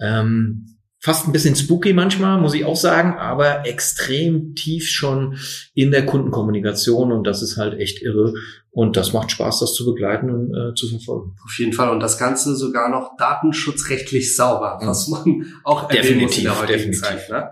Ähm, 0.00 0.77
fast 1.00 1.26
ein 1.26 1.32
bisschen 1.32 1.54
spooky 1.54 1.92
manchmal, 1.92 2.40
muss 2.40 2.54
ich 2.54 2.64
auch 2.64 2.76
sagen, 2.76 3.16
aber 3.18 3.66
extrem 3.66 4.54
tief 4.54 4.88
schon 4.88 5.38
in 5.74 5.90
der 5.90 6.04
Kundenkommunikation 6.04 7.12
und 7.12 7.24
das 7.24 7.42
ist 7.42 7.56
halt 7.56 7.78
echt 7.78 8.02
irre 8.02 8.34
und 8.70 8.96
das 8.96 9.12
macht 9.12 9.30
Spaß, 9.30 9.60
das 9.60 9.74
zu 9.74 9.84
begleiten 9.86 10.30
und 10.30 10.54
äh, 10.54 10.74
zu 10.74 10.88
verfolgen. 10.88 11.36
Auf 11.44 11.56
jeden 11.58 11.72
Fall 11.72 11.90
und 11.90 12.00
das 12.00 12.18
Ganze 12.18 12.56
sogar 12.56 12.88
noch 12.88 13.16
datenschutzrechtlich 13.16 14.34
sauber, 14.34 14.78
was 14.82 15.08
man 15.08 15.46
auch 15.64 15.88
definitiv, 15.88 16.38
in 16.38 16.44
der 16.44 16.66
definitiv. 16.66 17.00
Zeit. 17.00 17.30
Ne? 17.30 17.50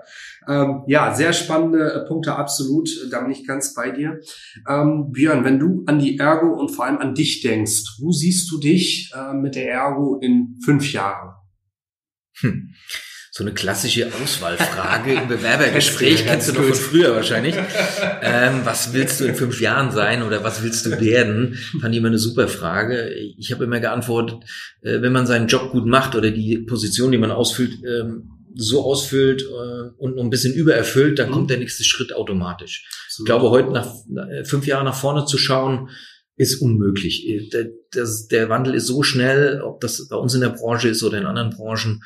Ähm, 0.48 0.82
ja, 0.86 1.14
sehr 1.14 1.32
spannende 1.32 1.92
äh, 1.92 2.06
Punkte, 2.06 2.36
absolut. 2.36 2.88
Da 3.10 3.20
bin 3.20 3.32
ich 3.32 3.46
ganz 3.46 3.74
bei 3.74 3.90
dir. 3.90 4.20
Ähm, 4.68 5.10
Björn, 5.10 5.44
wenn 5.44 5.58
du 5.58 5.82
an 5.86 5.98
die 5.98 6.18
Ergo 6.18 6.52
und 6.52 6.70
vor 6.70 6.84
allem 6.84 6.98
an 6.98 7.14
dich 7.14 7.42
denkst, 7.42 7.98
wo 8.00 8.12
siehst 8.12 8.50
du 8.50 8.58
dich 8.58 9.12
äh, 9.16 9.34
mit 9.34 9.56
der 9.56 9.70
Ergo 9.70 10.18
in 10.20 10.58
fünf 10.64 10.92
Jahren? 10.92 11.34
Hm 12.40 12.70
so 13.36 13.44
eine 13.44 13.52
klassische 13.52 14.10
Auswahlfrage 14.14 15.12
im 15.12 15.28
Bewerbergespräch, 15.28 16.24
kennst 16.24 16.48
du 16.48 16.54
noch 16.54 16.62
von 16.62 16.74
früher 16.74 17.14
wahrscheinlich. 17.14 17.54
Ähm, 18.22 18.62
was 18.64 18.94
willst 18.94 19.20
du 19.20 19.26
in 19.26 19.34
fünf 19.34 19.60
Jahren 19.60 19.90
sein 19.90 20.22
oder 20.22 20.42
was 20.42 20.62
willst 20.62 20.86
du 20.86 20.98
werden? 20.98 21.58
Fand 21.82 21.94
ich 21.94 21.98
immer 21.98 22.08
eine 22.08 22.18
super 22.18 22.48
Frage. 22.48 23.10
Ich 23.36 23.52
habe 23.52 23.64
immer 23.64 23.78
geantwortet, 23.78 24.38
äh, 24.80 25.02
wenn 25.02 25.12
man 25.12 25.26
seinen 25.26 25.48
Job 25.48 25.70
gut 25.70 25.84
macht 25.84 26.14
oder 26.14 26.30
die 26.30 26.60
Position, 26.60 27.12
die 27.12 27.18
man 27.18 27.30
ausfüllt, 27.30 27.74
ähm, 27.84 28.30
so 28.54 28.82
ausfüllt 28.82 29.42
äh, 29.42 29.90
und 29.98 30.18
ein 30.18 30.30
bisschen 30.30 30.54
übererfüllt, 30.54 31.18
dann 31.18 31.28
mhm. 31.28 31.32
kommt 31.34 31.50
der 31.50 31.58
nächste 31.58 31.84
Schritt 31.84 32.14
automatisch. 32.14 32.88
So. 33.10 33.24
Ich 33.24 33.26
glaube, 33.26 33.50
heute 33.50 33.70
nach 33.70 33.92
äh, 34.30 34.44
fünf 34.44 34.66
Jahren 34.66 34.86
nach 34.86 34.96
vorne 34.98 35.26
zu 35.26 35.36
schauen, 35.36 35.90
ist 36.36 36.62
unmöglich. 36.62 37.28
Äh, 37.28 37.50
der, 37.50 37.66
das, 37.90 38.28
der 38.28 38.48
Wandel 38.48 38.74
ist 38.74 38.86
so 38.86 39.02
schnell, 39.02 39.60
ob 39.60 39.82
das 39.82 40.08
bei 40.08 40.16
uns 40.16 40.32
in 40.32 40.40
der 40.40 40.48
Branche 40.48 40.88
ist 40.88 41.02
oder 41.02 41.18
in 41.18 41.26
anderen 41.26 41.50
Branchen 41.50 42.00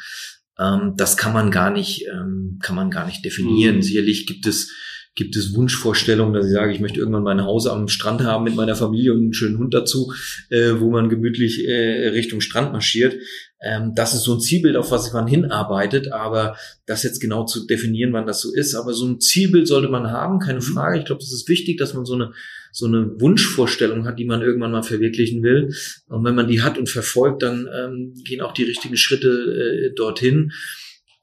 ähm, 0.61 0.95
das 0.97 1.17
kann 1.17 1.33
man 1.33 1.51
gar 1.51 1.71
nicht, 1.71 2.07
ähm, 2.13 2.59
kann 2.63 2.77
man 2.77 2.91
gar 2.91 3.07
nicht 3.07 3.25
definieren. 3.25 3.77
Mhm. 3.77 3.83
Sicherlich 3.83 4.27
gibt 4.27 4.47
es 4.47 4.71
Gibt 5.17 5.35
es 5.35 5.55
Wunschvorstellungen, 5.57 6.33
dass 6.33 6.47
ich 6.47 6.53
sage, 6.53 6.73
ich 6.73 6.79
möchte 6.79 7.01
irgendwann 7.01 7.25
mein 7.25 7.43
Haus 7.43 7.67
am 7.67 7.89
Strand 7.89 8.23
haben 8.23 8.45
mit 8.45 8.55
meiner 8.55 8.77
Familie 8.77 9.13
und 9.13 9.19
einen 9.21 9.35
schönen 9.35 9.59
Hund 9.59 9.75
dazu, 9.75 10.13
äh, 10.51 10.75
wo 10.79 10.89
man 10.89 11.09
gemütlich 11.09 11.67
äh, 11.67 12.09
Richtung 12.09 12.41
Strand 12.41 12.73
marschiert. 12.73 13.17
Ähm, 13.63 13.93
das 13.95 14.15
ist 14.15 14.23
so 14.23 14.35
ein 14.35 14.41
Zielbild, 14.41 14.77
auf 14.77 14.91
was 14.91 15.13
man 15.13 15.27
hinarbeitet, 15.27 16.13
aber 16.13 16.57
das 16.87 17.03
jetzt 17.03 17.21
genau 17.21 17.45
zu 17.45 17.67
definieren, 17.67 18.13
wann 18.13 18.27
das 18.27 18.41
so 18.41 18.53
ist. 18.53 18.75
Aber 18.75 18.95
so 18.95 19.07
ein 19.07 19.21
Zielbild 19.21 19.69
sollte 19.69 19.89
man 19.89 20.11
haben, 20.11 20.39
keine 20.39 20.61
mhm. 20.61 20.65
Frage. 20.65 20.99
Ich 20.99 21.05
glaube, 21.05 21.23
es 21.23 21.33
ist 21.33 21.49
wichtig, 21.49 21.79
dass 21.79 21.95
man 21.95 22.05
so 22.05 22.15
eine 22.15 22.33
so 22.73 22.87
eine 22.87 23.21
Wunschvorstellung 23.21 24.07
hat, 24.07 24.19
die 24.19 24.25
man 24.25 24.43
irgendwann 24.43 24.71
mal 24.71 24.83
verwirklichen 24.83 25.43
will. 25.43 25.75
Und 26.09 26.25
wenn 26.25 26.35
man 26.35 26.49
die 26.49 26.63
hat 26.63 26.79
und 26.79 26.89
verfolgt, 26.89 27.43
dann 27.43 27.69
ähm, 27.75 28.15
gehen 28.25 28.41
auch 28.41 28.53
die 28.53 28.63
richtigen 28.63 28.97
Schritte 28.97 29.29
äh, 29.29 29.95
dorthin. 29.95 30.53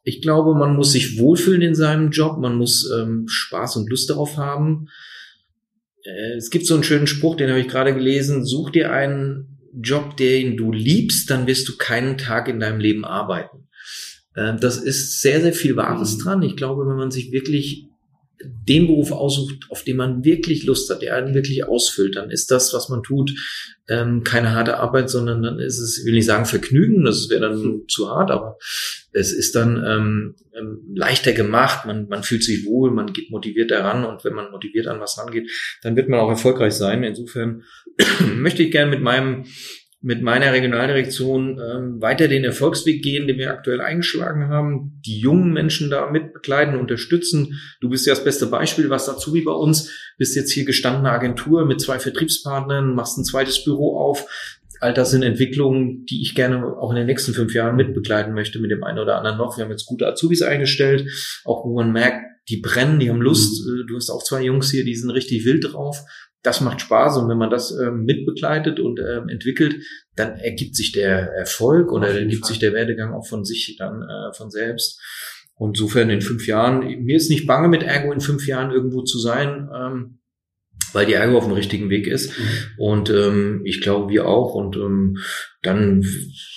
Ich 0.03 0.21
glaube, 0.21 0.55
man 0.55 0.75
muss 0.75 0.91
sich 0.91 1.19
wohlfühlen 1.19 1.61
in 1.61 1.75
seinem 1.75 2.11
Job, 2.11 2.37
man 2.39 2.55
muss 2.55 2.91
ähm, 2.91 3.25
Spaß 3.27 3.77
und 3.77 3.89
Lust 3.89 4.09
darauf 4.09 4.37
haben. 4.37 4.87
Äh, 6.03 6.35
es 6.35 6.49
gibt 6.49 6.65
so 6.65 6.73
einen 6.73 6.83
schönen 6.83 7.07
Spruch, 7.07 7.35
den 7.35 7.49
habe 7.49 7.59
ich 7.59 7.67
gerade 7.67 7.93
gelesen, 7.93 8.45
such 8.45 8.71
dir 8.71 8.91
einen 8.91 9.56
Job, 9.81 10.17
den 10.17 10.57
du 10.57 10.71
liebst, 10.71 11.29
dann 11.29 11.47
wirst 11.47 11.67
du 11.67 11.77
keinen 11.77 12.17
Tag 12.17 12.47
in 12.47 12.59
deinem 12.59 12.79
Leben 12.79 13.05
arbeiten. 13.05 13.67
Äh, 14.35 14.55
das 14.59 14.77
ist 14.77 15.21
sehr, 15.21 15.41
sehr 15.41 15.53
viel 15.53 15.75
Wahres 15.75 16.17
mhm. 16.17 16.21
dran. 16.21 16.41
Ich 16.43 16.55
glaube, 16.55 16.87
wenn 16.87 16.97
man 16.97 17.11
sich 17.11 17.31
wirklich 17.31 17.87
den 18.43 18.87
Beruf 18.87 19.11
aussucht, 19.11 19.65
auf 19.69 19.83
den 19.83 19.97
man 19.97 20.23
wirklich 20.23 20.65
Lust 20.65 20.89
hat, 20.89 21.01
der 21.01 21.15
einen 21.15 21.33
wirklich 21.33 21.65
ausfüllt, 21.65 22.15
dann 22.15 22.29
ist 22.29 22.51
das, 22.51 22.73
was 22.73 22.89
man 22.89 23.03
tut, 23.03 23.31
ähm, 23.89 24.23
keine 24.23 24.53
harte 24.53 24.77
Arbeit, 24.77 25.09
sondern 25.09 25.41
dann 25.41 25.59
ist 25.59 25.79
es, 25.79 25.99
ich 25.99 26.05
will 26.05 26.13
nicht 26.13 26.25
sagen 26.25 26.45
Vergnügen, 26.45 27.03
das 27.03 27.29
wäre 27.29 27.41
dann 27.41 27.61
mhm. 27.61 27.87
zu 27.87 28.09
hart, 28.09 28.31
aber 28.31 28.57
es 29.11 29.31
ist 29.31 29.55
dann 29.55 29.83
ähm, 29.85 30.35
ähm, 30.57 30.81
leichter 30.93 31.33
gemacht, 31.33 31.85
man, 31.85 32.07
man 32.07 32.23
fühlt 32.23 32.43
sich 32.43 32.65
wohl, 32.65 32.91
man 32.91 33.13
geht 33.13 33.31
motiviert 33.31 33.71
daran 33.71 34.05
und 34.05 34.23
wenn 34.23 34.33
man 34.33 34.51
motiviert 34.51 34.87
an 34.87 34.99
was 34.99 35.17
rangeht, 35.17 35.49
dann 35.81 35.95
wird 35.95 36.09
man 36.09 36.19
auch 36.19 36.29
erfolgreich 36.29 36.73
sein. 36.73 37.03
Insofern 37.03 37.63
möchte 38.35 38.63
ich 38.63 38.71
gerne 38.71 38.91
mit 38.91 39.01
meinem 39.01 39.45
mit 40.07 40.21
meiner 40.21 40.53
Regionaldirektion 40.53 41.59
ähm, 41.59 42.01
weiter 42.01 42.29
den 42.29 42.45
Erfolgsweg 42.45 43.03
gehen, 43.03 43.27
den 43.27 43.37
wir 43.37 43.51
aktuell 43.51 43.81
eingeschlagen 43.81 44.47
haben, 44.47 45.01
die 45.05 45.19
jungen 45.19 45.51
Menschen 45.51 45.89
da 45.89 46.09
mitbegleiten, 46.09 46.79
unterstützen. 46.79 47.59
Du 47.81 47.89
bist 47.89 48.07
ja 48.07 48.13
das 48.13 48.23
beste 48.23 48.45
Beispiel, 48.45 48.89
was 48.89 49.05
dazu 49.05 49.33
wie 49.33 49.41
bei 49.41 49.51
uns, 49.51 49.91
bist 50.17 50.37
jetzt 50.37 50.53
hier 50.53 50.63
gestandene 50.63 51.11
Agentur 51.11 51.65
mit 51.65 51.81
zwei 51.81 51.99
Vertriebspartnern, 51.99 52.95
machst 52.95 53.17
ein 53.17 53.25
zweites 53.25 53.65
Büro 53.65 53.99
auf. 53.99 54.25
All 54.79 54.93
das 54.93 55.11
sind 55.11 55.23
Entwicklungen, 55.23 56.05
die 56.05 56.21
ich 56.21 56.35
gerne 56.35 56.65
auch 56.65 56.91
in 56.91 56.95
den 56.95 57.07
nächsten 57.07 57.33
fünf 57.33 57.53
Jahren 57.53 57.75
mitbegleiten 57.75 58.33
möchte, 58.33 58.59
mit 58.59 58.71
dem 58.71 58.85
einen 58.85 58.99
oder 58.99 59.17
anderen 59.17 59.37
noch. 59.37 59.57
Wir 59.57 59.65
haben 59.65 59.71
jetzt 59.71 59.87
gute 59.87 60.07
Azubis 60.07 60.41
eingestellt, 60.41 61.11
auch 61.43 61.65
wo 61.65 61.75
man 61.75 61.91
merkt, 61.91 62.23
die 62.47 62.61
brennen, 62.61 63.01
die 63.01 63.09
haben 63.09 63.21
Lust. 63.21 63.67
Mhm. 63.67 63.87
Du 63.87 63.97
hast 63.97 64.09
auch 64.09 64.23
zwei 64.23 64.41
Jungs 64.41 64.71
hier, 64.71 64.85
die 64.85 64.95
sind 64.95 65.09
richtig 65.09 65.43
wild 65.43 65.73
drauf 65.73 66.05
das 66.47 66.61
macht 66.61 66.79
Spaß 66.79 67.17
und 67.17 67.27
wenn 67.27 67.37
man 67.37 67.49
das 67.49 67.77
ähm, 67.77 68.05
mitbegleitet 68.05 68.79
und 68.79 69.01
ähm, 69.01 69.27
entwickelt, 69.27 69.83
dann 70.15 70.37
ergibt 70.37 70.77
sich 70.77 70.93
der 70.93 71.33
Erfolg 71.33 71.91
oder 71.91 72.07
ergibt 72.07 72.45
Fall. 72.45 72.47
sich 72.47 72.59
der 72.59 72.71
Werdegang 72.71 73.13
auch 73.13 73.27
von 73.27 73.43
sich 73.43 73.75
dann 73.77 74.01
äh, 74.01 74.33
von 74.33 74.49
selbst. 74.49 75.01
Und 75.55 75.71
insofern 75.71 76.09
in 76.09 76.21
fünf 76.21 76.47
Jahren, 76.47 76.79
mir 77.03 77.17
ist 77.17 77.29
nicht 77.29 77.47
bange 77.47 77.67
mit 77.67 77.83
Ergo 77.83 78.13
in 78.13 78.21
fünf 78.21 78.47
Jahren 78.47 78.71
irgendwo 78.71 79.01
zu 79.01 79.19
sein, 79.19 79.69
ähm, 79.75 80.19
weil 80.93 81.05
die 81.05 81.15
Ergo 81.15 81.37
auf 81.37 81.43
dem 81.43 81.53
richtigen 81.53 81.89
Weg 81.89 82.07
ist. 82.07 82.29
Mhm. 82.29 82.43
Und 82.77 83.09
ähm, 83.09 83.61
ich 83.65 83.81
glaube, 83.81 84.09
wir 84.09 84.25
auch. 84.25 84.53
Und 84.55 84.77
ähm, 84.77 85.17
dann, 85.63 86.05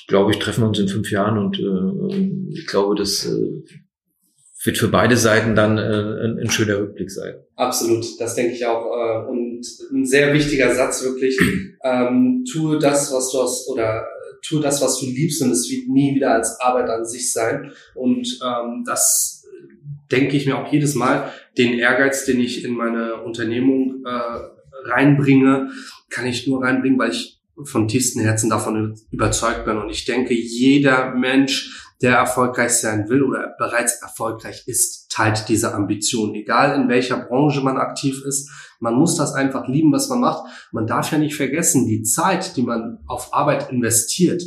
glaube 0.07 0.31
ich, 0.31 0.39
treffen 0.39 0.63
wir 0.63 0.69
uns 0.69 0.79
in 0.79 0.87
fünf 0.87 1.11
Jahren 1.11 1.37
und 1.37 1.59
äh, 1.59 2.61
ich 2.61 2.67
glaube, 2.69 2.95
das 2.95 3.27
äh, 3.27 3.65
wird 4.63 4.79
für 4.79 4.89
beide 4.89 5.17
Seiten 5.17 5.55
dann 5.55 5.79
äh, 5.79 6.25
ein, 6.25 6.39
ein, 6.39 6.51
schöner 6.51 6.79
Rückblick 6.79 7.11
sein. 7.11 7.35
Absolut, 7.57 8.05
das 8.21 8.35
denke 8.35 8.53
ich 8.53 8.67
auch. 8.67 8.87
Äh, 8.87 9.29
und 9.29 9.67
ein 9.93 10.05
sehr 10.05 10.35
wichtiger 10.35 10.75
Satz 10.75 11.03
wirklich, 11.03 11.39
ähm, 11.83 12.45
tue 12.51 12.79
das, 12.79 13.13
was 13.13 13.31
du 13.33 13.43
hast, 13.43 13.69
oder 13.69 14.07
tue 14.47 14.61
das, 14.61 14.83
was 14.83 14.99
du 15.01 15.07
liebst 15.07 15.43
und 15.43 15.51
es 15.51 15.71
wird 15.71 15.89
nie 15.89 16.15
wieder 16.15 16.35
als 16.35 16.61
Arbeit 16.61 16.91
an 16.91 17.05
sich 17.05 17.33
sein. 17.33 17.73
Und 17.95 18.39
ähm, 18.45 18.85
das 18.87 19.47
denke 20.11 20.37
ich 20.37 20.47
mir 20.47 20.59
auch 20.59 20.71
jedes 20.73 20.95
Mal, 20.95 21.31
den 21.57 21.79
Ehrgeiz, 21.79 22.25
den 22.25 22.41
ich 22.41 22.65
in 22.65 22.75
meine 22.75 23.23
Unternehmung 23.23 24.05
äh, 24.05 24.89
reinbringe, 24.89 25.71
kann 26.11 26.27
ich 26.27 26.47
nur 26.47 26.63
reinbringen, 26.63 26.99
weil 26.99 27.11
ich 27.11 27.41
von 27.65 27.89
tiefstem 27.89 28.23
Herzen 28.23 28.51
davon 28.51 28.99
überzeugt 29.11 29.65
bin. 29.65 29.77
Und 29.77 29.91
ich 29.91 30.05
denke, 30.05 30.35
jeder 30.35 31.15
Mensch, 31.15 31.90
der 32.03 32.17
erfolgreich 32.17 32.73
sein 32.73 33.09
will 33.09 33.23
oder 33.23 33.55
bereits 33.59 34.01
erfolgreich 34.01 34.65
ist, 34.67 35.11
teilt 35.11 35.49
diese 35.49 35.75
Ambition. 35.75 36.35
Egal 36.35 36.81
in 36.81 36.89
welcher 36.89 37.19
Branche 37.19 37.61
man 37.61 37.77
aktiv 37.77 38.23
ist, 38.25 38.51
man 38.81 38.95
muss 38.95 39.17
das 39.17 39.35
einfach 39.35 39.69
lieben, 39.69 39.93
was 39.93 40.09
man 40.09 40.21
macht. 40.21 40.45
Man 40.73 40.87
darf 40.87 41.13
ja 41.13 41.19
nicht 41.19 41.37
vergessen, 41.37 41.87
die 41.87 42.03
Zeit, 42.03 42.57
die 42.57 42.63
man 42.63 42.99
auf 43.07 43.35
Arbeit 43.35 43.71
investiert, 43.71 44.43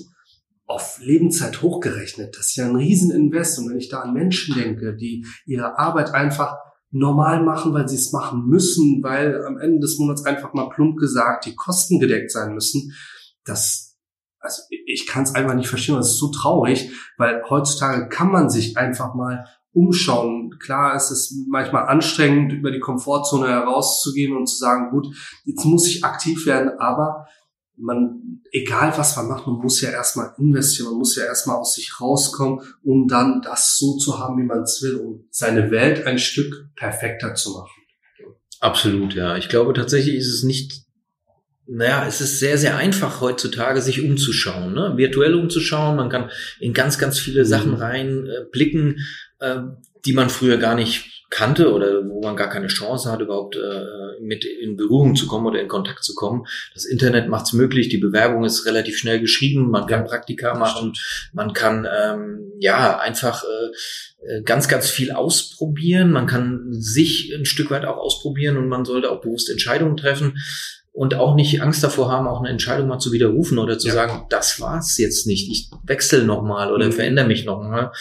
auf 0.66 0.98
Lebenszeit 1.00 1.62
hochgerechnet, 1.62 2.36
das 2.36 2.48
ist 2.48 2.56
ja 2.56 2.66
ein 2.66 2.76
Rieseninvest. 2.76 3.60
Und 3.60 3.70
wenn 3.70 3.78
ich 3.78 3.90
da 3.90 4.00
an 4.00 4.14
Menschen 4.14 4.56
denke, 4.56 4.96
die 4.96 5.26
ihre 5.46 5.78
Arbeit 5.78 6.14
einfach 6.14 6.58
normal 6.90 7.44
machen, 7.44 7.74
weil 7.74 7.88
sie 7.88 7.96
es 7.96 8.12
machen 8.12 8.48
müssen, 8.48 9.04
weil 9.04 9.46
am 9.46 9.58
Ende 9.58 9.80
des 9.80 10.00
Monats 10.00 10.26
einfach 10.26 10.54
mal 10.54 10.70
plump 10.70 10.98
gesagt 10.98 11.46
die 11.46 11.56
Kosten 11.56 12.00
gedeckt 12.00 12.32
sein 12.32 12.54
müssen, 12.54 12.94
das 13.46 13.93
also 14.44 14.62
ich 14.70 15.08
kann 15.08 15.24
es 15.24 15.34
einfach 15.34 15.56
nicht 15.56 15.70
verstehen, 15.70 15.96
das 15.96 16.10
ist 16.12 16.20
so 16.20 16.30
traurig, 16.30 16.92
weil 17.18 17.44
heutzutage 17.50 18.10
kann 18.10 18.30
man 18.30 18.50
sich 18.50 18.78
einfach 18.78 19.16
mal 19.16 19.46
umschauen. 19.72 20.56
Klar 20.60 20.96
ist 20.96 21.12
es 21.12 21.34
manchmal 21.50 21.88
anstrengend, 21.88 22.52
über 22.52 22.70
die 22.70 22.80
Komfortzone 22.80 23.48
herauszugehen 23.48 24.36
und 24.36 24.48
zu 24.48 24.58
sagen, 24.58 24.92
gut, 24.92 25.08
jetzt 25.46 25.66
muss 25.66 25.88
ich 25.88 26.04
aktiv 26.04 26.46
werden, 26.46 26.78
aber 26.78 27.26
man, 27.76 28.42
egal 28.52 28.94
was 28.98 29.16
man 29.16 29.30
macht, 29.30 29.48
man 29.48 29.56
muss 29.56 29.82
ja 29.82 29.90
erstmal 29.90 30.34
investieren, 30.38 30.90
man 30.90 31.00
muss 31.00 31.16
ja 31.16 31.24
erstmal 31.24 31.56
aus 31.56 31.74
sich 31.74 32.00
rauskommen, 32.00 32.60
um 32.84 33.08
dann 33.08 33.42
das 33.42 33.78
so 33.78 33.98
zu 33.98 34.20
haben, 34.20 34.38
wie 34.38 34.46
man 34.46 34.62
es 34.62 34.82
will, 34.84 34.98
um 34.98 35.26
seine 35.32 35.72
Welt 35.72 36.06
ein 36.06 36.20
Stück 36.20 36.70
perfekter 36.76 37.34
zu 37.34 37.52
machen. 37.52 37.72
Absolut, 38.60 39.16
ja. 39.16 39.38
Ich 39.38 39.50
glaube 39.50 39.74
tatsächlich 39.74 40.16
ist 40.16 40.34
es 40.34 40.44
nicht 40.44 40.84
naja, 41.66 42.06
es 42.08 42.20
ist 42.22 42.40
sehr, 42.40 42.58
sehr 42.58 42.78
einfach 42.78 43.22
heutzutage, 43.22 43.82
sich 43.82 44.04
umzuschauen, 44.04 44.74
ne? 44.74 44.94
virtuell 44.96 45.34
umzuschauen. 45.36 45.96
Man 45.96 46.10
kann 46.10 46.30
in 46.60 46.74
ganz, 46.74 46.98
ganz 46.98 47.20
viele 47.20 47.46
Sachen 47.46 47.72
mhm. 47.72 47.78
reinblicken, 47.78 49.00
äh, 49.40 49.56
äh, 49.56 49.62
die 50.06 50.14
man 50.14 50.30
früher 50.30 50.58
gar 50.58 50.76
nicht 50.76 51.14
kannte 51.30 51.74
oder 51.74 52.08
wo 52.08 52.22
man 52.22 52.36
gar 52.36 52.50
keine 52.50 52.68
Chance 52.68 53.12
hat, 53.12 53.22
überhaupt 53.22 53.56
äh, 53.56 54.22
mit 54.22 54.46
in 54.46 54.76
Berührung 54.76 55.16
zu 55.16 55.26
kommen 55.26 55.48
oder 55.48 55.62
in 55.62 55.68
Kontakt 55.68 56.04
zu 56.04 56.14
kommen. 56.14 56.46
Das 56.76 56.86
Internet 56.86 57.28
macht 57.28 57.48
es 57.48 57.54
möglich, 57.54 57.90
die 57.90 57.98
Bewerbung 57.98 58.44
ist 58.44 58.68
relativ 58.68 58.98
schnell 58.98 59.20
geschrieben, 59.20 59.72
man 59.72 59.88
kann 59.88 60.06
Praktika 60.06 60.54
machen, 60.54 60.94
man 61.32 61.54
kann 61.54 61.88
ähm, 61.92 62.52
ja 62.60 63.00
einfach 63.00 63.44
äh, 63.44 64.28
äh, 64.28 64.44
ganz, 64.44 64.68
ganz 64.68 64.92
viel 64.92 65.12
ausprobieren, 65.12 66.12
man 66.12 66.28
kann 66.28 66.68
sich 66.72 67.34
ein 67.34 67.46
Stück 67.46 67.72
weit 67.72 67.86
auch 67.86 67.98
ausprobieren 67.98 68.58
und 68.58 68.68
man 68.68 68.86
sollte 68.86 69.10
auch 69.10 69.22
bewusst 69.22 69.50
Entscheidungen 69.50 69.98
treffen 69.98 70.36
und 70.94 71.16
auch 71.16 71.34
nicht 71.34 71.62
Angst 71.62 71.84
davor 71.84 72.12
haben, 72.12 72.28
auch 72.28 72.40
eine 72.40 72.50
Entscheidung 72.50 72.88
mal 72.88 73.00
zu 73.00 73.12
widerrufen 73.12 73.58
oder 73.58 73.80
zu 73.80 73.88
ja. 73.88 73.96
sagen, 73.96 74.28
das 74.30 74.62
war's 74.62 74.98
jetzt 75.00 75.26
nicht, 75.26 75.50
ich 75.50 75.72
wechsle 75.84 76.24
nochmal 76.24 76.72
oder 76.72 76.86
mhm. 76.86 76.92
verändere 76.92 77.28
mich 77.28 77.46
nochmal. 77.46 77.92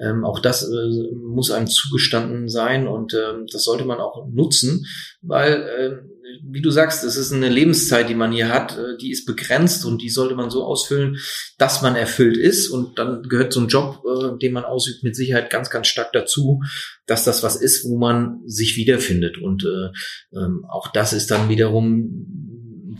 Ähm, 0.00 0.24
auch 0.24 0.40
das 0.40 0.64
äh, 0.64 1.14
muss 1.14 1.52
einem 1.52 1.68
zugestanden 1.68 2.48
sein 2.48 2.88
und 2.88 3.14
ähm, 3.14 3.46
das 3.52 3.62
sollte 3.62 3.84
man 3.84 4.00
auch 4.00 4.26
nutzen, 4.28 4.84
weil, 5.22 5.52
äh, 5.52 6.10
wie 6.42 6.62
du 6.62 6.70
sagst, 6.70 7.04
es 7.04 7.16
ist 7.16 7.32
eine 7.32 7.48
Lebenszeit, 7.48 8.08
die 8.08 8.14
man 8.14 8.32
hier 8.32 8.48
hat, 8.48 8.78
äh, 8.78 8.96
die 9.00 9.10
ist 9.10 9.26
begrenzt 9.26 9.84
und 9.84 10.00
die 10.00 10.08
sollte 10.08 10.34
man 10.34 10.50
so 10.50 10.64
ausfüllen, 10.64 11.18
dass 11.58 11.82
man 11.82 11.96
erfüllt 11.96 12.36
ist 12.36 12.68
und 12.68 12.98
dann 12.98 13.22
gehört 13.24 13.52
so 13.52 13.60
ein 13.60 13.68
Job, 13.68 14.02
äh, 14.06 14.38
den 14.38 14.52
man 14.52 14.64
ausübt, 14.64 15.02
mit 15.02 15.16
Sicherheit 15.16 15.50
ganz, 15.50 15.70
ganz 15.70 15.88
stark 15.88 16.12
dazu, 16.12 16.62
dass 17.06 17.24
das 17.24 17.42
was 17.42 17.56
ist, 17.56 17.84
wo 17.84 17.98
man 17.98 18.40
sich 18.46 18.76
wiederfindet 18.76 19.38
und 19.38 19.64
äh, 19.64 20.38
ähm, 20.38 20.64
auch 20.68 20.92
das 20.92 21.12
ist 21.12 21.30
dann 21.30 21.48
wiederum 21.48 22.50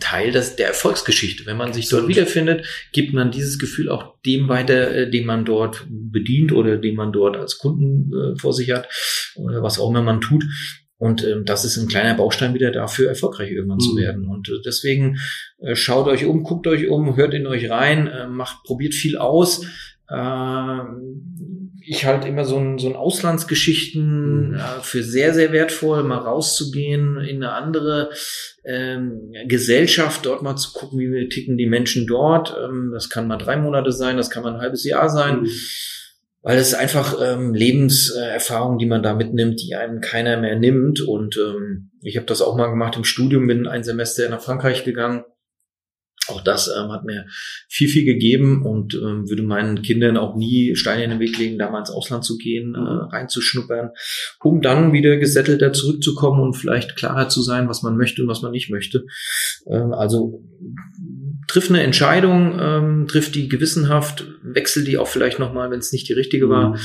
Teil 0.01 0.31
des, 0.31 0.57
der 0.57 0.67
Erfolgsgeschichte. 0.67 1.45
Wenn 1.45 1.55
man 1.55 1.71
sich 1.71 1.87
dort 1.87 2.09
wiederfindet, 2.09 2.65
gibt 2.91 3.13
man 3.13 3.31
dieses 3.31 3.59
Gefühl 3.59 3.89
auch 3.89 4.19
dem 4.25 4.49
weiter, 4.49 4.93
äh, 4.93 5.09
den 5.09 5.25
man 5.25 5.45
dort 5.45 5.85
bedient 5.89 6.51
oder 6.51 6.77
den 6.77 6.95
man 6.95 7.13
dort 7.13 7.37
als 7.37 7.57
Kunden 7.57 8.11
äh, 8.13 8.37
vor 8.37 8.51
sich 8.51 8.71
hat 8.71 8.89
oder 9.35 9.63
was 9.63 9.79
auch 9.79 9.89
immer 9.89 10.01
man 10.01 10.19
tut. 10.19 10.43
Und 11.01 11.23
ähm, 11.23 11.45
das 11.45 11.65
ist 11.65 11.77
ein 11.77 11.87
kleiner 11.87 12.13
Baustein 12.13 12.53
wieder 12.53 12.69
dafür, 12.69 13.09
erfolgreich 13.09 13.49
irgendwann 13.51 13.77
mhm. 13.77 13.81
zu 13.81 13.97
werden. 13.97 14.27
Und 14.27 14.49
äh, 14.49 14.61
deswegen 14.63 15.17
äh, 15.57 15.75
schaut 15.75 16.07
euch 16.07 16.25
um, 16.25 16.43
guckt 16.43 16.67
euch 16.67 16.89
um, 16.89 17.15
hört 17.15 17.33
in 17.33 17.47
euch 17.47 17.71
rein, 17.71 18.05
äh, 18.05 18.27
macht, 18.27 18.63
probiert 18.63 18.93
viel 18.93 19.17
aus. 19.17 19.65
Äh, 20.07 20.79
ich 21.83 22.05
halte 22.05 22.27
immer 22.27 22.45
so 22.45 22.55
ein, 22.59 22.77
so 22.77 22.87
ein 22.87 22.95
Auslandsgeschichten 22.95 24.49
mhm. 24.49 24.55
äh, 24.57 24.83
für 24.83 25.01
sehr, 25.01 25.33
sehr 25.33 25.51
wertvoll, 25.51 26.03
mal 26.03 26.19
rauszugehen 26.19 27.17
in 27.17 27.37
eine 27.37 27.53
andere 27.53 28.11
ähm, 28.63 29.33
Gesellschaft, 29.47 30.27
dort 30.27 30.43
mal 30.43 30.55
zu 30.55 30.71
gucken, 30.71 30.99
wie 30.99 31.29
ticken 31.29 31.57
die 31.57 31.65
Menschen 31.65 32.05
dort. 32.05 32.55
Ähm, 32.63 32.91
das 32.93 33.09
kann 33.09 33.27
mal 33.27 33.37
drei 33.37 33.57
Monate 33.57 33.91
sein, 33.91 34.17
das 34.17 34.29
kann 34.29 34.43
mal 34.43 34.53
ein 34.53 34.61
halbes 34.61 34.83
Jahr 34.83 35.09
sein. 35.09 35.41
Mhm. 35.41 35.49
Weil 36.41 36.57
es 36.57 36.73
einfach 36.73 37.17
ähm, 37.21 37.53
Lebenserfahrungen, 37.53 38.79
die 38.79 38.87
man 38.87 39.03
da 39.03 39.13
mitnimmt, 39.13 39.61
die 39.61 39.75
einem 39.75 40.01
keiner 40.01 40.37
mehr 40.37 40.55
nimmt. 40.55 41.01
Und 41.01 41.37
ähm, 41.37 41.91
ich 42.01 42.17
habe 42.17 42.25
das 42.25 42.41
auch 42.41 42.55
mal 42.55 42.69
gemacht 42.69 42.95
im 42.97 43.03
Studium, 43.03 43.47
bin 43.47 43.67
ein 43.67 43.83
Semester 43.83 44.27
nach 44.29 44.41
Frankreich 44.41 44.83
gegangen. 44.83 45.23
Auch 46.27 46.41
das 46.41 46.67
ähm, 46.67 46.91
hat 46.91 47.03
mir 47.03 47.25
viel, 47.67 47.87
viel 47.87 48.05
gegeben 48.05 48.63
und 48.63 48.93
ähm, 48.93 49.27
würde 49.27 49.41
meinen 49.41 49.81
Kindern 49.81 50.17
auch 50.17 50.35
nie 50.35 50.75
Steine 50.75 51.03
in 51.03 51.09
den 51.09 51.19
Weg 51.19 51.37
legen, 51.37 51.57
da 51.57 51.69
mal 51.71 51.79
ins 51.79 51.89
Ausland 51.89 52.23
zu 52.23 52.37
gehen, 52.37 52.75
äh, 52.75 52.79
reinzuschnuppern, 52.79 53.89
um 54.43 54.61
dann 54.61 54.93
wieder 54.93 55.17
gesettelter 55.17 55.73
zurückzukommen 55.73 56.41
und 56.41 56.53
vielleicht 56.53 56.95
klarer 56.95 57.27
zu 57.27 57.41
sein, 57.41 57.67
was 57.67 57.81
man 57.81 57.97
möchte 57.97 58.21
und 58.21 58.27
was 58.27 58.43
man 58.43 58.51
nicht 58.51 58.69
möchte. 58.69 59.05
Ähm, 59.67 59.93
also 59.93 60.43
triff 61.47 61.69
eine 61.69 61.81
Entscheidung, 61.81 62.57
ähm, 62.59 63.07
triff 63.07 63.31
die 63.31 63.49
gewissenhaft, 63.49 64.27
wechsel 64.43 64.83
die 64.83 64.99
auch 64.99 65.07
vielleicht 65.07 65.39
nochmal, 65.39 65.71
wenn 65.71 65.79
es 65.79 65.91
nicht 65.91 66.07
die 66.07 66.13
richtige 66.13 66.49
war. 66.49 66.69
Mhm. 66.69 66.79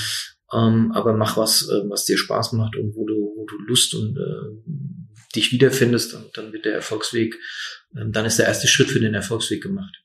Ähm, 0.53 0.93
aber 0.93 1.12
mach 1.12 1.37
was, 1.37 1.68
äh, 1.68 1.89
was 1.91 2.05
dir 2.05 2.16
Spaß 2.16 2.53
macht 2.53 2.76
und 2.76 2.95
wo 2.97 3.07
du, 3.07 3.14
wo 3.14 3.47
du 3.47 3.59
Lust 3.66 3.95
und 3.95 4.16
äh, 4.16 5.34
dich 5.34 5.53
wiederfindest, 5.53 6.14
und 6.14 6.37
dann 6.37 6.53
wird 6.53 6.64
der 6.64 6.74
Erfolgsweg, 6.74 7.39
dann 7.97 8.24
ist 8.24 8.38
der 8.38 8.47
erste 8.47 8.68
Schritt 8.68 8.90
für 8.90 9.01
den 9.01 9.14
Erfolgsweg 9.14 9.62
gemacht. 9.62 10.03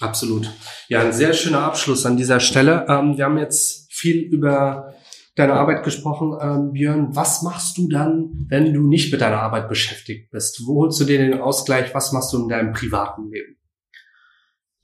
Absolut. 0.00 0.50
Ja, 0.88 1.00
ein 1.00 1.12
sehr 1.12 1.32
schöner 1.32 1.60
Abschluss 1.60 2.06
an 2.06 2.16
dieser 2.16 2.40
Stelle. 2.40 2.86
Ähm, 2.88 3.16
wir 3.16 3.24
haben 3.24 3.38
jetzt 3.38 3.92
viel 3.92 4.20
über 4.20 4.94
deine 5.36 5.54
Arbeit 5.54 5.84
gesprochen. 5.84 6.36
Ähm, 6.40 6.72
Björn, 6.72 7.14
was 7.14 7.42
machst 7.42 7.78
du 7.78 7.88
dann, 7.88 8.46
wenn 8.48 8.72
du 8.72 8.86
nicht 8.86 9.12
mit 9.12 9.20
deiner 9.20 9.40
Arbeit 9.40 9.68
beschäftigt 9.68 10.30
bist? 10.30 10.62
Wo 10.66 10.82
holst 10.82 11.00
du 11.00 11.04
dir 11.04 11.18
den 11.18 11.40
Ausgleich? 11.40 11.94
Was 11.94 12.12
machst 12.12 12.32
du 12.32 12.42
in 12.42 12.48
deinem 12.48 12.72
privaten 12.72 13.30
Leben? 13.30 13.56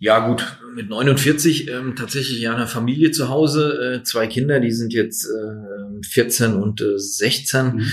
Ja, 0.00 0.28
gut, 0.28 0.58
mit 0.76 0.88
49 0.88 1.68
ähm, 1.68 1.96
tatsächlich 1.96 2.40
ja 2.40 2.54
eine 2.54 2.68
Familie 2.68 3.10
zu 3.10 3.28
Hause, 3.28 3.96
äh, 3.96 4.02
zwei 4.04 4.28
Kinder, 4.28 4.60
die 4.60 4.70
sind 4.70 4.92
jetzt 4.92 5.26
äh, 5.26 6.06
14 6.06 6.54
und 6.54 6.80
äh, 6.80 6.96
16, 6.96 7.66
mhm. 7.66 7.86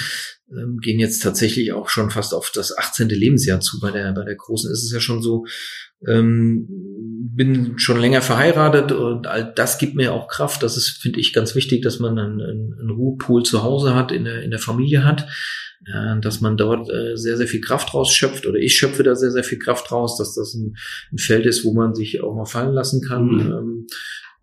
Ähm, 0.52 0.78
gehen 0.80 1.00
jetzt 1.00 1.24
tatsächlich 1.24 1.74
auch 1.74 1.90
schon 1.90 2.10
fast 2.10 2.34
auf 2.34 2.52
das 2.54 2.78
18. 2.78 3.10
Lebensjahr 3.10 3.60
zu. 3.60 3.80
Bei 3.80 3.92
der, 3.92 4.14
bei 4.14 4.24
der 4.24 4.36
Großen 4.36 4.72
ist 4.72 4.84
es 4.84 4.92
ja 4.92 5.00
schon 5.00 5.22
so, 5.22 5.46
ähm, 6.08 6.68
bin 7.36 7.78
schon 7.78 8.00
länger 8.00 8.22
verheiratet 8.22 8.92
und 8.92 9.28
all 9.28 9.54
das 9.56 9.78
gibt 9.78 9.96
mir 9.96 10.14
auch 10.14 10.28
Kraft. 10.28 10.64
Das 10.64 10.78
ist, 10.78 11.02
finde 11.02 11.20
ich, 11.20 11.34
ganz 11.34 11.56
wichtig, 11.56 11.82
dass 11.82 12.00
man 12.00 12.18
einen, 12.18 12.42
einen 12.42 12.90
Ruhepool 12.90 13.44
zu 13.44 13.64
Hause 13.64 13.96
hat, 13.96 14.12
in 14.12 14.26
der, 14.26 14.44
in 14.44 14.52
der 14.52 14.60
Familie 14.60 15.04
hat 15.04 15.28
ja, 15.88 16.16
dass 16.16 16.42
man 16.42 16.58
dort 16.58 16.90
äh, 16.90 17.16
sehr, 17.16 17.38
sehr 17.38 17.48
viel 17.48 17.62
Kraft 17.62 17.94
rausschöpft 17.94 18.48
oder 18.48 18.58
ich 18.58 18.76
schöpfe 18.76 19.04
da 19.04 19.16
sehr, 19.16 19.32
sehr 19.32 19.44
viel 19.44 19.60
Kraft 19.60 19.92
raus, 19.92 20.18
dass 20.18 20.34
das 20.34 20.54
ein, 20.56 20.76
ein 21.12 21.18
Feld 21.18 21.46
ist, 21.46 21.64
wo 21.64 21.74
man 21.74 21.94
sich 21.94 22.22
auch 22.24 22.36
mal 22.36 22.46
fallen 22.46 22.74
lassen 22.74 23.02
kann, 23.02 23.28
mhm. 23.28 23.40
ähm, 23.40 23.88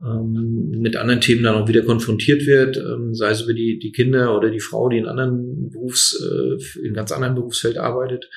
mit 0.03 0.97
anderen 0.97 1.21
Themen 1.21 1.45
dann 1.45 1.55
auch 1.55 1.69
wieder 1.69 1.83
konfrontiert 1.83 2.47
wird, 2.47 2.77
ähm, 2.77 3.15
sei 3.15 3.31
es 3.31 3.43
über 3.43 3.55
die, 3.55 3.79
die 3.79 3.93
Kinder 3.93 4.37
oder 4.37 4.51
die 4.51 4.61
Frau, 4.61 4.89
die 4.89 4.99
in 4.99 5.07
anderen 5.07 5.71
Berufs, 5.71 6.19
äh, 6.21 6.87
in 6.87 6.93
ganz 6.93 7.13
anderen 7.13 7.37
Berufsfeld 7.37 7.79
arbeitet. 7.79 8.29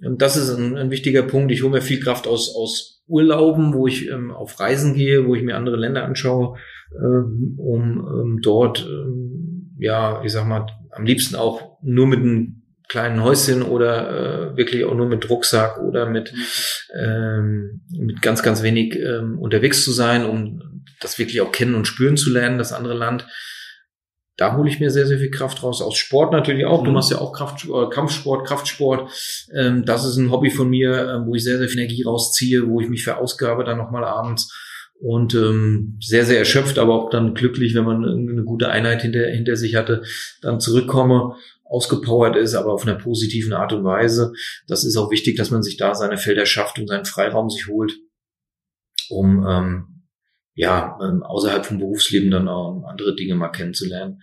Und 0.00 0.22
das 0.22 0.36
ist 0.36 0.50
ein, 0.50 0.76
ein 0.76 0.90
wichtiger 0.90 1.22
Punkt. 1.22 1.52
Ich 1.52 1.62
hole 1.62 1.72
mir 1.72 1.82
viel 1.82 2.00
Kraft 2.00 2.26
aus, 2.26 2.54
aus 2.54 3.02
Urlauben, 3.06 3.74
wo 3.74 3.86
ich 3.86 4.08
ähm, 4.08 4.30
auf 4.30 4.58
Reisen 4.60 4.94
gehe, 4.94 5.26
wo 5.26 5.34
ich 5.34 5.42
mir 5.42 5.56
andere 5.56 5.76
Länder 5.76 6.04
anschaue, 6.04 6.56
ähm, 6.94 7.54
um 7.58 8.08
ähm, 8.08 8.38
dort, 8.42 8.86
ähm, 8.88 9.76
ja, 9.78 10.22
ich 10.24 10.32
sag 10.32 10.46
mal, 10.46 10.66
am 10.90 11.04
liebsten 11.04 11.36
auch 11.36 11.78
nur 11.82 12.06
mit 12.06 12.20
einem 12.20 12.62
kleinen 12.88 13.22
Häuschen 13.22 13.62
oder 13.62 14.52
äh, 14.52 14.56
wirklich 14.56 14.84
auch 14.84 14.94
nur 14.94 15.06
mit 15.06 15.28
Rucksack 15.28 15.78
oder 15.82 16.08
mit, 16.08 16.32
ähm, 16.98 17.82
mit 17.90 18.22
ganz, 18.22 18.42
ganz 18.42 18.62
wenig 18.62 18.96
ähm, 18.96 19.38
unterwegs 19.38 19.84
zu 19.84 19.92
sein, 19.92 20.24
um 20.24 20.62
das 21.00 21.18
wirklich 21.18 21.40
auch 21.40 21.52
kennen 21.52 21.74
und 21.74 21.86
spüren 21.86 22.16
zu 22.16 22.30
lernen, 22.30 22.58
das 22.58 22.72
andere 22.72 22.94
Land. 22.94 23.26
Da 24.36 24.56
hole 24.56 24.70
ich 24.70 24.78
mir 24.78 24.90
sehr, 24.90 25.06
sehr 25.06 25.18
viel 25.18 25.32
Kraft 25.32 25.62
raus. 25.64 25.82
Aus 25.82 25.96
Sport 25.96 26.32
natürlich 26.32 26.64
auch. 26.64 26.84
Du 26.84 26.90
mhm. 26.90 26.94
machst 26.94 27.10
ja 27.10 27.18
auch 27.18 27.32
Kraft, 27.32 27.64
äh, 27.64 27.90
Kampfsport, 27.90 28.46
Kraftsport. 28.46 29.10
Ähm, 29.52 29.84
das 29.84 30.04
ist 30.04 30.16
ein 30.16 30.30
Hobby 30.30 30.50
von 30.50 30.68
mir, 30.70 30.92
äh, 30.92 31.26
wo 31.26 31.34
ich 31.34 31.42
sehr, 31.42 31.58
sehr 31.58 31.68
viel 31.68 31.80
Energie 31.80 32.04
rausziehe, 32.04 32.68
wo 32.68 32.80
ich 32.80 32.88
mich 32.88 33.02
verausgabe 33.02 33.64
dann 33.64 33.78
nochmal 33.78 34.04
abends 34.04 34.52
und 35.00 35.34
ähm, 35.34 35.96
sehr, 36.00 36.24
sehr 36.24 36.38
erschöpft, 36.38 36.78
aber 36.78 36.94
auch 36.94 37.10
dann 37.10 37.34
glücklich, 37.34 37.74
wenn 37.74 37.84
man 37.84 38.04
eine 38.04 38.42
gute 38.44 38.68
Einheit 38.68 39.02
hinter, 39.02 39.26
hinter 39.26 39.56
sich 39.56 39.76
hatte, 39.76 40.02
dann 40.42 40.60
zurückkomme, 40.60 41.36
ausgepowert 41.64 42.36
ist, 42.36 42.54
aber 42.54 42.72
auf 42.72 42.86
einer 42.86 42.96
positiven 42.96 43.52
Art 43.52 43.72
und 43.72 43.84
Weise. 43.84 44.32
Das 44.66 44.84
ist 44.84 44.96
auch 44.96 45.10
wichtig, 45.10 45.36
dass 45.36 45.50
man 45.50 45.62
sich 45.62 45.76
da 45.76 45.94
seine 45.94 46.16
Felder 46.16 46.46
schafft 46.46 46.78
und 46.78 46.88
seinen 46.88 47.04
Freiraum 47.04 47.50
sich 47.50 47.68
holt, 47.68 47.92
um 49.08 49.46
ähm, 49.46 49.97
ja, 50.58 50.98
ähm, 51.00 51.22
außerhalb 51.22 51.64
vom 51.64 51.78
Berufsleben 51.78 52.32
dann 52.32 52.48
auch 52.48 52.82
andere 52.88 53.14
Dinge 53.14 53.36
mal 53.36 53.50
kennenzulernen. 53.50 54.20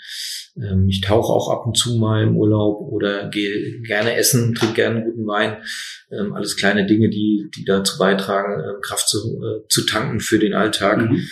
Ähm, 0.58 0.86
ich 0.90 1.00
tauche 1.00 1.32
auch 1.32 1.50
ab 1.50 1.66
und 1.66 1.78
zu 1.78 1.96
mal 1.98 2.24
im 2.24 2.36
Urlaub 2.36 2.92
oder 2.92 3.30
gehe 3.30 3.80
gerne 3.84 4.18
essen, 4.18 4.54
trinke 4.54 4.76
gerne 4.76 5.06
guten 5.06 5.26
Wein. 5.26 5.64
Ähm, 6.12 6.34
alles 6.34 6.58
kleine 6.58 6.86
Dinge, 6.88 7.10
die, 7.10 7.50
die 7.56 7.64
dazu 7.64 7.98
beitragen, 7.98 8.60
äh, 8.60 8.82
Kraft 8.82 9.08
zu, 9.08 9.18
äh, 9.18 9.66
zu 9.70 9.86
tanken 9.86 10.20
für 10.20 10.38
den 10.38 10.54
Alltag. 10.54 11.10
Mhm. 11.10 11.26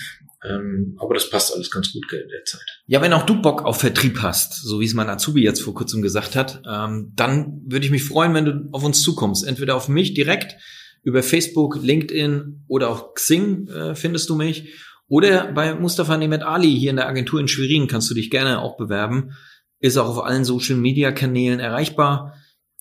Ähm, 0.50 0.96
aber 0.98 1.16
das 1.16 1.30
passt 1.30 1.54
alles 1.54 1.70
ganz 1.70 1.92
gut 1.92 2.06
in 2.14 2.30
der 2.30 2.46
Zeit. 2.46 2.82
Ja, 2.88 3.02
wenn 3.02 3.12
auch 3.12 3.26
du 3.26 3.42
Bock 3.42 3.66
auf 3.66 3.82
Vertrieb 3.82 4.22
hast, 4.22 4.54
so 4.64 4.80
wie 4.80 4.86
es 4.86 4.94
mein 4.94 5.10
Azubi 5.10 5.44
jetzt 5.44 5.62
vor 5.62 5.74
kurzem 5.74 6.02
gesagt 6.02 6.38
hat, 6.38 6.62
ähm, 6.66 7.12
dann 7.14 7.62
würde 7.66 7.86
ich 7.86 7.92
mich 7.92 8.06
freuen, 8.06 8.34
wenn 8.34 8.46
du 8.46 8.70
auf 8.72 8.86
uns 8.86 9.02
zukommst. 9.02 9.46
Entweder 9.46 9.76
auf 9.76 9.90
mich 9.90 10.14
direkt 10.14 10.56
über 11.04 11.22
Facebook, 11.24 11.80
LinkedIn 11.82 12.64
oder 12.70 12.90
auch 12.90 13.14
Xing 13.16 13.68
äh, 13.68 13.96
findest 13.96 14.30
du 14.30 14.36
mich 14.36 14.70
oder 15.08 15.52
bei 15.52 15.76
Mustafa 15.76 16.18
Nemet 16.18 16.44
Ali 16.44 16.78
hier 16.78 16.92
in 16.92 16.96
der 16.96 17.08
Agentur 17.08 17.40
in 17.40 17.48
Schwerin 17.48 17.88
kannst 17.88 18.10
du 18.10 18.14
dich 18.14 18.30
gerne 18.30 18.62
auch 18.62 18.78
bewerben. 18.78 19.36
Ist 19.80 19.98
auch 19.98 20.10
auf 20.10 20.24
allen 20.24 20.46
Social 20.46 20.78
Media 20.78 21.12
Kanälen 21.12 21.60
erreichbar. 21.60 22.36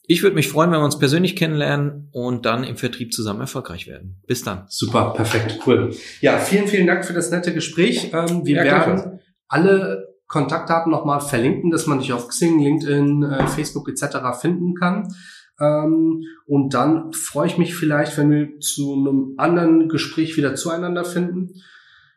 Ich 0.06 0.22
würde 0.22 0.34
mich 0.34 0.48
freuen, 0.48 0.70
wenn 0.72 0.80
wir 0.80 0.84
uns 0.84 0.98
persönlich 0.98 1.36
kennenlernen 1.36 2.08
und 2.12 2.44
dann 2.44 2.64
im 2.64 2.76
Vertrieb 2.76 3.12
zusammen 3.12 3.40
erfolgreich 3.40 3.86
werden. 3.86 4.20
Bis 4.26 4.42
dann. 4.42 4.64
Super, 4.68 5.12
perfekt, 5.14 5.60
cool. 5.66 5.94
Ja, 6.20 6.38
vielen, 6.38 6.66
vielen 6.66 6.86
Dank 6.86 7.04
für 7.04 7.12
das 7.12 7.30
nette 7.30 7.54
Gespräch. 7.54 8.10
Ähm, 8.12 8.44
wir 8.44 8.56
ja, 8.56 8.64
werden 8.64 9.20
alle 9.48 10.08
Kontaktdaten 10.26 10.90
nochmal 10.90 11.20
verlinken, 11.20 11.70
dass 11.70 11.86
man 11.86 11.98
dich 11.98 12.12
auf 12.12 12.28
Xing, 12.28 12.62
LinkedIn, 12.62 13.22
äh, 13.22 13.46
Facebook 13.46 13.88
etc. 13.88 14.40
finden 14.40 14.74
kann. 14.74 15.08
Ähm, 15.60 16.22
und 16.46 16.74
dann 16.74 17.12
freue 17.12 17.46
ich 17.46 17.58
mich 17.58 17.74
vielleicht, 17.74 18.16
wenn 18.18 18.30
wir 18.30 18.58
zu 18.58 18.94
einem 18.94 19.34
anderen 19.36 19.88
Gespräch 19.88 20.36
wieder 20.36 20.54
zueinander 20.54 21.04
finden. 21.04 21.62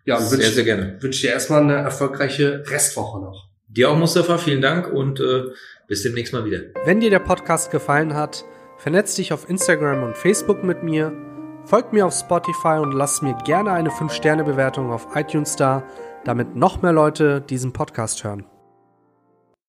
Ja, 0.05 0.17
und 0.17 0.23
sehr, 0.23 0.39
wünsch, 0.39 0.51
sehr 0.51 0.63
gerne. 0.63 0.97
Wünsche 1.01 1.21
dir 1.21 1.33
erstmal 1.33 1.63
eine 1.63 1.75
erfolgreiche 1.75 2.63
Restwoche 2.67 3.19
noch. 3.19 3.49
Dir 3.67 3.89
auch, 3.89 3.97
Mustafa, 3.97 4.37
vielen 4.37 4.61
Dank 4.61 4.91
und 4.91 5.19
äh, 5.19 5.45
bis 5.87 6.03
demnächst 6.03 6.31
mal 6.31 6.45
wieder. 6.45 6.59
Wenn 6.85 6.99
dir 6.99 7.09
der 7.09 7.19
Podcast 7.19 7.71
gefallen 7.71 8.13
hat, 8.13 8.45
vernetz 8.77 9.15
dich 9.15 9.33
auf 9.33 9.49
Instagram 9.49 10.03
und 10.03 10.15
Facebook 10.15 10.63
mit 10.63 10.83
mir, 10.83 11.11
folgt 11.65 11.91
mir 11.91 12.05
auf 12.05 12.13
Spotify 12.13 12.77
und 12.79 12.91
lass 12.91 13.21
mir 13.21 13.35
gerne 13.45 13.71
eine 13.71 13.89
5-Sterne-Bewertung 13.89 14.91
auf 14.91 15.07
iTunes 15.15 15.55
da, 15.55 15.83
damit 16.23 16.55
noch 16.55 16.81
mehr 16.81 16.93
Leute 16.93 17.41
diesen 17.41 17.73
Podcast 17.73 18.23
hören. 18.23 18.45